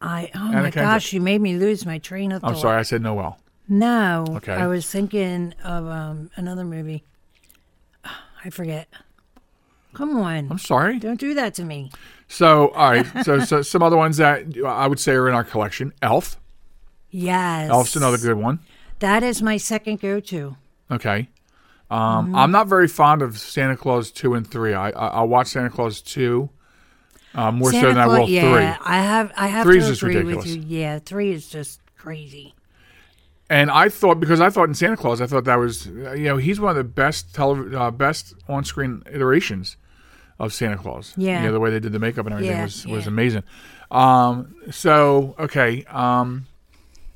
I 0.00 0.30
oh 0.34 0.52
my 0.52 0.70
gosh, 0.70 1.12
you 1.12 1.20
made 1.20 1.40
me 1.40 1.56
lose 1.56 1.84
my 1.84 1.98
train 1.98 2.32
of 2.32 2.42
thought. 2.42 2.52
I'm 2.52 2.56
sorry, 2.56 2.78
I 2.78 2.82
said 2.82 3.02
Noelle. 3.02 3.38
No. 3.68 4.24
Okay. 4.30 4.52
I 4.54 4.66
was 4.66 4.88
thinking 4.90 5.54
of 5.62 5.86
um, 5.86 6.30
another 6.36 6.64
movie. 6.64 7.04
I 8.44 8.50
forget. 8.50 8.88
Come 9.94 10.16
on. 10.16 10.48
I'm 10.50 10.58
sorry. 10.58 10.98
Don't 10.98 11.18
do 11.20 11.34
that 11.34 11.54
to 11.54 11.64
me. 11.64 11.90
So, 12.28 12.68
all 12.68 12.90
right. 12.90 13.06
So, 13.24 13.40
so 13.40 13.62
some 13.62 13.82
other 13.82 13.96
ones 13.96 14.18
that 14.18 14.44
I 14.64 14.86
would 14.86 15.00
say 15.00 15.12
are 15.14 15.28
in 15.28 15.34
our 15.34 15.44
collection. 15.44 15.92
Elf. 16.02 16.38
Yes. 17.10 17.70
Elf's 17.70 17.96
another 17.96 18.18
good 18.18 18.36
one. 18.36 18.60
That 19.00 19.22
is 19.22 19.42
my 19.42 19.56
second 19.56 20.00
go 20.00 20.20
to. 20.20 20.56
Okay. 20.90 21.28
Um, 21.90 22.26
Mm-hmm. 22.26 22.36
I'm 22.36 22.50
not 22.50 22.68
very 22.68 22.86
fond 22.88 23.22
of 23.22 23.38
Santa 23.38 23.76
Clause 23.76 24.10
two 24.10 24.34
and 24.34 24.46
three. 24.46 24.74
I, 24.74 24.90
I 24.90 25.08
I'll 25.08 25.28
watch 25.28 25.48
Santa 25.48 25.70
Clause 25.70 26.00
two 26.02 26.50
uh, 27.38 27.52
more 27.52 27.70
so 27.72 27.80
Santa 27.80 27.88
than 27.88 27.98
I 27.98 28.06
will 28.06 28.28
yeah, 28.28 28.52
three. 28.76 28.84
I 28.86 29.02
have 29.02 29.32
I 29.36 29.46
have 29.46 29.64
Three's 29.64 29.84
to 29.84 29.90
just 29.90 30.02
agree 30.02 30.16
ridiculous. 30.16 30.46
with 30.46 30.56
you. 30.70 30.78
Yeah, 30.78 30.98
three 30.98 31.32
is 31.32 31.48
just 31.48 31.80
crazy. 31.96 32.54
And 33.50 33.70
I 33.70 33.88
thought 33.88 34.20
because 34.20 34.40
I 34.40 34.50
thought 34.50 34.68
in 34.68 34.74
Santa 34.74 34.96
Claus, 34.96 35.20
I 35.20 35.26
thought 35.26 35.44
that 35.44 35.56
was 35.56 35.86
you 35.86 36.24
know 36.24 36.36
he's 36.36 36.60
one 36.60 36.70
of 36.70 36.76
the 36.76 36.84
best 36.84 37.34
tele- 37.34 37.74
uh, 37.76 37.90
best 37.90 38.34
on 38.48 38.64
screen 38.64 39.02
iterations 39.10 39.76
of 40.38 40.52
Santa 40.52 40.76
Claus. 40.76 41.14
Yeah. 41.16 41.40
You 41.40 41.46
know, 41.46 41.52
the 41.52 41.60
way 41.60 41.70
they 41.70 41.80
did 41.80 41.92
the 41.92 41.98
makeup 41.98 42.26
and 42.26 42.34
everything 42.34 42.56
Yeah, 42.56 42.64
was 42.64 42.86
was 42.86 43.04
yeah. 43.04 43.08
amazing. 43.08 43.42
Um, 43.90 44.54
so 44.70 45.34
okay. 45.38 45.84
Um, 45.84 46.46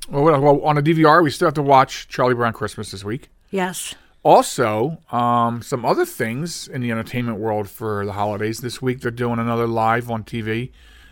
well, 0.08 0.40
well, 0.40 0.60
on 0.62 0.78
a 0.78 0.82
DVR, 0.82 1.22
we 1.22 1.30
still 1.30 1.46
have 1.46 1.54
to 1.54 1.62
watch 1.62 2.08
Charlie 2.08 2.34
Brown 2.34 2.52
Christmas 2.52 2.90
this 2.90 3.04
week. 3.04 3.28
Yes. 3.50 3.94
Also, 4.24 4.98
um, 5.10 5.62
some 5.62 5.84
other 5.84 6.04
things 6.06 6.68
in 6.68 6.80
the 6.80 6.90
entertainment 6.92 7.38
world 7.38 7.68
for 7.68 8.06
the 8.06 8.12
holidays 8.12 8.60
this 8.60 8.80
week. 8.80 9.00
They're 9.00 9.10
doing 9.10 9.38
another 9.40 9.66
live 9.66 10.10
on 10.10 10.22
TV. 10.22 10.70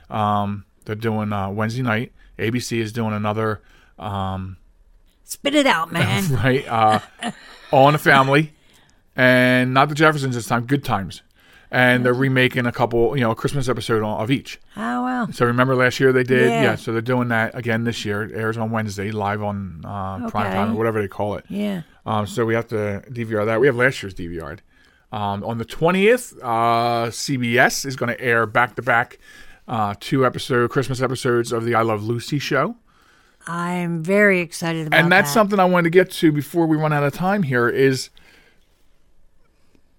Um, 0.08 0.64
they're 0.84 0.94
doing 0.94 1.32
uh, 1.32 1.50
Wednesday 1.50 1.82
night. 1.82 2.12
ABC 2.38 2.78
is 2.78 2.92
doing 2.92 3.12
another 3.12 3.60
um, 3.98 4.56
Spit 5.24 5.54
it 5.54 5.66
out, 5.66 5.92
man. 5.92 6.28
right 6.34 6.66
uh, 6.68 7.00
All 7.70 7.88
in 7.88 7.92
the 7.92 7.98
Family, 7.98 8.52
and 9.14 9.74
not 9.74 9.88
the 9.88 9.94
Jeffersons 9.94 10.34
this 10.34 10.46
time. 10.46 10.66
Good 10.66 10.82
Times, 10.82 11.22
and 11.70 12.04
they're 12.04 12.14
remaking 12.14 12.66
a 12.66 12.72
couple, 12.72 13.16
you 13.16 13.22
know, 13.22 13.30
a 13.30 13.34
Christmas 13.36 13.68
episode 13.68 14.02
of 14.02 14.30
each. 14.30 14.58
oh 14.76 15.04
well. 15.04 15.32
So 15.32 15.46
remember 15.46 15.76
last 15.76 16.00
year 16.00 16.12
they 16.12 16.24
did, 16.24 16.48
Yeah. 16.48 16.62
yeah. 16.62 16.74
So 16.76 16.90
they're 16.92 17.00
doing 17.02 17.28
that 17.28 17.54
again 17.56 17.84
this 17.84 18.04
year. 18.04 18.22
It 18.24 18.32
airs 18.34 18.56
on 18.56 18.70
Wednesday, 18.70 19.10
live 19.12 19.42
on 19.42 19.82
uh, 19.84 20.28
prime 20.30 20.50
time 20.52 20.72
or 20.72 20.78
whatever 20.78 21.00
they 21.00 21.08
call 21.08 21.34
it. 21.36 21.44
Yeah. 21.48 21.82
Um, 22.06 22.26
so 22.26 22.44
we 22.44 22.54
have 22.54 22.68
to 22.68 23.02
DVR 23.10 23.44
that. 23.46 23.60
We 23.60 23.66
have 23.66 23.76
last 23.76 24.02
year's 24.02 24.14
DVR'd. 24.14 24.62
Um, 25.12 25.42
on 25.44 25.58
the 25.58 25.64
20th, 25.64 26.36
uh, 26.42 27.10
CBS 27.10 27.84
is 27.84 27.96
going 27.96 28.08
to 28.14 28.20
air 28.20 28.46
back 28.46 28.76
to 28.76 28.82
back 28.82 29.18
uh, 29.68 29.94
two 30.00 30.24
episode 30.24 30.70
Christmas 30.70 31.02
episodes 31.02 31.52
of 31.52 31.64
the 31.64 31.74
I 31.74 31.82
Love 31.82 32.02
Lucy 32.04 32.38
show. 32.38 32.76
I'm 33.46 34.02
very 34.02 34.40
excited 34.40 34.86
about 34.86 35.00
and 35.00 35.10
that's 35.10 35.30
that. 35.30 35.34
something 35.34 35.58
I 35.58 35.64
wanted 35.64 35.84
to 35.84 35.90
get 35.90 36.10
to 36.12 36.30
before 36.30 36.66
we 36.66 36.76
run 36.76 36.92
out 36.92 37.02
of 37.02 37.12
time 37.14 37.42
here 37.42 37.68
is 37.68 38.10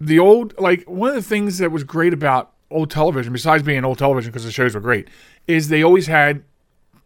the 0.00 0.18
old 0.18 0.54
like 0.58 0.84
one 0.88 1.08
of 1.10 1.14
the 1.14 1.22
things 1.22 1.58
that 1.58 1.70
was 1.70 1.84
great 1.84 2.12
about 2.12 2.52
old 2.70 2.90
television 2.90 3.32
besides 3.32 3.62
being 3.62 3.84
old 3.84 3.98
television 3.98 4.30
because 4.30 4.44
the 4.44 4.50
shows 4.52 4.74
were 4.74 4.80
great 4.80 5.08
is 5.46 5.68
they 5.68 5.82
always 5.82 6.06
had 6.06 6.42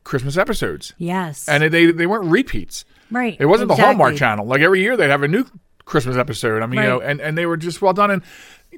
Christmas 0.04 0.36
episodes 0.36 0.94
Yes. 0.98 1.48
and 1.48 1.62
they 1.72 1.90
they 1.90 2.06
weren't 2.06 2.26
repeats. 2.30 2.84
Right. 3.10 3.36
It 3.38 3.46
wasn't 3.46 3.68
the 3.68 3.76
Hallmark 3.76 4.16
channel. 4.16 4.46
Like 4.46 4.60
every 4.60 4.80
year 4.82 4.96
they'd 4.96 5.10
have 5.10 5.22
a 5.22 5.28
new 5.28 5.44
Christmas 5.84 6.16
episode. 6.16 6.62
I 6.62 6.66
mean, 6.66 6.80
you 6.80 6.86
know, 6.86 7.00
and, 7.00 7.20
and 7.20 7.36
they 7.38 7.46
were 7.46 7.56
just 7.56 7.80
well 7.82 7.92
done 7.92 8.10
and 8.10 8.22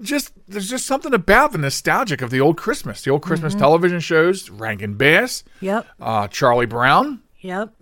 just 0.03 0.33
there's 0.47 0.69
just 0.69 0.87
something 0.87 1.13
about 1.15 1.53
the 1.53 1.59
nostalgic 1.59 2.21
of 2.23 2.31
the 2.31 2.41
old 2.41 2.57
Christmas. 2.57 3.03
The 3.03 3.11
old 3.11 3.23
Christmas 3.23 3.55
Mm-hmm. 3.55 3.61
television 3.61 4.01
shows, 4.01 4.51
Rankin 4.51 4.95
Bass, 4.95 5.43
Yep. 5.61 5.87
uh, 6.01 6.29
Charlie 6.29 6.67
Brown. 6.67 7.21
Yep. 7.41 7.73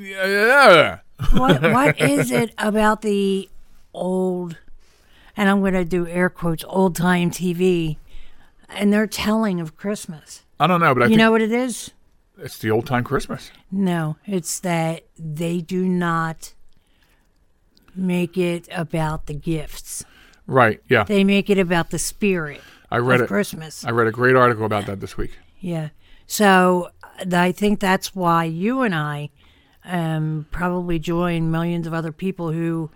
Yeah. 0.00 0.98
what 1.32 1.62
what 1.72 2.00
is 2.00 2.30
it 2.30 2.52
about 2.58 3.02
the 3.02 3.48
old 3.92 4.56
and 5.36 5.48
I'm 5.48 5.60
going 5.60 5.72
to 5.74 5.84
do 5.84 6.06
air 6.06 6.28
quotes 6.28 6.64
old 6.68 6.94
time 6.96 7.30
TV 7.30 7.96
and 8.68 8.92
their 8.92 9.06
telling 9.06 9.60
of 9.60 9.76
Christmas. 9.76 10.42
I 10.60 10.66
don't 10.66 10.80
know, 10.80 10.94
but 10.94 11.04
I 11.04 11.06
you 11.06 11.16
know 11.16 11.30
what 11.30 11.40
it 11.42 11.52
is? 11.52 11.92
It's 12.38 12.58
the 12.58 12.70
old 12.70 12.86
time 12.86 13.04
Christmas. 13.04 13.50
No, 13.70 14.16
it's 14.26 14.60
that 14.60 15.06
they 15.18 15.60
do 15.60 15.88
not 15.88 16.54
make 17.94 18.36
it 18.36 18.68
about 18.72 19.26
the 19.26 19.34
gifts. 19.34 20.04
Right. 20.46 20.80
Yeah. 20.88 21.04
They 21.04 21.24
make 21.24 21.50
it 21.50 21.58
about 21.58 21.90
the 21.90 21.98
spirit 21.98 22.60
I 22.90 22.98
read 22.98 23.20
of 23.20 23.24
it. 23.24 23.28
Christmas. 23.28 23.84
I 23.84 23.90
read 23.90 24.06
a 24.06 24.12
great 24.12 24.36
article 24.36 24.64
about 24.64 24.86
that 24.86 25.00
this 25.00 25.16
week. 25.16 25.38
Yeah. 25.60 25.90
So 26.26 26.90
I 27.32 27.52
think 27.52 27.80
that's 27.80 28.14
why 28.14 28.44
you 28.44 28.82
and 28.82 28.94
I 28.94 29.30
um, 29.84 30.46
probably 30.50 30.98
join 30.98 31.50
millions 31.50 31.86
of 31.86 31.94
other 31.94 32.12
people 32.12 32.52
who 32.52 32.90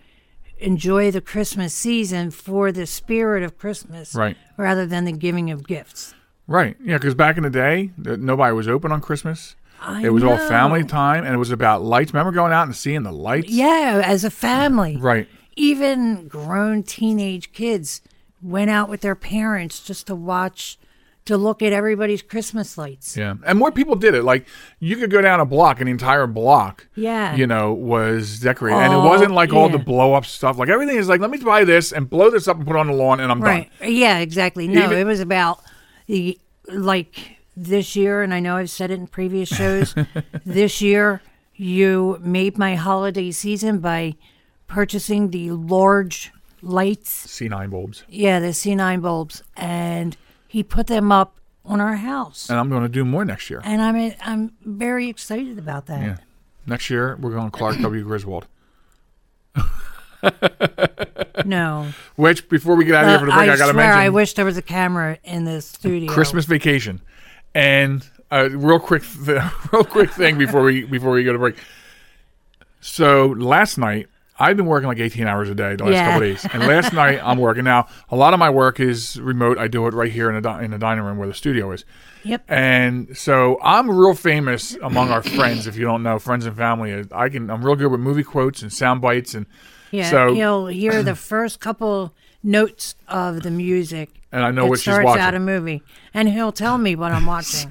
enjoy 0.59 1.11
the 1.11 1.21
Christmas 1.21 1.75
season 1.75 2.31
for 2.31 2.71
the 2.71 2.87
spirit 2.87 3.43
of 3.43 3.59
Christmas 3.59 4.15
Right. 4.15 4.37
rather 4.57 4.87
than 4.87 5.05
the 5.05 5.13
giving 5.13 5.51
of 5.51 5.67
gifts. 5.67 6.15
Right. 6.47 6.77
Yeah, 6.83 6.99
because 6.99 7.15
back 7.15 7.37
in 7.37 7.43
the 7.43 7.51
day, 7.51 7.91
nobody 7.97 8.55
was 8.55 8.69
open 8.69 8.93
on 8.93 9.01
Christmas. 9.01 9.57
I 9.81 10.05
it 10.05 10.11
was 10.11 10.23
all 10.23 10.37
family 10.37 10.85
time, 10.85 11.25
and 11.25 11.35
it 11.35 11.39
was 11.39 11.51
about 11.51 11.83
lights. 11.83 12.13
Remember 12.13 12.31
going 12.33 12.53
out 12.53 12.65
and 12.65 12.77
seeing 12.77 13.03
the 13.03 13.13
lights? 13.13 13.51
Yeah, 13.51 14.01
as 14.05 14.23
a 14.25 14.31
family. 14.31 14.97
Right. 14.97 15.29
Even 15.57 16.29
grown 16.29 16.83
teenage 16.83 17.53
kids 17.53 18.01
went 18.41 18.71
out 18.71 18.89
with 18.89 19.01
their 19.01 19.15
parents 19.17 19.81
just 19.81 20.07
to 20.07 20.15
watch, 20.15 20.79
to 21.25 21.37
look 21.37 21.63
at 21.63 21.73
everybody's 21.73 22.23
Christmas 22.23 22.79
lights. 22.79 23.17
Yeah, 23.17 23.35
and 23.45 23.59
more 23.59 23.73
people 23.73 23.97
did 23.97 24.15
it. 24.15 24.23
Like 24.23 24.47
you 24.79 24.97
could 24.97 25.11
go 25.11 25.21
down 25.21 25.41
a 25.41 25.45
block, 25.45 25.81
an 25.81 25.89
entire 25.89 26.27
block. 26.29 26.87
Yeah. 26.95 27.35
You 27.35 27.47
know, 27.49 27.73
was 27.73 28.39
decorated, 28.41 28.79
and 28.79 28.93
it 28.93 28.99
wasn't 28.99 29.33
like 29.33 29.53
all 29.53 29.69
the 29.69 29.79
blow 29.79 30.15
up 30.15 30.27
stuff. 30.27 30.59
Like 30.59 30.69
everything 30.69 30.97
is 30.97 31.09
like, 31.09 31.21
let 31.21 31.31
me 31.31 31.39
buy 31.39 31.65
this 31.65 31.93
and 31.93 32.09
blow 32.09 32.31
this 32.31 32.47
up 32.47 32.57
and 32.57 32.65
put 32.67 32.77
it 32.77 32.79
on 32.79 32.87
the 32.87 32.93
lawn, 32.93 33.19
and 33.21 33.33
I'm 33.33 33.41
Right. 33.41 33.69
done. 33.81 33.93
Yeah, 33.93 34.19
exactly. 34.19 34.69
No, 34.69 34.85
Even- 34.85 34.99
it 34.99 35.05
was 35.05 35.19
about 35.21 35.61
the 36.07 36.39
like 36.69 37.39
this 37.57 37.95
year, 37.97 38.23
and 38.23 38.33
I 38.33 38.41
know 38.41 38.57
I've 38.57 38.71
said 38.71 38.91
it 38.91 38.95
in 38.95 39.07
previous 39.07 39.49
shows. 39.49 39.95
this 40.47 40.81
year, 40.81 41.21
you 41.55 42.19
made 42.23 42.57
my 42.59 42.75
holiday 42.77 43.31
season 43.31 43.79
by 43.81 44.15
purchasing 44.67 45.31
the 45.31 45.51
large 45.51 46.33
lights. 46.63 47.11
C 47.11 47.49
nine 47.49 47.71
bulbs, 47.71 48.05
Yeah, 48.09 48.41
the 48.41 48.49
C9 48.49 49.03
bulbs, 49.03 49.43
and 49.57 50.17
he 50.49 50.63
put 50.63 50.87
them 50.87 51.11
up 51.13 51.37
on 51.65 51.81
our 51.81 51.97
house. 51.97 52.49
and 52.51 52.59
I'm 52.59 52.69
going 52.71 52.83
to 52.83 52.89
do 52.89 53.05
more 53.05 53.25
next 53.25 53.51
year. 53.51 53.61
And 53.65 53.83
I'm 53.83 54.13
I'm 54.25 54.53
very 54.65 55.09
excited 55.09 55.59
about 55.59 55.87
that. 55.87 56.01
Yeah. 56.03 56.17
Next 56.67 56.89
year 56.91 57.17
we're 57.21 57.33
going 57.33 57.51
Clark 57.51 57.79
W. 57.81 58.03
Griswold. 58.05 58.47
No, 61.45 61.89
Which 62.17 62.49
before 62.49 62.77
we 62.77 62.85
get 62.85 62.95
out 62.95 63.05
of 63.05 63.11
here 63.11 63.19
for 63.21 63.27
the 63.27 63.33
break, 63.33 63.51
I, 63.51 63.55
I 63.55 63.57
got 63.57 63.67
to 63.67 63.73
swear 63.73 63.87
mention 63.87 63.99
I 64.01 64.09
wish 64.11 64.35
there 64.35 64.45
was 64.45 64.57
a 64.57 64.63
camera 64.63 65.19
in 65.25 65.45
the 65.45 65.61
studio. 65.61 66.13
Christmas 66.13 66.45
vacation, 66.45 67.01
and 67.55 68.07
uh, 68.31 68.49
real 68.51 68.79
quick, 68.79 69.03
th- 69.25 69.43
real 69.73 69.85
quick 69.85 70.11
thing 70.11 70.39
before 70.39 70.63
we 70.63 70.85
before 70.85 71.11
we 71.13 71.25
go 71.25 71.33
to 71.33 71.39
break. 71.39 71.57
So 72.81 73.27
last 73.29 73.77
night 73.79 74.09
I've 74.39 74.57
been 74.57 74.67
working 74.67 74.89
like 74.89 74.99
18 74.99 75.27
hours 75.27 75.49
a 75.49 75.55
day 75.55 75.75
the 75.77 75.85
last 75.85 75.93
Yeah. 75.95 76.05
couple 76.07 76.21
days, 76.21 76.47
and 76.53 76.63
last 76.67 76.93
night 76.93 77.19
I'm 77.23 77.39
working. 77.39 77.65
Now 77.65 77.89
a 78.11 78.17
lot 78.17 78.35
of 78.35 78.39
my 78.39 78.51
work 78.51 78.79
is 78.79 79.21
remote. 79.21 79.59
I 79.59 79.69
do 79.69 79.87
it 79.89 79.95
right 79.95 80.13
here 80.13 80.29
in 80.29 80.37
the 80.37 80.43
di- 80.43 80.63
in 80.65 80.71
the 80.71 80.79
dining 80.79 81.03
room 81.05 81.17
where 81.19 81.29
the 81.29 81.35
studio 81.35 81.73
is. 81.73 81.85
Yep. 82.25 82.45
And 82.49 83.17
so 83.17 83.59
I'm 83.63 83.91
real 83.91 84.15
famous 84.15 84.77
among 84.83 85.11
our 85.11 85.23
friends. 85.23 85.67
If 85.67 85.77
you 85.77 85.85
don't 85.85 86.05
know, 86.05 86.19
friends 86.21 86.47
and 86.47 86.57
family, 86.57 87.05
I 87.11 87.29
can. 87.31 87.51
I'm 87.51 87.65
real 87.65 87.75
good 87.75 87.91
with 87.91 88.01
movie 88.01 88.23
quotes 88.23 88.63
and 88.63 88.73
sound 88.73 89.01
bites, 89.01 89.35
and 89.35 89.47
Yeah, 89.93 90.11
so 90.11 90.33
you'll 90.33 90.67
hear 90.67 91.03
the 91.03 91.15
first 91.15 91.61
couple 91.61 92.15
notes 92.43 92.97
of 93.07 93.43
the 93.43 93.51
music. 93.51 94.11
And 94.33 94.43
I 94.43 94.51
know 94.51 94.65
what 94.65 94.79
she's 94.79 94.85
starts 94.85 95.05
watching. 95.05 95.23
out 95.23 95.35
a 95.35 95.39
movie, 95.39 95.83
and 96.15 96.27
he'll 96.27 96.53
tell 96.53 96.79
me 96.79 96.97
what 96.97 97.13
I'm 97.13 97.27
watching. 97.35 97.71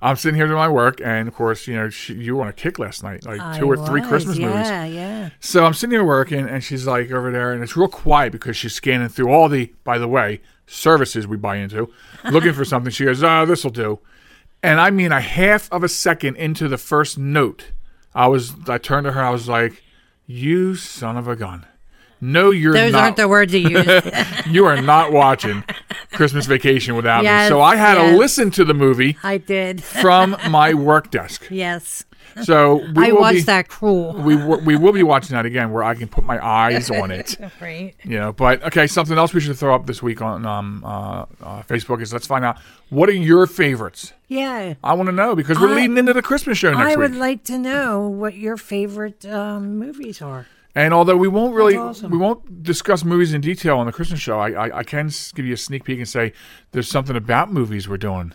I'm 0.00 0.14
sitting 0.14 0.36
here 0.36 0.46
doing 0.46 0.58
my 0.58 0.68
work, 0.68 1.00
and 1.04 1.26
of 1.26 1.34
course, 1.34 1.66
you 1.66 1.74
know, 1.74 1.90
she, 1.90 2.14
you 2.14 2.36
were 2.36 2.42
on 2.42 2.48
a 2.48 2.52
kick 2.52 2.78
last 2.78 3.02
night, 3.02 3.26
like 3.26 3.40
I 3.40 3.58
two 3.58 3.66
or 3.68 3.76
three 3.76 4.00
was, 4.00 4.08
Christmas 4.08 4.38
movies. 4.38 4.68
Yeah, 4.68 4.84
yeah. 4.84 5.30
So 5.40 5.66
I'm 5.66 5.74
sitting 5.74 5.90
here 5.90 6.04
working, 6.04 6.48
and 6.48 6.62
she's 6.62 6.86
like 6.86 7.10
over 7.10 7.32
there, 7.32 7.52
and 7.52 7.60
it's 7.60 7.76
real 7.76 7.88
quiet 7.88 8.30
because 8.30 8.56
she's 8.56 8.72
scanning 8.72 9.08
through 9.08 9.32
all 9.32 9.48
the, 9.48 9.74
by 9.82 9.98
the 9.98 10.06
way, 10.06 10.40
services 10.68 11.26
we 11.26 11.36
buy 11.36 11.56
into, 11.56 11.92
looking 12.30 12.52
for 12.52 12.64
something. 12.64 12.92
She 12.92 13.04
goes, 13.04 13.24
"Oh, 13.24 13.44
this 13.44 13.64
will 13.64 13.72
do," 13.72 13.98
and 14.62 14.80
I 14.80 14.90
mean, 14.90 15.10
a 15.10 15.20
half 15.20 15.70
of 15.72 15.82
a 15.82 15.88
second 15.88 16.36
into 16.36 16.68
the 16.68 16.78
first 16.78 17.18
note, 17.18 17.72
I 18.14 18.28
was, 18.28 18.54
I 18.68 18.78
turned 18.78 19.06
to 19.06 19.12
her, 19.12 19.22
I 19.22 19.30
was 19.30 19.48
like, 19.48 19.82
"You 20.26 20.74
son 20.74 21.16
of 21.16 21.28
a 21.28 21.36
gun." 21.36 21.66
No, 22.20 22.50
you're 22.50 22.72
Those 22.72 22.92
not. 22.92 23.02
aren't 23.02 23.16
the 23.16 23.28
words 23.28 23.52
you 23.52 23.68
use. 23.68 24.02
you 24.46 24.64
are 24.64 24.80
not 24.80 25.12
watching 25.12 25.62
Christmas 26.12 26.46
Vacation 26.46 26.96
without 26.96 27.24
me. 27.24 27.48
So 27.48 27.60
I 27.60 27.76
had 27.76 27.96
yes. 27.98 28.12
to 28.12 28.16
listen 28.18 28.50
to 28.52 28.64
the 28.64 28.74
movie 28.74 29.16
I 29.22 29.38
did. 29.38 29.82
from 30.02 30.36
my 30.48 30.74
work 30.74 31.10
desk. 31.10 31.46
yes. 31.50 32.04
So 32.42 32.84
we 32.94 33.08
I 33.08 33.12
watched 33.12 33.36
be, 33.36 33.42
that 33.44 33.68
cruel. 33.68 34.12
We 34.12 34.36
we 34.36 34.76
will 34.76 34.92
be 34.92 35.02
watching 35.02 35.34
that 35.36 35.46
again, 35.46 35.72
where 35.72 35.82
I 35.82 35.94
can 35.94 36.06
put 36.06 36.22
my 36.24 36.44
eyes 36.44 36.90
on 36.90 37.10
it. 37.10 37.38
Right. 37.60 37.94
You 38.04 38.18
know, 38.18 38.32
but 38.34 38.62
okay, 38.64 38.86
something 38.86 39.16
else 39.16 39.32
we 39.32 39.40
should 39.40 39.56
throw 39.56 39.74
up 39.74 39.86
this 39.86 40.02
week 40.02 40.20
on 40.20 40.44
um, 40.44 40.84
uh, 40.84 41.22
uh, 41.42 41.62
Facebook 41.62 42.02
is 42.02 42.12
let's 42.12 42.26
find 42.26 42.44
out 42.44 42.58
what 42.90 43.08
are 43.08 43.12
your 43.12 43.46
favorites. 43.46 44.12
Yeah. 44.28 44.74
I 44.84 44.92
want 44.92 45.06
to 45.06 45.12
know 45.12 45.34
because 45.34 45.58
we're 45.58 45.70
I- 45.70 45.76
leading 45.76 45.96
into 45.96 46.12
the 46.12 46.20
Christmas 46.20 46.58
show 46.58 46.72
next 46.72 46.84
week. 46.84 46.92
I 46.92 46.96
would 46.96 47.14
like 47.14 47.44
to 47.44 47.56
know 47.58 48.06
what 48.06 48.34
your 48.34 48.58
favorite 48.58 49.24
um, 49.24 49.78
movies 49.78 50.20
are. 50.20 50.46
And 50.76 50.94
although 50.94 51.16
we 51.16 51.26
won't 51.26 51.54
really, 51.54 51.76
awesome. 51.76 52.10
we 52.12 52.18
won't 52.18 52.62
discuss 52.62 53.04
movies 53.04 53.34
in 53.34 53.40
detail 53.40 53.78
on 53.78 53.86
the 53.86 53.92
Christmas 53.92 54.20
show, 54.20 54.38
I, 54.38 54.50
I, 54.68 54.78
I 54.78 54.82
can 54.84 55.10
give 55.34 55.44
you 55.44 55.54
a 55.54 55.56
sneak 55.56 55.82
peek 55.84 55.98
and 55.98 56.08
say 56.08 56.32
there's 56.70 56.88
something 56.88 57.16
about 57.16 57.52
movies 57.52 57.88
we're 57.88 57.96
doing 57.96 58.32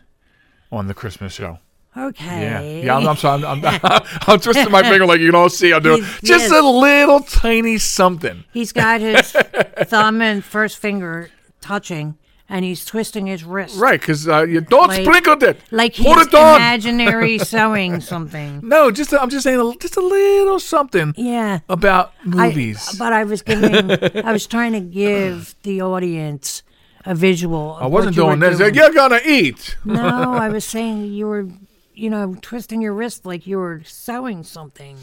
on 0.71 0.87
the 0.87 0.93
Christmas 0.93 1.31
show. 1.33 1.59
Yeah, 1.95 2.05
Okay. 2.07 2.83
yeah. 2.85 2.95
I'm, 2.97 3.05
I'm 3.07 3.17
sorry. 3.17 3.43
I'm, 3.43 3.63
I'm, 3.65 3.79
I'm 4.27 4.39
twisting 4.39 4.71
my 4.71 4.81
finger 4.81 5.05
like 5.05 5.19
you 5.19 5.27
can 5.27 5.35
all 5.35 5.49
see. 5.49 5.73
I'm 5.73 5.83
doing 5.83 5.97
He's- 6.03 6.19
just 6.23 6.49
yes. 6.49 6.51
a 6.51 6.61
little 6.63 7.19
tiny 7.19 7.77
something. 7.77 8.43
He's 8.53 8.71
got 8.71 9.01
his 9.01 9.31
thumb 9.83 10.21
and 10.21 10.43
first 10.43 10.77
finger 10.77 11.29
touching, 11.59 12.17
and 12.51 12.63
he's 12.65 12.83
twisting 12.85 13.25
his 13.27 13.43
wrist. 13.43 13.79
Right, 13.79 13.99
because 13.99 14.27
uh, 14.27 14.43
you 14.43 14.61
don't 14.61 14.89
Like- 14.89 15.03
sprinkle 15.05 15.41
it. 15.41 15.57
Like 15.71 15.95
Put 15.95 16.05
he's 16.05 16.27
it 16.27 16.33
on. 16.35 16.55
imaginary 16.57 17.37
sewing 17.53 18.01
something. 18.01 18.59
No, 18.61 18.91
just 18.91 19.13
I'm 19.13 19.29
just 19.29 19.43
saying 19.45 19.59
a, 19.59 19.73
just 19.79 19.95
a 19.97 20.01
little 20.01 20.59
something 20.59 21.13
Yeah. 21.17 21.59
about 21.69 22.13
I- 22.23 22.27
movies. 22.27 22.95
but 22.99 23.13
I 23.13 23.23
was 23.23 23.41
giving, 23.41 23.89
I 24.25 24.31
was 24.33 24.45
trying 24.45 24.73
to 24.73 24.81
give 24.81 25.55
the 25.63 25.81
audience 25.81 26.61
a 27.05 27.15
visual. 27.15 27.77
of 27.77 27.83
I 27.83 27.87
wasn't 27.87 28.17
what 28.17 28.23
you 28.23 28.27
doing 28.29 28.39
this. 28.41 28.57
doing. 28.59 28.75
You're 28.75 28.91
gonna 28.93 29.21
eat. 29.25 29.77
No, 29.85 30.33
I 30.33 30.49
was 30.55 30.65
saying 30.65 31.05
you 31.13 31.25
were, 31.27 31.47
you 31.95 32.09
know, 32.09 32.35
twisting 32.41 32.81
your 32.81 32.93
wrist 32.93 33.25
like 33.25 33.47
you 33.47 33.57
were 33.59 33.81
sewing 33.85 34.43
something. 34.43 34.97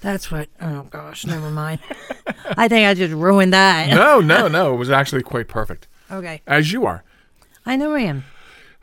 That's 0.00 0.30
what. 0.32 0.48
Oh 0.60 0.82
gosh, 0.90 1.24
never 1.24 1.48
mind. 1.50 1.78
I 2.58 2.66
think 2.68 2.88
I 2.88 2.94
just 2.94 3.14
ruined 3.14 3.52
that. 3.52 3.88
No, 3.90 4.20
no, 4.20 4.48
no. 4.48 4.74
It 4.74 4.76
was 4.76 4.90
actually 4.90 5.22
quite 5.22 5.46
perfect, 5.46 5.86
Okay, 6.12 6.42
as 6.46 6.72
you 6.72 6.84
are. 6.86 7.02
I 7.64 7.76
know 7.76 7.94
I 7.94 8.00
am. 8.00 8.24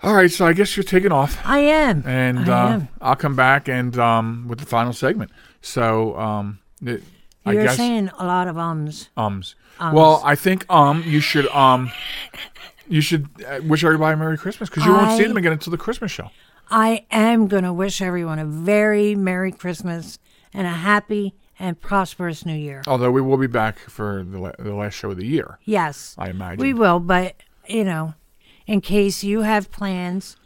All 0.01 0.13
right, 0.13 0.32
so 0.32 0.47
I 0.47 0.53
guess 0.53 0.75
you're 0.77 0.84
taking 0.86 1.11
off, 1.11 1.38
I 1.45 1.59
am. 1.59 2.03
and 2.07 2.49
I 2.49 2.67
uh, 2.67 2.73
am. 2.73 2.88
I'll 3.01 3.15
come 3.17 3.36
back 3.36 3.67
and 3.67 3.97
um, 3.99 4.47
with 4.47 4.59
the 4.59 4.65
final 4.65 4.93
segment. 4.93 5.30
So 5.61 6.17
um, 6.17 6.59
it, 6.84 7.03
I 7.45 7.53
You're 7.53 7.63
guess 7.63 7.77
saying 7.77 8.09
a 8.17 8.25
lot 8.25 8.47
of 8.47 8.57
ums. 8.57 9.09
ums. 9.17 9.55
Well, 9.80 10.21
I 10.25 10.36
think 10.36 10.69
um 10.69 11.03
you 11.05 11.19
should 11.19 11.47
um 11.47 11.91
you 12.88 13.01
should 13.01 13.27
uh, 13.47 13.61
wish 13.63 13.84
everybody 13.84 14.13
a 14.13 14.17
Merry 14.17 14.38
Christmas 14.38 14.69
because 14.69 14.86
you 14.86 14.91
won't 14.91 15.17
see 15.17 15.25
them 15.25 15.38
again 15.38 15.53
until 15.53 15.71
the 15.71 15.77
Christmas 15.77 16.11
show. 16.11 16.30
I 16.69 17.05
am 17.09 17.47
going 17.47 17.63
to 17.63 17.73
wish 17.73 18.01
everyone 18.01 18.38
a 18.38 18.45
very 18.45 19.15
Merry 19.15 19.51
Christmas 19.51 20.19
and 20.53 20.67
a 20.67 20.71
happy 20.71 21.34
and 21.60 21.80
prosperous 21.80 22.45
New 22.45 22.55
Year. 22.55 22.82
Although 22.88 23.12
we 23.12 23.22
will 23.22 23.38
be 23.38 23.47
back 23.47 23.78
for 23.80 24.24
the, 24.28 24.39
la- 24.39 24.51
the 24.57 24.74
last 24.74 24.93
show 24.93 25.12
of 25.12 25.18
the 25.18 25.26
year. 25.26 25.60
Yes. 25.66 26.16
I 26.18 26.30
imagine. 26.30 26.60
We 26.62 26.74
will, 26.74 26.99
but, 26.99 27.36
you 27.68 27.84
know, 27.84 28.14
in 28.66 28.82
case 28.82 29.24
you 29.24 29.41
have 29.41 29.70
plans, 29.72 30.38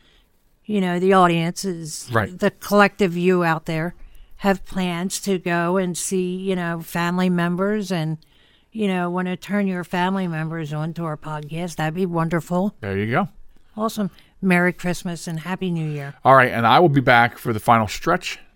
you 0.66 0.82
know, 0.82 1.00
the 1.00 1.14
audience 1.14 1.64
is 1.66 2.10
Right. 2.12 2.38
the 2.38 2.52
collective 2.52 3.16
you 3.16 3.44
out 3.44 3.66
there 3.66 3.96
have 4.38 4.66
plans 4.66 5.20
to 5.22 5.38
go 5.40 5.78
and 5.78 5.98
see, 5.98 6.36
you 6.36 6.56
know, 6.56 6.82
family 6.82 7.30
members 7.30 7.92
and, 7.92 8.18
you 8.72 8.88
know, 8.88 9.10
want 9.10 9.28
to 9.28 9.38
turn 9.38 9.68
your 9.68 9.84
family 9.84 10.28
members 10.28 10.74
onto 10.74 11.04
our 11.06 11.16
podcast. 11.16 11.76
That'd 11.78 11.94
be 11.94 12.06
wonderful. 12.06 12.76
There 12.82 12.98
you 12.98 13.12
go. 13.12 13.30
Awesome. 13.78 14.10
Merry 14.42 14.74
Christmas 14.74 15.28
and 15.28 15.40
Happy 15.40 15.72
New 15.72 15.90
Year. 15.90 16.16
All 16.26 16.36
right, 16.36 16.52
and 16.52 16.68
I 16.68 16.80
will 16.80 16.90
be 16.90 17.00
back 17.02 17.38
for 17.38 17.54
the 17.54 17.60
final 17.62 17.88
stretch 17.88 18.40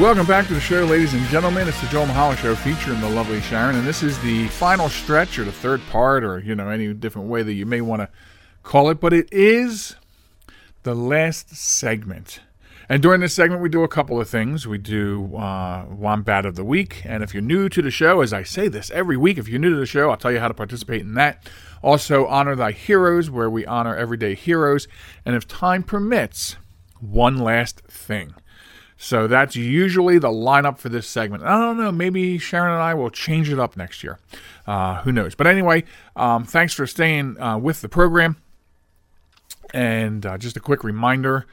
Welcome 0.00 0.24
back 0.24 0.46
to 0.46 0.54
the 0.54 0.60
show, 0.60 0.86
ladies 0.86 1.12
and 1.12 1.22
gentlemen. 1.26 1.68
It's 1.68 1.78
the 1.82 1.86
Joel 1.88 2.06
Michalec 2.06 2.38
Show 2.38 2.54
featuring 2.54 3.02
the 3.02 3.10
lovely 3.10 3.42
Sharen, 3.42 3.76
and 3.76 3.86
this 3.86 4.02
is 4.02 4.18
the 4.20 4.48
final 4.48 4.88
stretch 4.88 5.38
or 5.38 5.44
the 5.44 5.52
third 5.52 5.82
part, 5.90 6.24
or 6.24 6.38
you 6.38 6.54
know 6.54 6.70
any 6.70 6.94
different 6.94 7.28
way 7.28 7.42
that 7.42 7.52
you 7.52 7.66
may 7.66 7.82
want 7.82 8.00
to 8.00 8.08
call 8.62 8.88
it, 8.88 8.98
but 8.98 9.12
it 9.12 9.28
is 9.30 9.96
the 10.84 10.94
last 10.94 11.54
segment. 11.54 12.40
And 12.88 13.02
during 13.02 13.20
this 13.20 13.34
segment, 13.34 13.60
we 13.60 13.68
do 13.68 13.82
a 13.82 13.88
couple 13.88 14.18
of 14.18 14.26
things. 14.26 14.66
We 14.66 14.78
do 14.78 15.36
uh, 15.36 15.84
Wombat 15.90 16.46
of 16.46 16.56
the 16.56 16.64
Week, 16.64 17.02
and 17.04 17.22
if 17.22 17.34
you're 17.34 17.42
new 17.42 17.68
to 17.68 17.82
the 17.82 17.90
show, 17.90 18.22
as 18.22 18.32
I 18.32 18.42
say 18.42 18.68
this 18.68 18.90
every 18.92 19.18
week, 19.18 19.36
if 19.36 19.48
you're 19.48 19.60
new 19.60 19.68
to 19.68 19.76
the 19.76 19.84
show, 19.84 20.08
I'll 20.08 20.16
tell 20.16 20.32
you 20.32 20.40
how 20.40 20.48
to 20.48 20.54
participate 20.54 21.02
in 21.02 21.12
that. 21.16 21.46
Also, 21.82 22.26
Honor 22.26 22.56
Thy 22.56 22.72
Heroes, 22.72 23.28
where 23.28 23.50
we 23.50 23.66
honor 23.66 23.94
everyday 23.94 24.34
heroes, 24.34 24.88
and 25.26 25.36
if 25.36 25.46
time 25.46 25.82
permits, 25.82 26.56
one 27.00 27.36
last 27.36 27.80
thing. 27.80 28.32
So 29.02 29.26
that's 29.26 29.56
usually 29.56 30.18
the 30.18 30.28
lineup 30.28 30.76
for 30.76 30.90
this 30.90 31.08
segment. 31.08 31.42
I 31.42 31.58
don't 31.58 31.78
know. 31.78 31.90
Maybe 31.90 32.36
Sharen 32.36 32.70
and 32.70 32.82
I 32.82 32.92
will 32.92 33.08
change 33.08 33.50
it 33.50 33.58
up 33.58 33.74
next 33.74 34.04
year. 34.04 34.18
Uh, 34.66 35.00
who 35.00 35.10
knows? 35.10 35.34
But 35.34 35.46
anyway, 35.46 35.84
um, 36.16 36.44
thanks 36.44 36.74
for 36.74 36.86
staying 36.86 37.40
uh, 37.40 37.56
with 37.56 37.80
the 37.80 37.88
program. 37.88 38.36
And 39.72 40.26
uh, 40.26 40.36
just 40.36 40.58
a 40.58 40.60
quick 40.60 40.84
reminder 40.84 41.46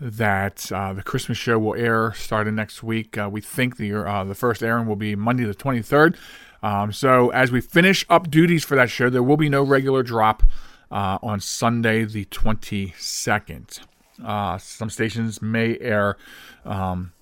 that 0.00 0.72
uh, 0.72 0.94
the 0.94 1.02
Christmas 1.02 1.36
show 1.36 1.58
will 1.58 1.74
air 1.74 2.14
starting 2.14 2.54
next 2.54 2.82
week. 2.82 3.18
Uh, 3.18 3.28
we 3.30 3.42
think 3.42 3.76
the 3.76 3.94
uh, 3.94 4.24
the 4.24 4.34
first 4.34 4.62
airing 4.62 4.86
will 4.86 4.96
be 4.96 5.14
Monday 5.14 5.44
the 5.44 5.54
23rd. 5.54 6.16
Um, 6.62 6.90
so 6.90 7.28
as 7.32 7.52
we 7.52 7.60
finish 7.60 8.06
up 8.08 8.30
duties 8.30 8.64
for 8.64 8.76
that 8.76 8.88
show, 8.88 9.10
there 9.10 9.22
will 9.22 9.36
be 9.36 9.50
no 9.50 9.62
regular 9.62 10.02
drop 10.02 10.42
on 10.90 11.38
Sunday 11.38 12.04
the 12.04 12.24
22nd. 12.24 13.80
Uh, 14.22 14.58
some 14.58 14.90
stations 14.90 15.40
may 15.40 15.78
air 15.78 16.16
um, 16.64 17.12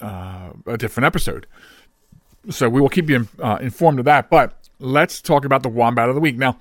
uh, 0.00 0.50
a 0.66 0.76
different 0.76 1.06
episode. 1.06 1.46
So 2.50 2.68
we 2.68 2.80
will 2.80 2.88
keep 2.88 3.10
you 3.10 3.28
uh, 3.42 3.58
informed 3.60 3.98
of 3.98 4.04
that. 4.06 4.30
But 4.30 4.54
let's 4.78 5.20
talk 5.20 5.44
about 5.44 5.62
the 5.62 5.68
Wombat 5.68 6.08
of 6.08 6.14
the 6.14 6.20
Week. 6.20 6.36
Now, 6.36 6.58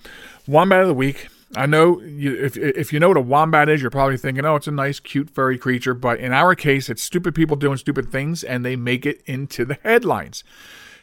Wombat 0.47 0.81
of 0.81 0.87
the 0.87 0.93
Week, 0.93 1.29
I 1.55 1.65
know 1.65 2.01
you, 2.01 2.35
if, 2.35 2.57
if 2.57 2.91
you 2.91 2.99
know 2.99 3.07
what 3.07 3.17
a 3.17 3.21
wombat 3.21 3.69
is, 3.69 3.81
you're 3.81 3.91
probably 3.91 4.17
thinking, 4.17 4.43
oh, 4.45 4.55
it's 4.55 4.67
a 4.67 4.71
nice, 4.71 4.99
cute, 4.99 5.29
furry 5.29 5.57
creature. 5.57 5.93
But 5.93 6.19
in 6.19 6.33
our 6.33 6.55
case, 6.55 6.89
it's 6.89 7.01
stupid 7.01 7.35
people 7.35 7.55
doing 7.55 7.77
stupid 7.77 8.11
things 8.11 8.43
and 8.43 8.65
they 8.65 8.75
make 8.75 9.05
it 9.05 9.21
into 9.25 9.63
the 9.63 9.77
headlines. 9.83 10.43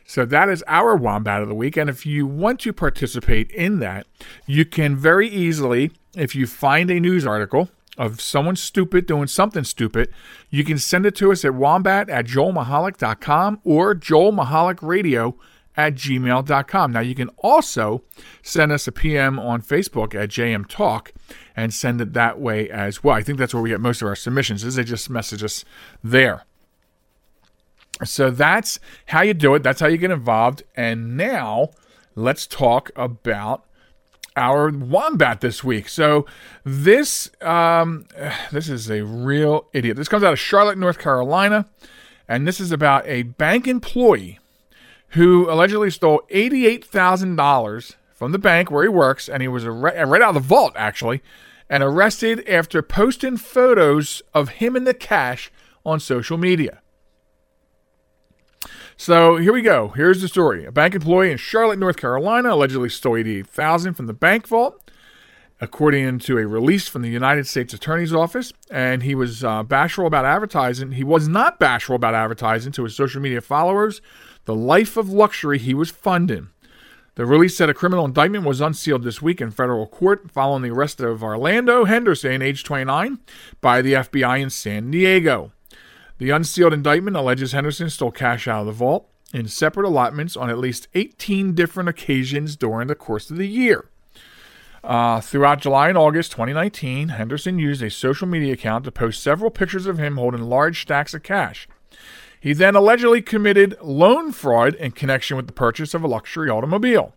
So 0.07 0.27
that 0.27 0.51
is 0.51 0.63
our 0.67 0.97
Wombat 0.97 1.41
of 1.41 1.49
the 1.49 1.55
Week. 1.55 1.79
And 1.79 1.89
if 1.89 2.05
you 2.05 2.27
want 2.27 2.61
to 2.61 2.73
participate 2.75 3.51
in 3.53 3.79
that, 3.79 4.07
you 4.47 4.67
can 4.67 4.97
very 4.97 5.29
easily, 5.29 5.93
if 6.15 6.35
you 6.35 6.47
find 6.47 6.91
a 6.91 7.01
news 7.01 7.27
article, 7.27 7.71
of 7.97 8.21
someone 8.21 8.57
stupid 8.57 9.07
doing 9.07 9.27
something 9.27 9.65
stupid, 9.65 10.13
you 10.51 10.65
can 10.65 10.79
send 10.79 11.07
it 11.07 11.15
to 11.17 11.31
us 11.33 11.45
at 11.45 11.55
wombat 11.55 12.09
at 12.11 12.27
joelmichalec.com 12.27 13.61
or 13.65 13.95
joelmichalecradio 13.95 15.35
at 15.77 15.95
gmail.com. 15.95 16.93
Now, 16.93 17.01
you 17.01 17.15
can 17.15 17.29
also 17.39 18.05
send 18.43 18.73
us 18.73 18.87
a 18.87 18.93
PM 18.93 19.39
on 19.39 19.63
Facebook 19.63 20.15
at 20.15 20.29
JM 20.29 20.69
Talk 20.69 21.13
and 21.57 21.75
send 21.75 22.01
it 22.01 22.13
that 22.13 22.41
way 22.41 22.71
as 22.71 23.03
well. 23.03 23.17
I 23.17 23.23
think 23.23 23.39
that's 23.39 23.55
where 23.55 23.63
we 23.63 23.71
get 23.71 23.81
most 23.81 24.03
of 24.03 24.09
our 24.09 24.17
submissions, 24.17 24.65
is 24.65 24.77
they 24.77 24.85
just 24.85 25.11
message 25.11 25.43
us 25.43 25.65
there. 26.03 26.45
So 28.05 28.31
that's 28.31 28.81
how 29.07 29.23
you 29.23 29.35
do 29.35 29.55
it. 29.55 29.63
That's 29.63 29.81
how 29.81 29.87
you 29.87 29.97
get 29.97 30.11
involved. 30.11 30.63
And 30.77 31.17
now 31.17 31.71
let's 32.15 32.47
talk 32.47 32.91
about 32.97 33.65
our 34.37 34.70
wombat 34.70 35.41
this 35.41 35.62
week. 35.62 35.89
So 35.89 36.26
this 36.64 37.30
um, 37.41 38.07
this 38.51 38.68
is 38.68 38.91
a 38.91 39.05
real 39.05 39.66
idiot. 39.72 39.97
This 39.97 40.09
comes 40.09 40.24
out 40.24 40.32
of 40.32 40.39
Charlotte, 40.39 40.78
North 40.78 40.99
Carolina, 40.99 41.66
and 42.28 42.47
this 42.47 42.61
is 42.61 42.72
about 42.72 43.07
a 43.07 43.22
bank 43.22 43.66
employee 43.66 44.39
who 45.11 45.49
allegedly 45.51 45.91
stole 45.91 46.22
eighty-eight 46.30 46.85
thousand 46.85 47.37
dollars 47.37 47.97
from 48.12 48.32
the 48.32 48.39
bank 48.39 48.70
where 48.70 48.82
he 48.82 48.89
works, 48.89 49.28
and 49.28 49.43
he 49.43 49.49
was 49.49 49.64
right 49.64 50.22
out 50.22 50.22
of 50.22 50.35
the 50.35 50.41
vault 50.41 50.72
actually, 50.76 51.22
and 51.68 51.82
arrested 51.82 52.49
after 52.49 52.82
posting 52.82 53.37
photos 53.37 54.22
of 54.32 54.49
him 54.61 54.74
and 54.76 54.87
the 54.87 54.95
cash 54.95 55.53
on 55.85 56.01
social 56.01 56.39
media. 56.39 56.80
So 58.97 59.37
here 59.37 59.53
we 59.53 59.63
go. 59.63 59.89
Here's 59.89 60.21
the 60.21 60.29
story. 60.29 60.65
A 60.65 60.73
bank 60.73 60.95
employee 60.95 61.33
in 61.33 61.39
Charlotte, 61.39 61.79
North 61.79 61.97
Carolina, 61.97 62.55
allegedly 62.55 62.89
stole 62.89 63.17
88000 63.17 63.95
from 63.95 64.07
the 64.07 64.13
bank 64.13 64.47
vault, 64.47 64.91
according 65.61 66.21
to 66.21 66.39
a 66.39 66.47
release 66.47 66.87
from 66.89 67.03
the 67.03 67.09
United 67.09 67.47
States 67.47 67.75
Attorney's 67.75 68.15
Office. 68.15 68.53
And 68.71 69.03
he 69.03 69.15
was 69.15 69.43
uh, 69.43 69.65
bashful 69.65 70.07
about 70.07 70.25
advertising. 70.25 70.93
He 70.93 71.05
was 71.05 71.27
not 71.27 71.59
bashful 71.59 71.97
about 71.97 72.15
advertising 72.15 72.73
to 72.73 72.85
his 72.85 72.95
social 72.95 73.21
media 73.21 73.41
followers 73.41 74.01
the 74.45 74.55
life 74.55 74.97
of 74.97 75.09
luxury 75.09 75.59
he 75.59 75.75
was 75.75 75.91
funding. 75.91 76.51
The 77.17 77.27
release 77.27 77.57
said 77.57 77.71
a 77.71 77.75
criminal 77.75 78.05
indictment 78.05 78.45
was 78.45 78.61
unsealed 78.61 79.05
this 79.05 79.23
week 79.23 79.41
in 79.41 79.53
federal 79.53 79.87
court 79.87 80.31
following 80.31 80.63
the 80.63 80.71
arrest 80.71 81.01
of 81.01 81.23
Orlando 81.23 81.85
Henderson, 81.85 82.43
age 82.43 82.65
29, 82.65 83.19
by 83.61 83.81
the 83.81 83.93
FBI 83.95 84.41
in 84.41 84.51
San 84.51 84.91
Diego. 84.91 85.53
The 86.19 86.31
unsealed 86.31 86.73
indictment 86.73 87.17
alleges 87.17 87.53
Henderson 87.53 87.91
stole 87.91 88.12
cash 88.12 88.47
out 88.47 88.61
of 88.61 88.67
the 88.67 88.73
vault 88.73 89.09
in 89.33 89.49
separate 89.49 89.87
allotments 89.87 90.37
on 90.37 90.49
at 90.49 90.59
least 90.59 90.87
18 90.95 91.55
different 91.55 91.89
occasions 91.89 92.57
during 92.57 92.87
the 92.87 92.95
course 92.95 93.31
of 93.31 93.37
the 93.37 93.49
year. 93.49 93.89
Uh, 94.85 95.21
throughout 95.21 95.61
July 95.61 95.89
and 95.89 95.99
August 95.99 96.31
2019, 96.33 97.09
Henderson 97.09 97.59
used 97.59 97.83
a 97.83 97.91
social 97.91 98.29
media 98.29 98.53
account 98.53 98.85
to 98.85 98.93
post 98.93 99.23
several 99.23 99.51
pictures 99.51 99.87
of 99.87 99.99
him 99.99 100.17
holding 100.17 100.43
large 100.43 100.83
stacks 100.83 101.15
of 101.15 101.23
cash. 101.23 101.67
He 102.39 102.53
then 102.53 102.77
allegedly 102.77 103.23
committed 103.23 103.77
loan 103.83 104.31
fraud 104.31 104.75
in 104.75 104.93
connection 104.93 105.37
with 105.37 105.47
the 105.47 105.53
purchase 105.53 105.95
of 105.95 106.05
a 106.05 106.09
luxury 106.09 106.51
automobile. 106.51 107.15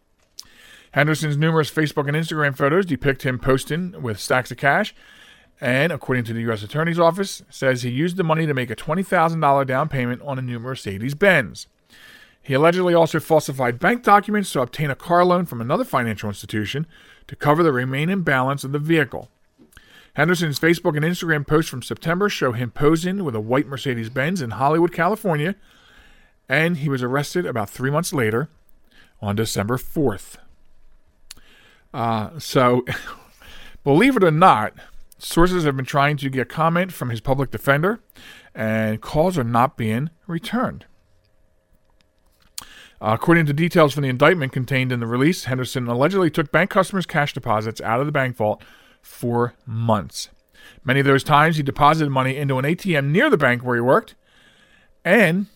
Henderson's 0.91 1.35
numerous 1.35 1.69
Facebook 1.69 2.07
and 2.07 2.15
Instagram 2.15 2.55
photos 2.55 2.85
depict 2.85 3.23
him 3.23 3.37
posting 3.37 4.01
with 4.01 4.19
stacks 4.19 4.49
of 4.49 4.57
cash 4.57 4.95
and 5.59 5.91
according 5.91 6.23
to 6.25 6.33
the 6.33 6.41
U.S. 6.41 6.63
Attorney's 6.63 6.99
Office, 6.99 7.41
says 7.49 7.81
he 7.81 7.89
used 7.89 8.17
the 8.17 8.23
money 8.23 8.45
to 8.45 8.53
make 8.53 8.69
a 8.69 8.75
$20,000 8.75 9.65
down 9.65 9.89
payment 9.89 10.21
on 10.23 10.37
a 10.37 10.41
new 10.41 10.59
Mercedes 10.59 11.15
Benz. 11.15 11.67
He 12.41 12.53
allegedly 12.53 12.93
also 12.93 13.19
falsified 13.19 13.79
bank 13.79 14.03
documents 14.03 14.51
to 14.53 14.61
obtain 14.61 14.89
a 14.89 14.95
car 14.95 15.25
loan 15.25 15.45
from 15.45 15.59
another 15.59 15.83
financial 15.83 16.29
institution 16.29 16.87
to 17.27 17.35
cover 17.35 17.61
the 17.61 17.73
remaining 17.73 18.21
balance 18.21 18.63
of 18.63 18.71
the 18.71 18.79
vehicle. 18.79 19.29
Henderson's 20.13 20.59
Facebook 20.59 20.95
and 20.95 21.05
Instagram 21.05 21.45
posts 21.45 21.69
from 21.69 21.83
September 21.83 22.29
show 22.29 22.51
him 22.51 22.71
posing 22.71 23.23
with 23.23 23.35
a 23.35 23.41
white 23.41 23.67
Mercedes 23.67 24.09
Benz 24.09 24.41
in 24.41 24.51
Hollywood, 24.51 24.93
California, 24.93 25.55
and 26.47 26.77
he 26.77 26.89
was 26.89 27.03
arrested 27.03 27.45
about 27.45 27.69
three 27.69 27.91
months 27.91 28.13
later 28.13 28.49
on 29.21 29.35
December 29.35 29.77
4th. 29.77 30.37
Uh, 31.93 32.39
so, 32.39 32.85
believe 33.83 34.15
it 34.15 34.23
or 34.23 34.31
not, 34.31 34.73
Sources 35.19 35.63
have 35.63 35.75
been 35.75 35.85
trying 35.85 36.17
to 36.17 36.29
get 36.29 36.49
comment 36.49 36.93
from 36.93 37.09
his 37.09 37.21
public 37.21 37.49
defender, 37.49 37.99
and 38.53 39.01
calls 39.01 39.37
are 39.37 39.43
not 39.43 39.77
being 39.77 40.09
returned. 40.27 40.85
According 42.99 43.45
to 43.47 43.53
details 43.53 43.93
from 43.93 44.03
the 44.03 44.09
indictment 44.09 44.51
contained 44.51 44.91
in 44.91 44.99
the 44.99 45.07
release, 45.07 45.45
Henderson 45.45 45.87
allegedly 45.87 46.31
took 46.31 46.51
bank 46.51 46.69
customers' 46.69 47.05
cash 47.05 47.33
deposits 47.33 47.81
out 47.81 47.99
of 47.99 48.05
the 48.05 48.11
bank 48.11 48.35
vault 48.35 48.63
for 49.01 49.53
months. 49.65 50.29
Many 50.83 50.99
of 50.99 51.05
those 51.05 51.23
times, 51.23 51.57
he 51.57 51.63
deposited 51.63 52.09
money 52.09 52.35
into 52.35 52.57
an 52.57 52.65
ATM 52.65 53.11
near 53.11 53.29
the 53.29 53.37
bank 53.37 53.63
where 53.63 53.75
he 53.75 53.81
worked, 53.81 54.15
and 55.05 55.47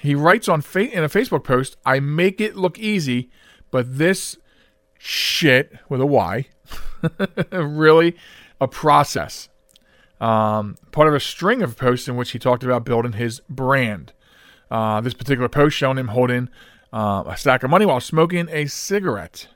he 0.00 0.14
writes 0.14 0.48
on 0.48 0.60
fa- 0.60 0.90
in 0.90 1.02
a 1.02 1.08
Facebook 1.08 1.44
post, 1.44 1.76
"I 1.84 2.00
make 2.00 2.40
it 2.40 2.56
look 2.56 2.78
easy, 2.78 3.30
but 3.70 3.98
this 3.98 4.36
shit 4.98 5.78
with 5.88 6.00
a 6.00 6.06
Y 6.06 6.46
really 7.52 8.16
a 8.60 8.68
process. 8.68 9.48
Um, 10.20 10.76
part 10.92 11.08
of 11.08 11.14
a 11.14 11.20
string 11.20 11.62
of 11.62 11.76
posts 11.76 12.08
in 12.08 12.16
which 12.16 12.30
he 12.30 12.38
talked 12.38 12.64
about 12.64 12.84
building 12.84 13.12
his 13.12 13.40
brand. 13.48 14.12
Uh, 14.70 15.00
this 15.00 15.14
particular 15.14 15.48
post 15.48 15.76
showing 15.76 15.98
him 15.98 16.08
holding 16.08 16.48
uh, 16.92 17.24
a 17.26 17.36
stack 17.36 17.62
of 17.62 17.70
money 17.70 17.84
while 17.84 18.00
smoking 18.00 18.48
a 18.50 18.66
cigarette. 18.66 19.48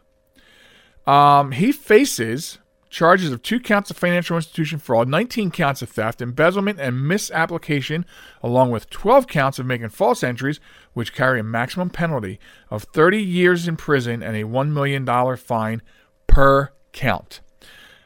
Um, 1.06 1.52
he 1.52 1.72
faces 1.72 2.58
charges 2.90 3.30
of 3.30 3.42
two 3.42 3.60
counts 3.60 3.90
of 3.90 3.96
financial 3.96 4.36
institution 4.36 4.78
fraud, 4.78 5.08
19 5.08 5.50
counts 5.52 5.80
of 5.80 5.88
theft, 5.88 6.20
embezzlement, 6.20 6.78
and 6.78 7.06
misapplication, 7.06 8.04
along 8.42 8.70
with 8.70 8.90
12 8.90 9.26
counts 9.28 9.58
of 9.58 9.66
making 9.66 9.88
false 9.88 10.22
entries, 10.22 10.60
which 10.92 11.14
carry 11.14 11.40
a 11.40 11.44
maximum 11.44 11.88
penalty 11.88 12.38
of 12.68 12.82
30 12.82 13.22
years 13.22 13.66
in 13.66 13.76
prison 13.76 14.22
and 14.22 14.36
a 14.36 14.44
$1 14.44 14.72
million 14.72 15.36
fine 15.36 15.80
per 16.26 16.72
count. 16.92 17.40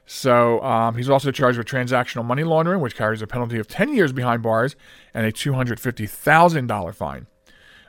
So 0.07 0.61
um, 0.63 0.97
he's 0.97 1.09
also 1.09 1.31
charged 1.31 1.59
with 1.59 1.67
transactional 1.67 2.25
money 2.25 2.45
laundering, 2.45 2.81
which 2.81 2.97
carries 2.97 3.23
a 3.23 3.27
penalty 3.27 3.59
of 3.59 3.69
10 3.69 3.95
years 3.95 4.13
behind 4.13 4.43
bars 4.43 4.77
and 5.15 5.27
a 5.27 5.33
$250,000 5.33 6.95
fine. 6.95 7.27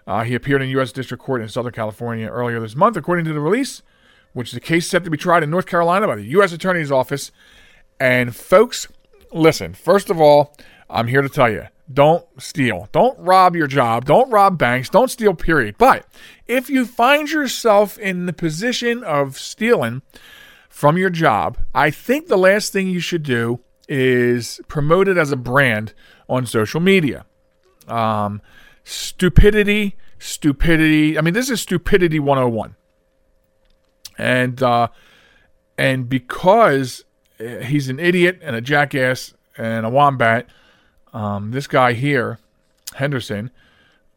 Uh, 0.08 0.24
he 0.24 0.36
appeared 0.36 0.62
in 0.62 0.70
U.S. 0.70 0.92
District 0.92 1.22
Court 1.22 1.42
in 1.42 1.50
Southern 1.50 1.74
California 1.74 2.28
earlier 2.28 2.60
this 2.60 2.76
month, 2.76 2.96
according 2.96 3.26
to 3.26 3.34
the 3.34 3.40
release, 3.40 3.82
which 4.34 4.50
is 4.50 4.56
a 4.56 4.62
case 4.62 4.88
set 4.88 5.04
to 5.04 5.10
be 5.10 5.18
tried 5.18 5.44
in 5.44 5.50
North 5.50 5.66
Carolina 5.66 6.08
by 6.08 6.16
the 6.16 6.26
U.S. 6.26 6.54
Attorney's 6.54 6.92
Office. 6.92 7.32
And 8.00 8.36
folks, 8.36 8.88
listen, 9.32 9.74
first 9.74 10.10
of 10.10 10.22
all, 10.22 10.56
I'm 10.90 11.08
here 11.08 11.22
to 11.22 11.30
tell 11.30 11.50
you 11.50 11.68
don't 11.92 12.26
steal. 12.42 12.90
Don't 12.92 13.18
rob 13.20 13.56
your 13.56 13.68
job. 13.68 14.06
Don't 14.06 14.30
rob 14.32 14.58
banks. 14.58 14.90
Don't 14.90 15.12
steal, 15.12 15.36
period. 15.36 15.76
But 15.78 16.08
if 16.48 16.70
you 16.70 16.86
find 16.86 17.30
yourself 17.30 17.98
in 18.00 18.26
the 18.26 18.34
position 18.34 19.04
of 19.04 19.38
stealing 19.38 20.02
from 20.76 20.98
your 20.98 21.10
job, 21.10 21.58
I 21.74 21.90
think 21.90 22.28
the 22.28 22.38
last 22.38 22.74
thing 22.74 22.90
you 22.90 23.00
should 23.00 23.24
do 23.24 23.62
is 23.88 24.60
promote 24.68 25.08
it 25.08 25.16
as 25.18 25.32
a 25.32 25.38
brand 25.38 25.94
on 26.28 26.46
social 26.46 26.82
media. 26.82 27.26
Um, 27.88 28.42
stupidity, 28.84 29.96
stupidity. 30.20 31.18
I 31.18 31.22
mean, 31.22 31.34
this 31.34 31.50
is 31.50 31.62
stupidity 31.62 32.20
101. 32.20 32.76
And 34.18 34.62
uh, 34.62 34.90
and 35.78 36.10
because 36.10 37.06
uh, 37.40 37.60
he's 37.62 37.88
an 37.88 37.98
idiot 37.98 38.42
and 38.42 38.54
a 38.54 38.62
jackass 38.62 39.34
and 39.58 39.86
a 39.86 39.90
wombat, 39.90 40.50
um, 41.14 41.52
this 41.52 41.68
guy 41.68 41.94
here, 41.94 42.38
Henderson, 42.96 43.50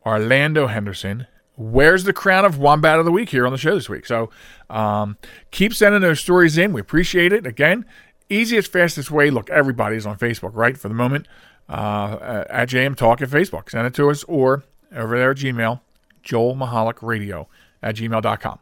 Orlando 0.05 0.67
Henderson, 0.67 1.29
wears 1.59 2.05
the 2.05 2.13
crown 2.13 2.45
of 2.45 2.59
Wombat 2.59 2.99
of 2.99 3.05
the 3.05 3.13
Week 3.13 3.29
here 3.29 3.45
on 3.45 3.53
the 3.53 3.59
show 3.59 3.75
this 3.75 3.89
week. 3.89 4.07
So 4.07 4.31
um, 4.71 5.19
keep 5.51 5.75
sending 5.75 6.01
those 6.01 6.21
stories 6.21 6.57
in. 6.57 6.73
We 6.73 6.81
appreciate 6.81 7.33
it. 7.33 7.47
Again, 7.47 7.85
easiest, 8.31 8.73
fastest 8.73 9.11
way. 9.11 9.31
Look, 9.31 9.51
everybody's 9.51 10.07
on 10.07 10.17
Facebook, 10.17 10.53
right? 10.55 10.79
For 10.79 10.89
the 10.89 10.95
moment, 10.95 11.27
uh, 11.69 12.45
at 12.49 12.69
JM 12.69 12.97
Talk 12.97 13.21
at 13.21 13.29
Facebook. 13.29 13.71
Send 13.71 13.87
it 13.87 13.95
to 13.95 14.09
us 14.09 14.25
or 14.25 14.63
over 14.95 15.19
there 15.19 15.33
at 15.33 15.37
Gmail, 15.39 15.81
Joel 16.23 16.55
Michalec 16.55 17.03
Radio 17.03 17.49
at 17.83 17.97
gmail.com. 17.97 18.59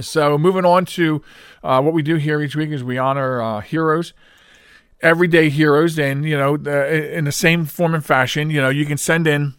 So 0.00 0.38
moving 0.38 0.64
on 0.64 0.86
to 0.86 1.22
uh, 1.62 1.82
what 1.82 1.92
we 1.92 2.02
do 2.02 2.16
here 2.16 2.40
each 2.40 2.56
week 2.56 2.70
is 2.70 2.82
we 2.82 2.96
honor 2.96 3.42
uh, 3.42 3.60
heroes, 3.60 4.14
everyday 5.02 5.50
heroes, 5.50 5.98
and 5.98 6.24
you 6.24 6.36
know 6.36 6.56
the, 6.56 7.14
in 7.14 7.26
the 7.26 7.32
same 7.32 7.66
form 7.66 7.94
and 7.94 8.04
fashion. 8.04 8.48
You 8.48 8.62
know 8.62 8.70
you 8.70 8.86
can 8.86 8.96
send 8.96 9.26
in 9.26 9.54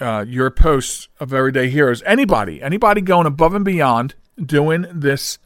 uh, 0.00 0.24
your 0.26 0.50
posts 0.50 1.08
of 1.20 1.32
everyday 1.32 1.68
heroes. 1.68 2.02
Anybody, 2.04 2.62
anybody 2.62 3.00
going 3.00 3.26
above 3.26 3.54
and 3.54 3.64
beyond 3.64 4.14
doing 4.44 4.86
this 4.92 5.38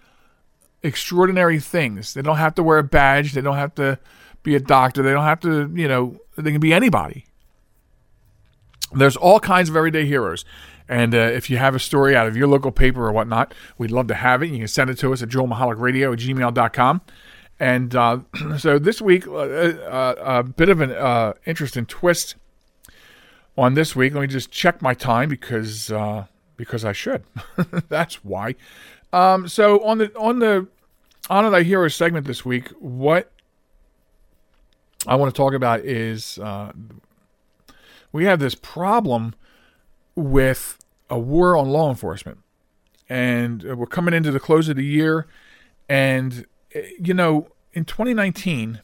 extraordinary 0.82 1.60
things. 1.60 2.14
They 2.14 2.22
don't 2.22 2.36
have 2.36 2.54
to 2.56 2.62
wear 2.62 2.78
a 2.78 2.84
badge. 2.84 3.32
They 3.32 3.40
don't 3.40 3.56
have 3.56 3.74
to 3.76 3.98
be 4.42 4.54
a 4.54 4.60
doctor. 4.60 5.02
They 5.02 5.12
don't 5.12 5.24
have 5.24 5.40
to, 5.40 5.72
you 5.74 5.88
know, 5.88 6.20
they 6.36 6.50
can 6.50 6.60
be 6.60 6.72
anybody. 6.72 7.26
There's 8.92 9.16
all 9.16 9.40
kinds 9.40 9.70
of 9.70 9.76
everyday 9.76 10.06
heroes. 10.06 10.44
And 10.88 11.14
uh, 11.14 11.18
if 11.18 11.48
you 11.48 11.56
have 11.56 11.74
a 11.74 11.78
story 11.78 12.14
out 12.14 12.26
of 12.26 12.36
your 12.36 12.48
local 12.48 12.72
paper 12.72 13.06
or 13.06 13.12
whatnot, 13.12 13.54
we'd 13.78 13.90
love 13.90 14.08
to 14.08 14.14
have 14.14 14.42
it. 14.42 14.50
You 14.50 14.58
can 14.58 14.68
send 14.68 14.90
it 14.90 14.98
to 14.98 15.12
us 15.12 15.22
at 15.22 15.28
joelmichalecradio 15.28 16.12
at 16.12 16.18
gmail.com. 16.18 17.00
And 17.58 17.94
uh, 17.94 18.20
so 18.58 18.78
this 18.78 19.00
week, 19.00 19.26
uh, 19.26 19.30
uh, 19.30 20.14
a 20.18 20.42
bit 20.42 20.68
of 20.68 20.80
an 20.80 20.90
uh, 20.90 21.34
interesting 21.46 21.86
twist 21.86 22.34
on 23.56 23.74
this 23.74 23.94
week. 23.94 24.14
Let 24.14 24.20
me 24.20 24.26
just 24.26 24.50
check 24.50 24.80
my 24.82 24.94
time 24.94 25.28
because 25.28 25.90
uh, 25.90 26.26
because 26.56 26.84
I 26.84 26.92
should. 26.92 27.24
That's 27.88 28.24
why. 28.24 28.54
Um, 29.12 29.48
so 29.48 29.84
on 29.84 29.98
the 29.98 30.16
on 30.18 30.38
the 30.38 30.68
Honor 31.28 31.50
Thy 31.50 31.62
Hero 31.62 31.88
segment 31.88 32.26
this 32.26 32.44
week, 32.44 32.68
what 32.78 33.30
I 35.06 35.14
want 35.16 35.34
to 35.34 35.36
talk 35.36 35.52
about 35.52 35.80
is 35.80 36.38
uh, 36.38 36.72
we 38.12 38.24
have 38.24 38.40
this 38.40 38.54
problem 38.54 39.34
with 40.14 40.78
a 41.10 41.18
war 41.18 41.56
on 41.56 41.68
law 41.68 41.90
enforcement, 41.90 42.38
and 43.08 43.62
we're 43.62 43.86
coming 43.86 44.14
into 44.14 44.30
the 44.30 44.40
close 44.40 44.68
of 44.68 44.76
the 44.76 44.84
year, 44.84 45.26
and 45.88 46.46
eh, 46.74 46.90
you 46.98 47.14
know, 47.14 47.48
in 47.72 47.84
2019. 47.84 48.80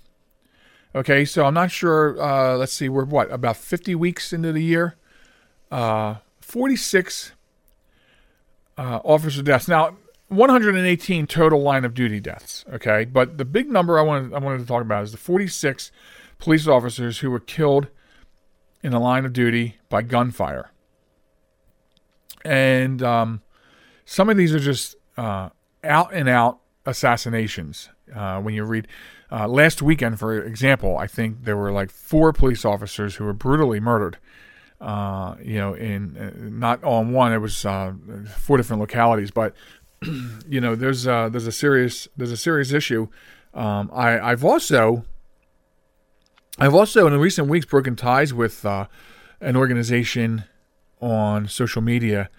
Okay, 0.98 1.24
so 1.24 1.44
I'm 1.44 1.54
not 1.54 1.70
sure. 1.70 2.20
Uh, 2.20 2.56
let's 2.56 2.72
see, 2.72 2.88
we're 2.88 3.04
what 3.04 3.30
about 3.30 3.56
50 3.56 3.94
weeks 3.94 4.32
into 4.32 4.52
the 4.52 4.62
year? 4.62 4.96
Uh, 5.70 6.16
46 6.40 7.30
uh, 8.76 8.98
officer 9.04 9.42
deaths. 9.42 9.68
Now, 9.68 9.96
118 10.26 11.28
total 11.28 11.62
line 11.62 11.84
of 11.84 11.94
duty 11.94 12.18
deaths. 12.18 12.64
Okay, 12.72 13.04
but 13.04 13.38
the 13.38 13.44
big 13.44 13.70
number 13.70 13.96
I 13.96 14.02
wanted 14.02 14.34
I 14.34 14.38
wanted 14.38 14.58
to 14.58 14.66
talk 14.66 14.82
about 14.82 15.04
is 15.04 15.12
the 15.12 15.18
46 15.18 15.92
police 16.38 16.66
officers 16.66 17.20
who 17.20 17.30
were 17.30 17.38
killed 17.38 17.86
in 18.82 18.90
the 18.90 18.98
line 18.98 19.24
of 19.24 19.32
duty 19.32 19.76
by 19.88 20.02
gunfire. 20.02 20.72
And 22.44 23.04
um, 23.04 23.42
some 24.04 24.28
of 24.28 24.36
these 24.36 24.52
are 24.52 24.58
just 24.58 24.96
uh, 25.16 25.50
out 25.84 26.12
and 26.12 26.28
out 26.28 26.58
assassinations. 26.84 27.88
Uh, 28.12 28.40
when 28.40 28.54
you 28.54 28.64
read 28.64 28.88
uh, 29.30 29.46
last 29.46 29.82
weekend, 29.82 30.18
for 30.18 30.42
example, 30.42 30.96
I 30.96 31.06
think 31.06 31.44
there 31.44 31.56
were 31.56 31.72
like 31.72 31.90
four 31.90 32.32
police 32.32 32.64
officers 32.64 33.16
who 33.16 33.24
were 33.24 33.32
brutally 33.32 33.80
murdered. 33.80 34.18
Uh, 34.80 35.34
you 35.42 35.58
know, 35.58 35.74
in 35.74 36.16
uh, 36.16 36.30
not 36.36 36.82
on 36.84 37.12
one, 37.12 37.32
it 37.32 37.38
was 37.38 37.66
uh, 37.66 37.92
four 38.36 38.56
different 38.56 38.80
localities, 38.80 39.30
but 39.30 39.54
you 40.48 40.60
know, 40.60 40.74
there's 40.74 41.04
there's 41.04 41.46
a 41.46 41.52
serious 41.52 42.08
there's 42.16 42.32
a 42.32 42.36
serious 42.36 42.72
issue. 42.72 43.08
Um, 43.54 43.90
I 43.92 44.18
I've 44.20 44.44
also 44.44 45.04
I've 46.58 46.74
also 46.74 47.06
in 47.06 47.18
recent 47.18 47.48
weeks 47.48 47.66
broken 47.66 47.96
ties 47.96 48.34
with 48.34 48.64
uh, 48.66 48.86
an 49.40 49.56
organization 49.56 50.44
on 51.00 51.46
social 51.46 51.82
media 51.82 52.30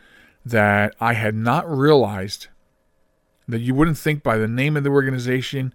that 0.46 0.94
I 1.00 1.14
had 1.14 1.36
not 1.36 1.70
realized 1.70 2.48
that 3.48 3.60
you 3.60 3.74
wouldn't 3.74 3.98
think 3.98 4.22
by 4.24 4.38
the 4.38 4.48
name 4.48 4.76
of 4.76 4.84
the 4.84 4.90
organization 4.90 5.74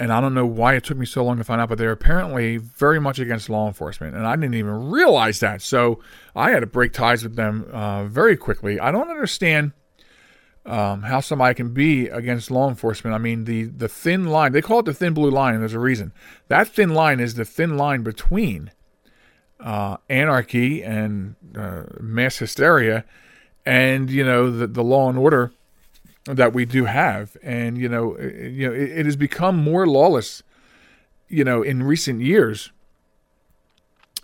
and 0.00 0.10
I 0.14 0.20
don't 0.22 0.32
know 0.32 0.46
why 0.46 0.74
it 0.76 0.82
took 0.82 0.96
me 0.96 1.04
so 1.04 1.22
long 1.22 1.36
to 1.36 1.44
find 1.44 1.60
out, 1.60 1.68
but 1.68 1.76
they're 1.76 1.92
apparently 1.92 2.56
very 2.56 2.98
much 2.98 3.18
against 3.18 3.50
law 3.50 3.68
enforcement, 3.68 4.16
and 4.16 4.26
I 4.26 4.34
didn't 4.34 4.54
even 4.54 4.90
realize 4.90 5.40
that. 5.40 5.60
So 5.60 6.00
I 6.34 6.52
had 6.52 6.60
to 6.60 6.66
break 6.66 6.94
ties 6.94 7.22
with 7.22 7.36
them 7.36 7.68
uh, 7.70 8.06
very 8.06 8.34
quickly. 8.34 8.80
I 8.80 8.92
don't 8.92 9.10
understand 9.10 9.72
um, 10.64 11.02
how 11.02 11.20
somebody 11.20 11.54
can 11.54 11.74
be 11.74 12.08
against 12.08 12.50
law 12.50 12.66
enforcement. 12.66 13.14
I 13.14 13.18
mean, 13.18 13.44
the 13.44 13.64
the 13.64 13.88
thin 13.88 14.24
line 14.28 14.52
they 14.52 14.62
call 14.62 14.78
it 14.78 14.86
the 14.86 14.94
thin 14.94 15.12
blue 15.12 15.30
line, 15.30 15.52
and 15.52 15.62
there's 15.62 15.74
a 15.74 15.78
reason. 15.78 16.12
That 16.48 16.66
thin 16.66 16.94
line 16.94 17.20
is 17.20 17.34
the 17.34 17.44
thin 17.44 17.76
line 17.76 18.02
between 18.02 18.70
uh, 19.60 19.98
anarchy 20.08 20.82
and 20.82 21.36
uh, 21.54 21.82
mass 22.00 22.38
hysteria, 22.38 23.04
and 23.66 24.10
you 24.10 24.24
know 24.24 24.50
the 24.50 24.66
the 24.66 24.82
law 24.82 25.10
and 25.10 25.18
order 25.18 25.52
that 26.34 26.52
we 26.52 26.64
do 26.64 26.84
have, 26.84 27.36
and 27.42 27.78
you 27.78 27.88
know, 27.88 28.14
it, 28.14 28.52
you 28.52 28.68
know, 28.68 28.74
it, 28.74 28.90
it 28.90 29.06
has 29.06 29.16
become 29.16 29.56
more 29.56 29.86
lawless, 29.86 30.42
you 31.28 31.44
know, 31.44 31.62
in 31.62 31.82
recent 31.82 32.20
years, 32.20 32.70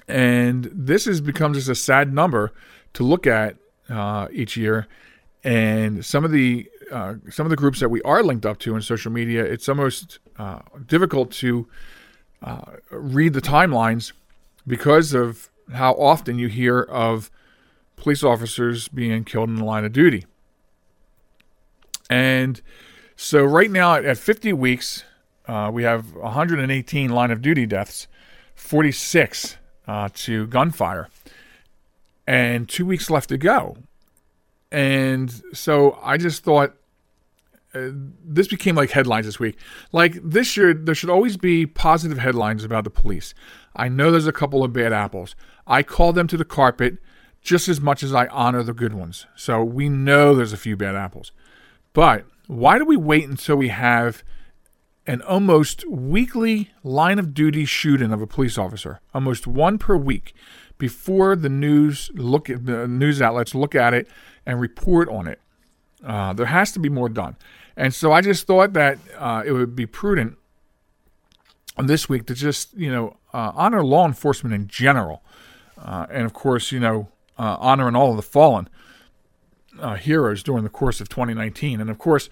and 0.08 0.70
this 0.72 1.04
has 1.04 1.20
become 1.20 1.54
just 1.54 1.68
a 1.68 1.74
sad 1.74 2.12
number 2.12 2.52
to 2.94 3.02
look 3.02 3.26
at 3.26 3.56
uh, 3.88 4.28
each 4.32 4.56
year. 4.56 4.86
And 5.44 6.04
some 6.04 6.24
of 6.24 6.30
the 6.30 6.68
uh, 6.90 7.14
some 7.30 7.46
of 7.46 7.50
the 7.50 7.56
groups 7.56 7.80
that 7.80 7.88
we 7.88 8.02
are 8.02 8.22
linked 8.22 8.46
up 8.46 8.58
to 8.60 8.74
in 8.74 8.82
social 8.82 9.12
media, 9.12 9.44
it's 9.44 9.68
almost 9.68 10.18
uh, 10.38 10.60
difficult 10.86 11.30
to 11.32 11.68
uh, 12.42 12.76
read 12.90 13.32
the 13.32 13.40
timelines 13.40 14.12
because 14.66 15.12
of 15.14 15.50
how 15.72 15.92
often 15.94 16.38
you 16.38 16.48
hear 16.48 16.80
of 16.80 17.30
police 17.96 18.22
officers 18.22 18.88
being 18.88 19.24
killed 19.24 19.48
in 19.48 19.56
the 19.56 19.64
line 19.64 19.84
of 19.84 19.92
duty. 19.92 20.24
And 22.08 22.60
so 23.16 23.44
right 23.44 23.70
now 23.70 23.94
at 23.94 24.18
50 24.18 24.52
weeks, 24.52 25.04
uh, 25.46 25.70
we 25.72 25.82
have 25.82 26.14
118 26.14 27.10
line 27.10 27.30
of 27.30 27.42
duty 27.42 27.66
deaths, 27.66 28.08
46 28.54 29.56
uh, 29.86 30.08
to 30.14 30.46
gunfire, 30.46 31.08
and 32.26 32.68
two 32.68 32.86
weeks 32.86 33.10
left 33.10 33.28
to 33.28 33.38
go. 33.38 33.76
And 34.72 35.32
so 35.52 35.98
I 36.02 36.16
just 36.16 36.42
thought 36.42 36.74
uh, 37.74 37.90
this 38.24 38.48
became 38.48 38.74
like 38.74 38.90
headlines 38.90 39.26
this 39.26 39.38
week. 39.38 39.56
Like 39.92 40.18
this 40.22 40.56
year, 40.56 40.74
there 40.74 40.94
should 40.94 41.10
always 41.10 41.36
be 41.36 41.66
positive 41.66 42.18
headlines 42.18 42.64
about 42.64 42.84
the 42.84 42.90
police. 42.90 43.34
I 43.74 43.88
know 43.88 44.10
there's 44.10 44.26
a 44.26 44.32
couple 44.32 44.64
of 44.64 44.72
bad 44.72 44.92
apples. 44.92 45.36
I 45.66 45.82
call 45.82 46.12
them 46.12 46.26
to 46.28 46.36
the 46.36 46.44
carpet 46.44 46.98
just 47.42 47.68
as 47.68 47.80
much 47.80 48.02
as 48.02 48.12
I 48.12 48.26
honor 48.28 48.62
the 48.62 48.72
good 48.72 48.94
ones. 48.94 49.26
So 49.36 49.62
we 49.62 49.88
know 49.88 50.34
there's 50.34 50.52
a 50.52 50.56
few 50.56 50.76
bad 50.76 50.96
apples. 50.96 51.32
But 51.96 52.26
why 52.46 52.76
do 52.76 52.84
we 52.84 52.98
wait 52.98 53.26
until 53.26 53.56
we 53.56 53.68
have 53.68 54.22
an 55.06 55.22
almost 55.22 55.88
weekly 55.88 56.70
line 56.84 57.18
of 57.18 57.32
duty 57.32 57.64
shooting 57.64 58.12
of 58.12 58.20
a 58.20 58.26
police 58.26 58.58
officer, 58.58 59.00
almost 59.14 59.46
one 59.46 59.78
per 59.78 59.96
week, 59.96 60.34
before 60.76 61.34
the 61.34 61.48
news 61.48 62.10
look 62.12 62.50
at 62.50 62.66
the 62.66 62.86
news 62.86 63.22
outlets 63.22 63.54
look 63.54 63.74
at 63.74 63.94
it 63.94 64.06
and 64.44 64.60
report 64.60 65.08
on 65.08 65.26
it? 65.26 65.40
Uh, 66.04 66.34
there 66.34 66.44
has 66.44 66.70
to 66.72 66.78
be 66.78 66.90
more 66.90 67.08
done, 67.08 67.34
and 67.78 67.94
so 67.94 68.12
I 68.12 68.20
just 68.20 68.46
thought 68.46 68.74
that 68.74 68.98
uh, 69.16 69.42
it 69.46 69.52
would 69.52 69.74
be 69.74 69.86
prudent 69.86 70.36
this 71.78 72.10
week 72.10 72.26
to 72.26 72.34
just 72.34 72.74
you 72.74 72.92
know 72.92 73.16
uh, 73.32 73.52
honor 73.54 73.82
law 73.82 74.06
enforcement 74.06 74.54
in 74.54 74.68
general, 74.68 75.22
uh, 75.78 76.06
and 76.10 76.26
of 76.26 76.34
course 76.34 76.72
you 76.72 76.78
know 76.78 77.08
uh, 77.38 77.56
honoring 77.58 77.96
all 77.96 78.10
of 78.10 78.16
the 78.16 78.22
fallen 78.22 78.68
uh, 79.80 79.94
heroes 79.94 80.42
during 80.42 80.64
the 80.64 80.70
course 80.70 81.00
of 81.00 81.08
2019, 81.08 81.80
and 81.80 81.90
of 81.90 81.98
course 81.98 82.28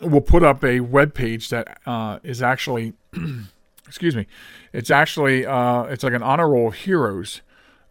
we'll 0.00 0.20
put 0.20 0.42
up 0.42 0.64
a 0.64 0.80
web 0.80 1.12
page 1.14 1.50
that 1.50 1.78
uh, 1.86 2.18
is 2.22 2.40
actually 2.40 2.94
excuse 3.86 4.16
me 4.16 4.26
it's 4.72 4.90
actually 4.90 5.44
uh, 5.44 5.82
it's 5.84 6.02
like 6.02 6.14
an 6.14 6.22
honor 6.22 6.48
roll 6.48 6.68
of 6.68 6.74
heroes 6.74 7.42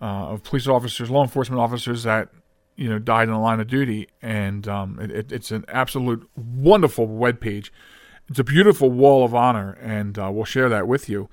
of 0.02 0.44
police 0.44 0.68
officers 0.68 1.10
law 1.10 1.22
enforcement 1.22 1.60
officers 1.60 2.04
that 2.04 2.30
you 2.80 2.88
know 2.88 2.98
died 2.98 3.28
in 3.28 3.34
the 3.34 3.40
line 3.40 3.60
of 3.60 3.68
duty. 3.68 4.08
And 4.22 4.68
um, 4.68 5.00
it, 5.00 5.32
it's 5.32 5.52
an 5.52 5.66
absolute 5.68 6.28
wonderful 6.36 7.06
web 7.06 7.42
page. 7.42 7.74
It's 8.30 8.40
a 8.40 8.44
beautiful 8.44 8.90
wall 8.90 9.26
of 9.26 9.36
honor, 9.36 9.74
and 9.82 10.18
uh, 10.18 10.32
we'll 10.32 10.46
share 10.46 10.70
that 10.70 10.88
with 10.88 11.10
you 11.10 11.30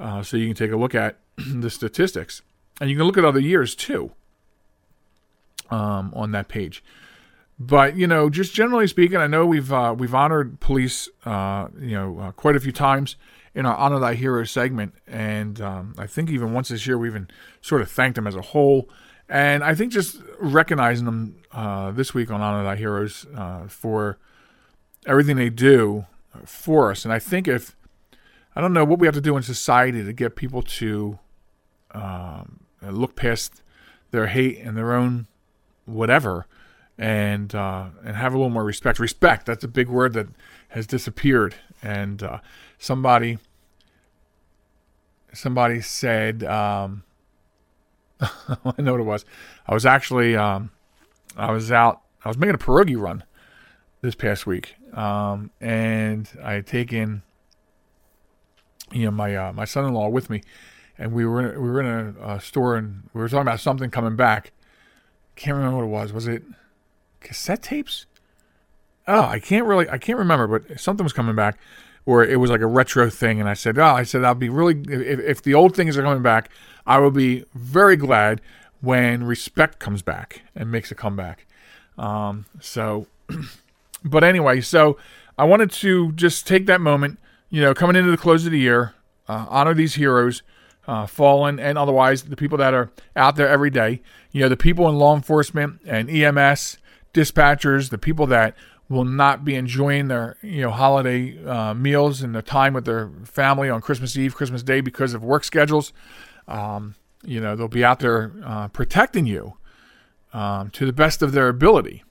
uh, 0.00 0.22
so 0.22 0.36
you 0.38 0.46
can 0.46 0.56
take 0.56 0.72
a 0.72 0.76
look 0.76 0.94
at 0.94 1.18
the 1.36 1.68
statistics. 1.68 2.40
And 2.80 2.88
you 2.88 2.96
can 2.96 3.04
look 3.04 3.18
at 3.18 3.24
other 3.24 3.40
years 3.40 3.74
too 3.74 4.12
um, 5.70 6.12
on 6.14 6.32
that 6.32 6.48
page. 6.48 6.82
But 7.58 7.96
you 7.96 8.06
know, 8.06 8.28
just 8.28 8.54
generally 8.54 8.86
speaking, 8.86 9.16
I 9.16 9.26
know 9.26 9.46
we've 9.46 9.72
uh, 9.72 9.94
we've 9.96 10.14
honored 10.14 10.60
police, 10.60 11.08
uh, 11.24 11.68
you 11.80 11.96
know, 11.96 12.18
uh, 12.18 12.32
quite 12.32 12.56
a 12.56 12.60
few 12.60 12.72
times 12.72 13.16
in 13.54 13.64
our 13.64 13.74
honor 13.76 13.98
thy 13.98 14.14
hero 14.14 14.44
segment, 14.44 14.94
and 15.06 15.60
um, 15.62 15.94
I 15.96 16.06
think 16.06 16.28
even 16.28 16.52
once 16.52 16.68
this 16.68 16.86
year 16.86 16.98
we 16.98 17.08
even 17.08 17.28
sort 17.62 17.80
of 17.80 17.90
thanked 17.90 18.16
them 18.16 18.26
as 18.26 18.36
a 18.36 18.42
whole. 18.42 18.90
And 19.28 19.64
I 19.64 19.74
think 19.74 19.92
just 19.92 20.20
recognizing 20.38 21.06
them 21.06 21.42
uh, 21.50 21.90
this 21.90 22.14
week 22.14 22.30
on 22.30 22.40
honor 22.40 22.62
thy 22.62 22.76
heroes 22.76 23.26
for 23.68 24.18
everything 25.06 25.36
they 25.36 25.50
do 25.50 26.06
for 26.44 26.90
us. 26.90 27.04
And 27.04 27.12
I 27.12 27.18
think 27.18 27.48
if 27.48 27.74
I 28.54 28.60
don't 28.60 28.72
know 28.72 28.84
what 28.84 28.98
we 28.98 29.06
have 29.06 29.14
to 29.14 29.20
do 29.20 29.36
in 29.36 29.42
society 29.42 30.02
to 30.02 30.12
get 30.12 30.36
people 30.36 30.62
to 30.62 31.18
um, 31.92 32.60
look 32.82 33.16
past 33.16 33.62
their 34.10 34.28
hate 34.28 34.58
and 34.58 34.76
their 34.76 34.94
own 34.94 35.26
whatever, 35.86 36.46
and 36.98 37.54
uh, 37.54 37.86
and 38.04 38.16
have 38.16 38.34
a 38.34 38.36
little 38.36 38.50
more 38.50 38.64
respect. 38.64 38.98
Respect. 38.98 39.46
That's 39.46 39.64
a 39.64 39.68
big 39.68 39.88
word 39.88 40.12
that 40.12 40.28
has 40.68 40.86
disappeared. 40.86 41.54
And 41.82 42.22
uh, 42.22 42.38
somebody 42.78 43.38
somebody 45.32 45.80
said, 45.80 46.42
um, 46.44 47.04
I 48.20 48.74
know 48.78 48.92
what 48.92 49.00
it 49.00 49.04
was. 49.04 49.24
I 49.66 49.74
was 49.74 49.86
actually 49.86 50.36
um, 50.36 50.70
I 51.36 51.50
was 51.50 51.70
out. 51.70 52.02
I 52.24 52.28
was 52.28 52.38
making 52.38 52.54
a 52.54 52.58
pierogi 52.58 53.00
run 53.00 53.24
this 54.00 54.14
past 54.14 54.46
week, 54.46 54.74
um, 54.94 55.50
and 55.60 56.28
I 56.42 56.54
had 56.54 56.66
taken 56.66 57.22
you 58.92 59.04
know 59.04 59.10
my 59.10 59.36
uh, 59.36 59.52
my 59.52 59.64
son-in-law 59.64 60.08
with 60.08 60.30
me, 60.30 60.42
and 60.98 61.12
we 61.12 61.26
were 61.26 61.52
in, 61.52 61.62
we 61.62 61.70
were 61.70 61.80
in 61.80 61.86
a, 61.86 62.34
a, 62.34 62.40
store 62.40 62.76
and 62.76 63.08
we 63.12 63.20
were 63.20 63.28
talking 63.28 63.42
about 63.42 63.60
something 63.60 63.90
coming 63.90 64.16
back. 64.16 64.52
Can't 65.36 65.56
remember 65.56 65.78
what 65.78 65.84
it 65.84 66.02
was. 66.02 66.12
Was 66.12 66.26
it 66.26 66.42
cassette 67.20 67.62
tapes? 67.62 68.06
Oh, 69.06 69.22
I 69.22 69.38
can't 69.38 69.66
really 69.66 69.88
I 69.88 69.98
can't 69.98 70.18
remember, 70.18 70.46
but 70.46 70.80
something 70.80 71.04
was 71.04 71.12
coming 71.12 71.36
back, 71.36 71.58
or 72.04 72.24
it 72.24 72.40
was 72.40 72.50
like 72.50 72.60
a 72.60 72.66
retro 72.66 73.08
thing. 73.08 73.38
And 73.38 73.48
I 73.48 73.54
said, 73.54 73.78
oh, 73.78 73.84
I 73.84 74.02
said 74.02 74.24
I'll 74.24 74.34
be 74.34 74.48
really 74.48 74.80
if, 74.88 75.20
if 75.20 75.42
the 75.42 75.54
old 75.54 75.76
things 75.76 75.96
are 75.96 76.02
coming 76.02 76.22
back, 76.22 76.50
I 76.86 76.98
will 76.98 77.10
be 77.10 77.44
very 77.54 77.96
glad 77.96 78.40
when 78.80 79.24
respect 79.24 79.78
comes 79.78 80.02
back 80.02 80.42
and 80.54 80.70
makes 80.70 80.90
a 80.90 80.94
comeback. 80.94 81.46
Um, 81.96 82.46
so. 82.60 83.06
But 84.04 84.22
anyway, 84.22 84.60
so 84.60 84.96
I 85.36 85.44
wanted 85.44 85.70
to 85.72 86.12
just 86.12 86.46
take 86.46 86.66
that 86.66 86.80
moment, 86.80 87.18
you 87.50 87.60
know, 87.60 87.74
coming 87.74 87.96
into 87.96 88.10
the 88.10 88.16
close 88.16 88.46
of 88.46 88.52
the 88.52 88.58
year, 88.58 88.94
uh, 89.28 89.46
honor 89.48 89.74
these 89.74 89.94
heroes, 89.94 90.42
uh, 90.86 91.06
fallen 91.06 91.58
and 91.58 91.76
otherwise, 91.76 92.24
the 92.24 92.36
people 92.36 92.58
that 92.58 92.74
are 92.74 92.90
out 93.14 93.36
there 93.36 93.48
every 93.48 93.70
day. 93.70 94.02
You 94.32 94.42
know, 94.42 94.48
the 94.48 94.56
people 94.56 94.88
in 94.88 94.96
law 94.96 95.14
enforcement 95.14 95.80
and 95.86 96.08
EMS, 96.08 96.78
dispatchers, 97.12 97.90
the 97.90 97.98
people 97.98 98.26
that 98.28 98.54
will 98.88 99.04
not 99.04 99.44
be 99.44 99.56
enjoying 99.56 100.08
their 100.08 100.36
you 100.42 100.62
know 100.62 100.70
holiday 100.70 101.44
uh, 101.44 101.74
meals 101.74 102.22
and 102.22 102.34
the 102.34 102.42
time 102.42 102.72
with 102.72 102.84
their 102.84 103.10
family 103.24 103.68
on 103.68 103.80
Christmas 103.80 104.16
Eve, 104.16 104.34
Christmas 104.34 104.62
Day 104.62 104.80
because 104.80 105.14
of 105.14 105.24
work 105.24 105.44
schedules. 105.44 105.92
Um, 106.46 106.94
you 107.24 107.40
know, 107.40 107.56
they'll 107.56 107.68
be 107.68 107.84
out 107.84 107.98
there 107.98 108.32
uh, 108.44 108.68
protecting 108.68 109.26
you 109.26 109.54
um, 110.32 110.70
to 110.70 110.86
the 110.86 110.92
best 110.92 111.22
of 111.22 111.32
their 111.32 111.48
ability. 111.48 112.04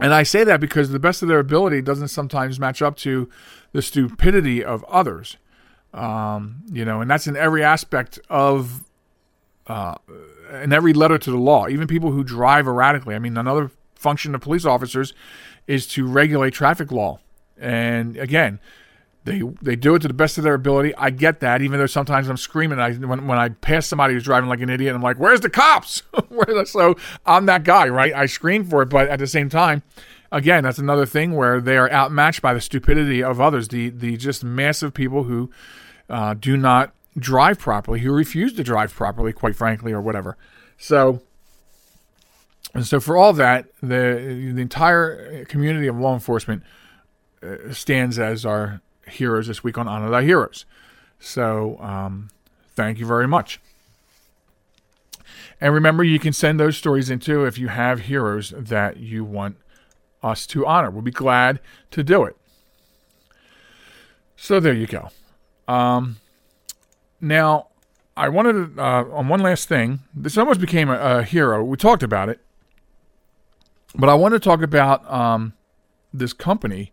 And 0.00 0.12
I 0.12 0.24
say 0.24 0.44
that 0.44 0.60
because 0.60 0.90
the 0.90 0.98
best 0.98 1.22
of 1.22 1.28
their 1.28 1.38
ability 1.38 1.80
doesn't 1.80 2.08
sometimes 2.08 2.58
match 2.58 2.82
up 2.82 2.96
to 2.98 3.28
the 3.72 3.80
stupidity 3.80 4.62
of 4.62 4.84
others. 4.84 5.36
Um, 5.94 6.62
you 6.72 6.84
know, 6.84 7.00
and 7.00 7.10
that's 7.10 7.28
in 7.28 7.36
every 7.36 7.62
aspect 7.62 8.18
of, 8.28 8.82
uh, 9.68 9.94
in 10.62 10.72
every 10.72 10.92
letter 10.92 11.18
to 11.18 11.30
the 11.30 11.38
law, 11.38 11.68
even 11.68 11.86
people 11.86 12.10
who 12.10 12.24
drive 12.24 12.66
erratically. 12.66 13.14
I 13.14 13.20
mean, 13.20 13.36
another 13.36 13.70
function 13.94 14.34
of 14.34 14.40
police 14.40 14.64
officers 14.64 15.14
is 15.66 15.86
to 15.86 16.06
regulate 16.06 16.52
traffic 16.52 16.90
law. 16.90 17.20
And 17.56 18.16
again, 18.16 18.58
they 19.24 19.42
they 19.62 19.76
do 19.76 19.94
it 19.94 20.00
to 20.00 20.08
the 20.08 20.14
best 20.14 20.36
of 20.36 20.44
their 20.44 20.54
ability. 20.54 20.94
I 20.96 21.10
get 21.10 21.40
that, 21.40 21.62
even 21.62 21.78
though 21.78 21.86
sometimes 21.86 22.28
I'm 22.28 22.36
screaming. 22.36 22.78
I 22.78 22.92
when 22.92 23.26
when 23.26 23.38
I 23.38 23.48
pass 23.50 23.86
somebody 23.86 24.14
who's 24.14 24.24
driving 24.24 24.50
like 24.50 24.60
an 24.60 24.68
idiot, 24.68 24.94
I'm 24.94 25.02
like, 25.02 25.18
"Where's 25.18 25.40
the 25.40 25.48
cops?" 25.48 26.02
so 26.66 26.96
I'm 27.24 27.46
that 27.46 27.64
guy, 27.64 27.88
right? 27.88 28.12
I 28.12 28.26
scream 28.26 28.64
for 28.64 28.82
it, 28.82 28.90
but 28.90 29.08
at 29.08 29.18
the 29.18 29.26
same 29.26 29.48
time, 29.48 29.82
again, 30.30 30.64
that's 30.64 30.78
another 30.78 31.06
thing 31.06 31.32
where 31.32 31.60
they 31.60 31.78
are 31.78 31.90
outmatched 31.90 32.42
by 32.42 32.52
the 32.52 32.60
stupidity 32.60 33.22
of 33.22 33.40
others, 33.40 33.68
the 33.68 33.88
the 33.88 34.18
just 34.18 34.44
massive 34.44 34.92
people 34.92 35.24
who 35.24 35.50
uh, 36.08 36.34
do 36.34 36.56
not 36.56 36.92
drive 37.16 37.58
properly, 37.58 38.00
who 38.00 38.12
refuse 38.12 38.52
to 38.54 38.64
drive 38.64 38.94
properly, 38.94 39.32
quite 39.32 39.56
frankly, 39.56 39.92
or 39.92 40.00
whatever. 40.00 40.36
So. 40.78 41.22
And 42.72 42.84
so, 42.84 42.98
for 42.98 43.16
all 43.16 43.32
that, 43.34 43.66
the 43.80 44.50
the 44.52 44.60
entire 44.60 45.44
community 45.44 45.86
of 45.86 45.96
law 45.96 46.12
enforcement 46.12 46.64
uh, 47.40 47.72
stands 47.72 48.18
as 48.18 48.44
our 48.44 48.80
heroes 49.06 49.46
this 49.46 49.62
week 49.62 49.78
on 49.78 49.88
Honor 49.88 50.10
Thy 50.10 50.22
Heroes. 50.22 50.64
So 51.18 51.78
um, 51.80 52.30
thank 52.74 52.98
you 52.98 53.06
very 53.06 53.28
much. 53.28 53.60
And 55.60 55.72
remember, 55.72 56.04
you 56.04 56.18
can 56.18 56.32
send 56.32 56.58
those 56.58 56.76
stories 56.76 57.10
into 57.10 57.44
if 57.44 57.58
you 57.58 57.68
have 57.68 58.00
heroes 58.00 58.52
that 58.56 58.98
you 58.98 59.24
want 59.24 59.56
us 60.22 60.46
to 60.48 60.66
honor. 60.66 60.90
We'll 60.90 61.02
be 61.02 61.10
glad 61.10 61.60
to 61.92 62.02
do 62.02 62.24
it. 62.24 62.36
So 64.36 64.60
there 64.60 64.74
you 64.74 64.86
go. 64.86 65.10
Um, 65.66 66.16
now, 67.20 67.68
I 68.16 68.28
wanted 68.28 68.76
to, 68.76 68.82
uh, 68.82 69.04
on 69.12 69.28
one 69.28 69.40
last 69.40 69.68
thing. 69.68 70.00
This 70.14 70.36
almost 70.38 70.60
became 70.60 70.88
a, 70.88 70.98
a, 70.98 71.22
hero. 71.22 71.64
We 71.64 71.76
talked 71.76 72.02
about 72.02 72.28
it. 72.28 72.40
But 73.96 74.08
I 74.08 74.14
want 74.14 74.34
to 74.34 74.40
talk 74.40 74.62
about 74.62 75.10
um, 75.10 75.54
this 76.12 76.32
company 76.32 76.92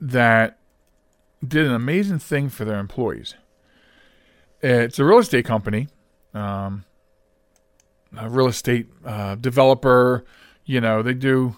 that 0.00 0.58
did 1.46 1.66
an 1.66 1.72
amazing 1.72 2.18
thing 2.18 2.48
for 2.48 2.64
their 2.64 2.78
employees. 2.78 3.34
It's 4.62 4.98
a 4.98 5.04
real 5.04 5.18
estate 5.18 5.44
company, 5.44 5.88
um, 6.32 6.84
a 8.16 8.28
real 8.28 8.48
estate 8.48 8.88
uh, 9.04 9.34
developer. 9.34 10.24
You 10.64 10.80
know, 10.80 11.02
they 11.02 11.14
do 11.14 11.56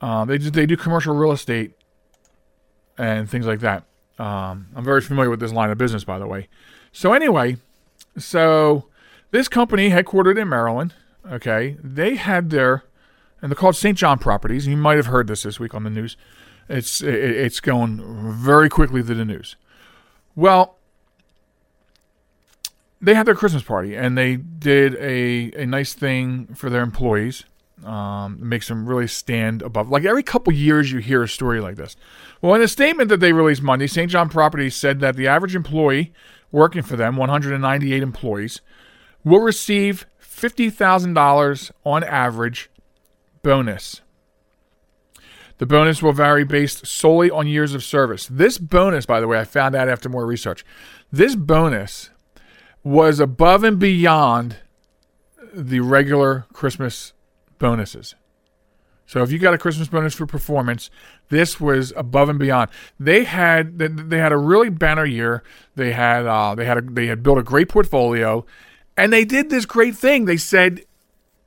uh, 0.00 0.24
they 0.24 0.38
do, 0.38 0.50
they 0.50 0.66
do 0.66 0.76
commercial 0.76 1.14
real 1.14 1.32
estate 1.32 1.72
and 2.96 3.28
things 3.28 3.46
like 3.46 3.60
that. 3.60 3.84
Um, 4.18 4.68
I'm 4.74 4.84
very 4.84 5.00
familiar 5.00 5.30
with 5.30 5.40
this 5.40 5.52
line 5.52 5.70
of 5.70 5.78
business, 5.78 6.04
by 6.04 6.18
the 6.18 6.26
way. 6.26 6.48
So 6.92 7.12
anyway, 7.12 7.56
so 8.16 8.86
this 9.30 9.48
company 9.48 9.90
headquartered 9.90 10.40
in 10.40 10.48
Maryland. 10.48 10.94
Okay, 11.30 11.76
they 11.82 12.16
had 12.16 12.50
their 12.50 12.84
and 13.40 13.50
they're 13.50 13.56
called 13.56 13.76
St. 13.76 13.96
John 13.96 14.18
Properties. 14.18 14.66
You 14.66 14.76
might 14.76 14.96
have 14.96 15.06
heard 15.06 15.28
this 15.28 15.42
this 15.42 15.60
week 15.60 15.74
on 15.74 15.84
the 15.84 15.90
news. 15.90 16.16
It's 16.68 17.00
it's 17.00 17.60
going 17.60 18.02
very 18.34 18.68
quickly 18.68 19.02
through 19.02 19.14
the 19.16 19.24
news. 19.24 19.56
Well, 20.34 20.76
they 23.00 23.14
had 23.14 23.26
their 23.26 23.34
Christmas 23.34 23.62
party 23.62 23.96
and 23.96 24.18
they 24.18 24.36
did 24.36 24.94
a, 24.96 25.52
a 25.62 25.66
nice 25.66 25.94
thing 25.94 26.54
for 26.54 26.68
their 26.68 26.82
employees. 26.82 27.44
Um, 27.84 28.38
makes 28.40 28.66
them 28.66 28.86
really 28.88 29.06
stand 29.06 29.62
above. 29.62 29.88
Like 29.88 30.04
every 30.04 30.24
couple 30.24 30.52
years, 30.52 30.90
you 30.90 30.98
hear 30.98 31.22
a 31.22 31.28
story 31.28 31.60
like 31.60 31.76
this. 31.76 31.94
Well, 32.42 32.54
in 32.54 32.62
a 32.62 32.68
statement 32.68 33.08
that 33.08 33.20
they 33.20 33.32
released 33.32 33.62
Monday, 33.62 33.86
St. 33.86 34.10
John 34.10 34.28
Properties 34.28 34.74
said 34.74 34.98
that 35.00 35.14
the 35.14 35.28
average 35.28 35.54
employee 35.54 36.12
working 36.50 36.82
for 36.82 36.96
them, 36.96 37.16
198 37.16 38.02
employees, 38.02 38.60
will 39.24 39.40
receive 39.40 40.06
$50,000 40.20 41.70
on 41.84 42.04
average 42.04 42.70
bonus. 43.42 44.00
The 45.58 45.66
bonus 45.66 46.02
will 46.02 46.12
vary 46.12 46.44
based 46.44 46.86
solely 46.86 47.30
on 47.30 47.46
years 47.48 47.74
of 47.74 47.82
service. 47.82 48.26
This 48.30 48.58
bonus, 48.58 49.06
by 49.06 49.20
the 49.20 49.26
way, 49.26 49.40
I 49.40 49.44
found 49.44 49.74
out 49.74 49.88
after 49.88 50.08
more 50.08 50.24
research. 50.24 50.64
This 51.10 51.34
bonus 51.34 52.10
was 52.84 53.18
above 53.18 53.64
and 53.64 53.78
beyond 53.78 54.56
the 55.52 55.80
regular 55.80 56.46
Christmas 56.52 57.12
bonuses. 57.58 58.14
So 59.08 59.22
if 59.22 59.32
you 59.32 59.38
got 59.38 59.54
a 59.54 59.58
Christmas 59.58 59.88
bonus 59.88 60.14
for 60.14 60.26
performance, 60.26 60.90
this 61.30 61.58
was 61.58 61.94
above 61.96 62.28
and 62.28 62.38
beyond. 62.38 62.70
They 63.00 63.24
had 63.24 63.78
they 63.78 64.18
had 64.18 64.32
a 64.32 64.36
really 64.36 64.68
banner 64.68 65.06
year. 65.06 65.42
They 65.76 65.92
had 65.92 66.26
uh, 66.26 66.54
they 66.54 66.66
had 66.66 66.76
a, 66.76 66.82
they 66.82 67.06
had 67.06 67.22
built 67.22 67.38
a 67.38 67.42
great 67.42 67.70
portfolio, 67.70 68.44
and 68.98 69.10
they 69.10 69.24
did 69.24 69.48
this 69.48 69.64
great 69.64 69.96
thing. 69.96 70.26
They 70.26 70.36
said, 70.36 70.84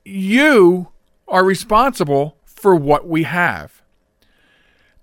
"You 0.04 0.88
are 1.28 1.44
responsible 1.44 2.36
for 2.44 2.74
what 2.74 3.06
we 3.06 3.22
have." 3.22 3.80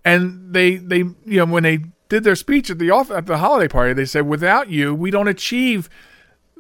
And 0.04 0.54
they 0.54 0.76
they 0.76 0.98
you 0.98 1.16
know 1.26 1.46
when 1.46 1.64
they 1.64 1.86
did 2.10 2.26
their 2.26 2.36
speech 2.36 2.70
at 2.70 2.78
the 2.78 2.92
off 2.92 3.10
at 3.10 3.26
the 3.26 3.38
holiday 3.38 3.70
party, 3.70 3.94
they 3.94 4.04
said, 4.04 4.28
"Without 4.28 4.70
you, 4.70 4.94
we 4.94 5.12
don't 5.12 5.30
achieve 5.30 5.90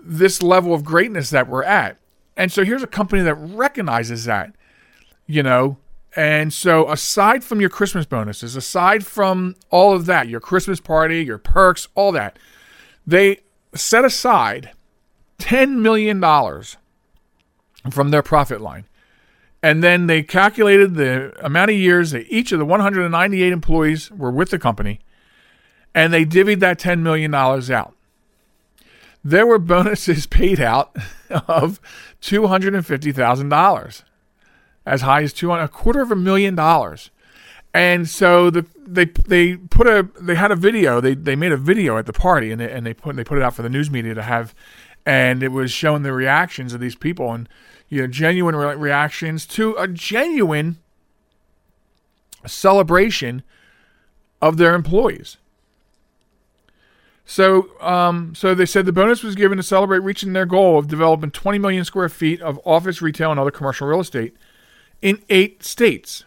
this 0.01 0.41
level 0.41 0.73
of 0.73 0.85
greatness 0.85 1.29
that 1.31 1.49
we're 1.49 1.63
at." 1.63 1.98
And 2.39 2.53
so 2.53 2.63
here's 2.63 2.81
a 2.81 2.87
company 2.87 3.21
that 3.23 3.35
recognizes 3.35 4.23
that, 4.23 4.55
you 5.27 5.43
know, 5.43 5.75
and 6.15 6.53
so, 6.53 6.89
aside 6.89 7.43
from 7.43 7.59
your 7.59 7.69
Christmas 7.69 8.05
bonuses, 8.05 8.55
aside 8.55 9.05
from 9.05 9.57
all 9.69 9.93
of 9.93 10.05
that, 10.05 10.29
your 10.29 10.39
Christmas 10.39 10.79
party, 10.79 11.21
your 11.21 11.37
perks, 11.37 11.89
all 11.95 12.13
that, 12.13 12.39
they 13.05 13.41
set 13.75 14.05
aside 14.05 14.71
$10 15.39 15.79
million 15.79 16.21
from 17.91 18.11
their 18.11 18.23
profit 18.23 18.61
line. 18.61 18.85
And 19.61 19.83
then 19.83 20.07
they 20.07 20.23
calculated 20.23 20.95
the 20.95 21.33
amount 21.45 21.71
of 21.71 21.77
years 21.77 22.11
that 22.11 22.25
each 22.29 22.53
of 22.53 22.59
the 22.59 22.65
198 22.65 23.51
employees 23.51 24.09
were 24.11 24.31
with 24.31 24.49
the 24.49 24.59
company, 24.59 25.01
and 25.93 26.13
they 26.13 26.23
divvied 26.23 26.61
that 26.61 26.79
$10 26.79 27.01
million 27.01 27.35
out. 27.35 27.95
There 29.23 29.45
were 29.45 29.59
bonuses 29.59 30.25
paid 30.27 30.59
out 30.59 30.95
of 31.29 31.79
$250,000 32.21 34.03
as 34.85 35.01
high 35.01 35.21
as 35.21 35.33
two 35.33 35.51
a 35.51 35.67
quarter 35.67 36.01
of 36.01 36.11
a 36.11 36.15
million 36.15 36.55
dollars. 36.55 37.11
And 37.73 38.09
so 38.09 38.49
the 38.49 38.65
they 38.87 39.05
they 39.05 39.55
put 39.55 39.85
a 39.85 40.09
they 40.19 40.33
had 40.33 40.51
a 40.51 40.55
video 40.55 40.99
they 40.99 41.13
they 41.13 41.35
made 41.35 41.51
a 41.51 41.57
video 41.57 41.99
at 41.99 42.07
the 42.07 42.13
party 42.13 42.51
and 42.51 42.59
they, 42.59 42.71
and 42.71 42.83
they 42.83 42.95
put 42.95 43.15
they 43.15 43.23
put 43.23 43.37
it 43.37 43.43
out 43.43 43.53
for 43.53 43.61
the 43.61 43.69
news 43.69 43.91
media 43.91 44.15
to 44.15 44.23
have, 44.23 44.55
and 45.05 45.43
it 45.43 45.49
was 45.49 45.71
showing 45.71 46.01
the 46.01 46.11
reactions 46.11 46.73
of 46.73 46.79
these 46.79 46.95
people 46.95 47.31
and 47.31 47.47
you 47.87 48.01
know 48.01 48.07
genuine 48.07 48.55
re- 48.55 48.75
reactions 48.75 49.45
to 49.45 49.75
a 49.77 49.87
genuine 49.87 50.77
celebration 52.47 53.43
of 54.41 54.57
their 54.57 54.73
employees. 54.73 55.37
So, 57.29 57.79
um, 57.79 58.33
so 58.33 58.55
they 58.55 58.65
said 58.65 58.87
the 58.87 58.91
bonus 58.91 59.21
was 59.21 59.35
given 59.35 59.57
to 59.57 59.63
celebrate 59.63 59.99
reaching 59.99 60.33
their 60.33 60.47
goal 60.47 60.79
of 60.79 60.87
developing 60.87 61.29
20 61.29 61.59
million 61.59 61.85
square 61.85 62.09
feet 62.09 62.41
of 62.41 62.59
office, 62.65 63.03
retail, 63.03 63.29
and 63.29 63.39
other 63.39 63.51
commercial 63.51 63.87
real 63.87 63.99
estate 63.99 64.35
in 64.99 65.21
eight 65.29 65.61
states. 65.61 66.23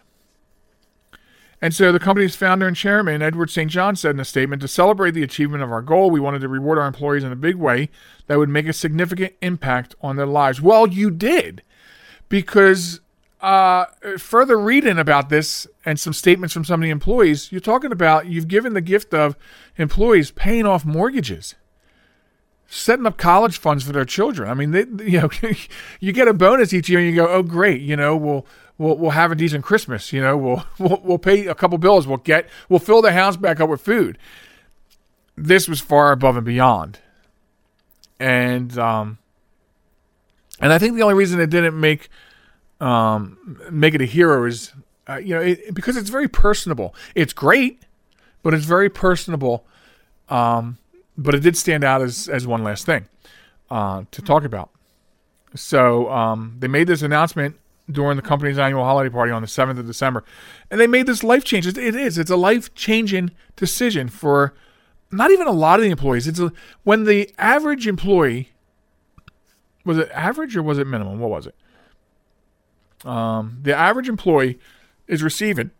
And 1.61 1.73
so 1.73 1.91
the 1.91 1.99
company's 1.99 2.37
founder 2.37 2.65
and 2.65 2.75
chairman, 2.75 3.21
Edward 3.21 3.49
St. 3.49 3.69
John, 3.69 3.97
said 3.97 4.11
in 4.11 4.21
a 4.21 4.25
statement 4.25 4.61
to 4.61 4.67
celebrate 4.69 5.11
the 5.11 5.23
achievement 5.23 5.61
of 5.61 5.73
our 5.73 5.81
goal, 5.81 6.09
we 6.09 6.21
wanted 6.21 6.39
to 6.39 6.47
reward 6.47 6.79
our 6.79 6.87
employees 6.87 7.25
in 7.25 7.33
a 7.33 7.35
big 7.35 7.57
way 7.57 7.89
that 8.27 8.37
would 8.37 8.47
make 8.47 8.69
a 8.69 8.73
significant 8.73 9.33
impact 9.41 9.95
on 9.99 10.15
their 10.15 10.25
lives. 10.25 10.61
Well, 10.61 10.87
you 10.87 11.11
did, 11.11 11.63
because 12.29 13.01
uh, 13.43 13.85
further 14.17 14.57
reading 14.57 14.97
about 14.97 15.29
this 15.29 15.67
and 15.85 15.99
some 15.99 16.13
statements 16.13 16.53
from 16.53 16.63
some 16.63 16.81
of 16.81 16.83
the 16.83 16.89
employees, 16.89 17.51
you're 17.51 17.61
talking 17.61 17.91
about 17.91 18.25
you've 18.25 18.47
given 18.47 18.73
the 18.73 18.81
gift 18.81 19.13
of 19.13 19.37
employees 19.77 20.31
paying 20.31 20.65
off 20.65 20.85
mortgages 20.85 21.55
setting 22.73 23.05
up 23.05 23.17
college 23.17 23.57
funds 23.57 23.83
for 23.83 23.91
their 23.91 24.05
children. 24.05 24.49
I 24.49 24.53
mean, 24.53 24.71
they, 24.71 24.79
you 25.05 25.21
know, 25.21 25.29
you 25.99 26.11
get 26.11 26.27
a 26.27 26.33
bonus 26.33 26.73
each 26.73 26.89
year, 26.89 26.99
and 26.99 27.07
you 27.07 27.15
go, 27.15 27.27
"Oh, 27.27 27.43
great! 27.43 27.81
You 27.81 27.95
know, 27.95 28.15
we'll 28.15 28.45
we'll 28.77 28.97
we'll 28.97 29.11
have 29.11 29.31
a 29.31 29.35
decent 29.35 29.63
Christmas. 29.63 30.11
You 30.11 30.21
know, 30.21 30.37
we'll 30.37 30.65
we'll, 30.79 31.01
we'll 31.03 31.19
pay 31.19 31.47
a 31.47 31.55
couple 31.55 31.77
bills. 31.77 32.07
We'll 32.07 32.17
get 32.17 32.49
we'll 32.69 32.79
fill 32.79 33.01
the 33.01 33.11
house 33.11 33.37
back 33.37 33.59
up 33.59 33.69
with 33.69 33.81
food." 33.81 34.17
This 35.35 35.67
was 35.67 35.81
far 35.81 36.11
above 36.11 36.37
and 36.37 36.45
beyond, 36.45 36.99
and 38.19 38.77
um, 38.77 39.17
and 40.59 40.71
I 40.71 40.77
think 40.77 40.95
the 40.95 41.01
only 41.01 41.15
reason 41.15 41.39
it 41.39 41.49
didn't 41.49 41.79
make 41.79 42.09
um 42.83 43.59
make 43.71 43.93
it 43.93 44.01
a 44.01 44.05
hero 44.05 44.45
is 44.45 44.73
uh, 45.07 45.15
you 45.15 45.33
know 45.33 45.41
it, 45.41 45.73
because 45.73 45.97
it's 45.97 46.09
very 46.09 46.27
personable. 46.27 46.93
It's 47.15 47.33
great, 47.33 47.83
but 48.41 48.53
it's 48.53 48.65
very 48.65 48.89
personable. 48.89 49.65
Um, 50.29 50.77
but 51.17 51.35
it 51.35 51.39
did 51.39 51.57
stand 51.57 51.83
out 51.83 52.01
as 52.01 52.27
as 52.27 52.47
one 52.47 52.63
last 52.63 52.85
thing 52.85 53.07
uh, 53.69 54.03
to 54.11 54.21
talk 54.21 54.43
about. 54.43 54.69
So 55.55 56.09
um, 56.11 56.55
they 56.59 56.67
made 56.67 56.87
this 56.87 57.01
announcement 57.01 57.55
during 57.91 58.15
the 58.15 58.23
company's 58.23 58.57
annual 58.57 58.83
holiday 58.83 59.09
party 59.09 59.31
on 59.31 59.41
the 59.41 59.47
seventh 59.47 59.79
of 59.79 59.85
December, 59.85 60.23
and 60.71 60.79
they 60.79 60.87
made 60.87 61.05
this 61.05 61.23
life 61.23 61.43
change. 61.43 61.67
It 61.67 61.77
is. 61.77 62.17
It's 62.17 62.31
a 62.31 62.37
life 62.37 62.73
changing 62.73 63.31
decision 63.55 64.09
for 64.09 64.53
not 65.11 65.31
even 65.31 65.47
a 65.47 65.51
lot 65.51 65.79
of 65.79 65.83
the 65.83 65.91
employees. 65.91 66.27
It's 66.27 66.39
a, 66.39 66.51
when 66.83 67.03
the 67.03 67.31
average 67.37 67.87
employee 67.87 68.49
was 69.85 69.97
it 69.97 70.09
average 70.13 70.55
or 70.55 70.63
was 70.63 70.77
it 70.77 70.87
minimum? 70.87 71.19
What 71.19 71.29
was 71.29 71.45
it? 71.45 71.55
Um, 73.05 73.59
the 73.61 73.75
average 73.75 74.09
employee 74.09 74.59
is 75.07 75.23
receiving 75.23 75.71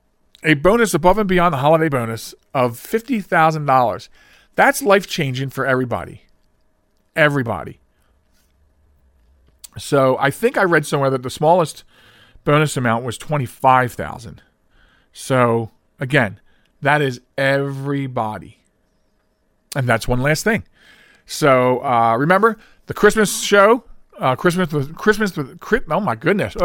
a 0.44 0.56
bonus 0.56 0.94
above 0.94 1.18
and 1.18 1.28
beyond 1.28 1.54
the 1.54 1.58
holiday 1.58 1.90
bonus 1.90 2.36
of 2.54 2.78
fifty 2.78 3.22
thousand 3.22 3.66
dollars. 3.66 4.10
That's 4.56 4.82
life 4.82 5.08
changing 5.08 5.50
for 5.50 5.66
everybody. 5.66 6.24
Everybody. 7.16 7.80
So 9.78 10.18
I 10.20 10.30
think 10.30 10.58
I 10.58 10.64
read 10.64 10.86
somewhere 10.86 11.10
that 11.10 11.24
the 11.24 11.30
smallest 11.30 11.84
bonus 12.44 12.78
amount 12.78 13.06
was 13.06 13.18
25,000. 13.18 14.42
So 15.12 15.72
again, 16.00 16.40
that 16.82 17.02
is 17.02 17.22
everybody. 17.38 18.60
And 19.76 19.88
that's 19.88 20.08
one 20.08 20.22
last 20.22 20.44
thing. 20.44 20.64
So 21.26 21.84
uh, 21.84 22.16
remember 22.18 22.58
the 22.88 22.94
Christmas 22.94 23.42
show, 23.42 23.86
uh, 24.20 24.36
Christmas 24.36 24.72
with 24.72 24.96
Christmas 24.96 25.36
with 25.36 25.60
oh 25.90 26.00
my 26.00 26.16
goodness, 26.16 26.56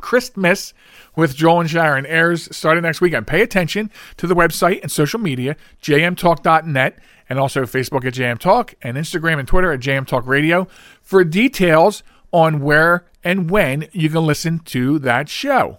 Christmas 0.00 0.74
with 1.14 1.34
Joel 1.34 1.60
and 1.60 1.70
Sharen 1.70 2.06
airs 2.06 2.54
starting 2.54 2.82
next 2.82 3.00
weekend. 3.00 3.26
Pay 3.26 3.42
attention 3.42 3.90
to 4.16 4.26
the 4.26 4.34
website 4.34 4.82
and 4.82 4.90
social 4.90 5.20
media, 5.20 5.56
jmtalk.net, 5.82 6.98
and 7.28 7.38
also 7.38 7.62
Facebook 7.62 8.04
at 8.04 8.14
jmtalk 8.14 8.74
and 8.82 8.96
Instagram 8.96 9.38
and 9.38 9.48
Twitter 9.48 9.72
at 9.72 9.80
jmtalkradio 9.80 10.68
for 11.02 11.24
details 11.24 12.02
on 12.32 12.60
where 12.60 13.06
and 13.24 13.50
when 13.50 13.88
you 13.92 14.10
can 14.10 14.26
listen 14.26 14.58
to 14.60 14.98
that 15.00 15.28
show. 15.28 15.78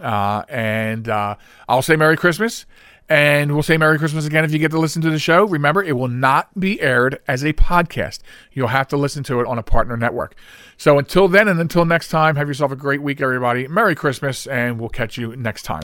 Uh, 0.00 0.44
and 0.48 1.08
uh, 1.08 1.34
I'll 1.68 1.82
say 1.82 1.96
Merry 1.96 2.16
Christmas. 2.16 2.66
And 3.08 3.52
we'll 3.52 3.62
say 3.62 3.78
Merry 3.78 3.98
Christmas 3.98 4.26
again 4.26 4.44
if 4.44 4.52
you 4.52 4.58
get 4.58 4.70
to 4.72 4.78
listen 4.78 5.00
to 5.02 5.10
the 5.10 5.18
show. 5.18 5.44
Remember, 5.44 5.82
it 5.82 5.96
will 5.96 6.08
not 6.08 6.58
be 6.60 6.80
aired 6.80 7.20
as 7.26 7.42
a 7.42 7.54
podcast. 7.54 8.20
You'll 8.52 8.68
have 8.68 8.88
to 8.88 8.96
listen 8.98 9.22
to 9.24 9.40
it 9.40 9.46
on 9.46 9.58
a 9.58 9.62
partner 9.62 9.96
network. 9.96 10.34
So 10.76 10.98
until 10.98 11.26
then 11.26 11.48
and 11.48 11.58
until 11.58 11.86
next 11.86 12.08
time, 12.08 12.36
have 12.36 12.48
yourself 12.48 12.70
a 12.70 12.76
great 12.76 13.00
week, 13.00 13.20
everybody. 13.20 13.66
Merry 13.66 13.94
Christmas, 13.94 14.46
and 14.46 14.78
we'll 14.78 14.90
catch 14.90 15.16
you 15.16 15.34
next 15.36 15.62
time. 15.62 15.82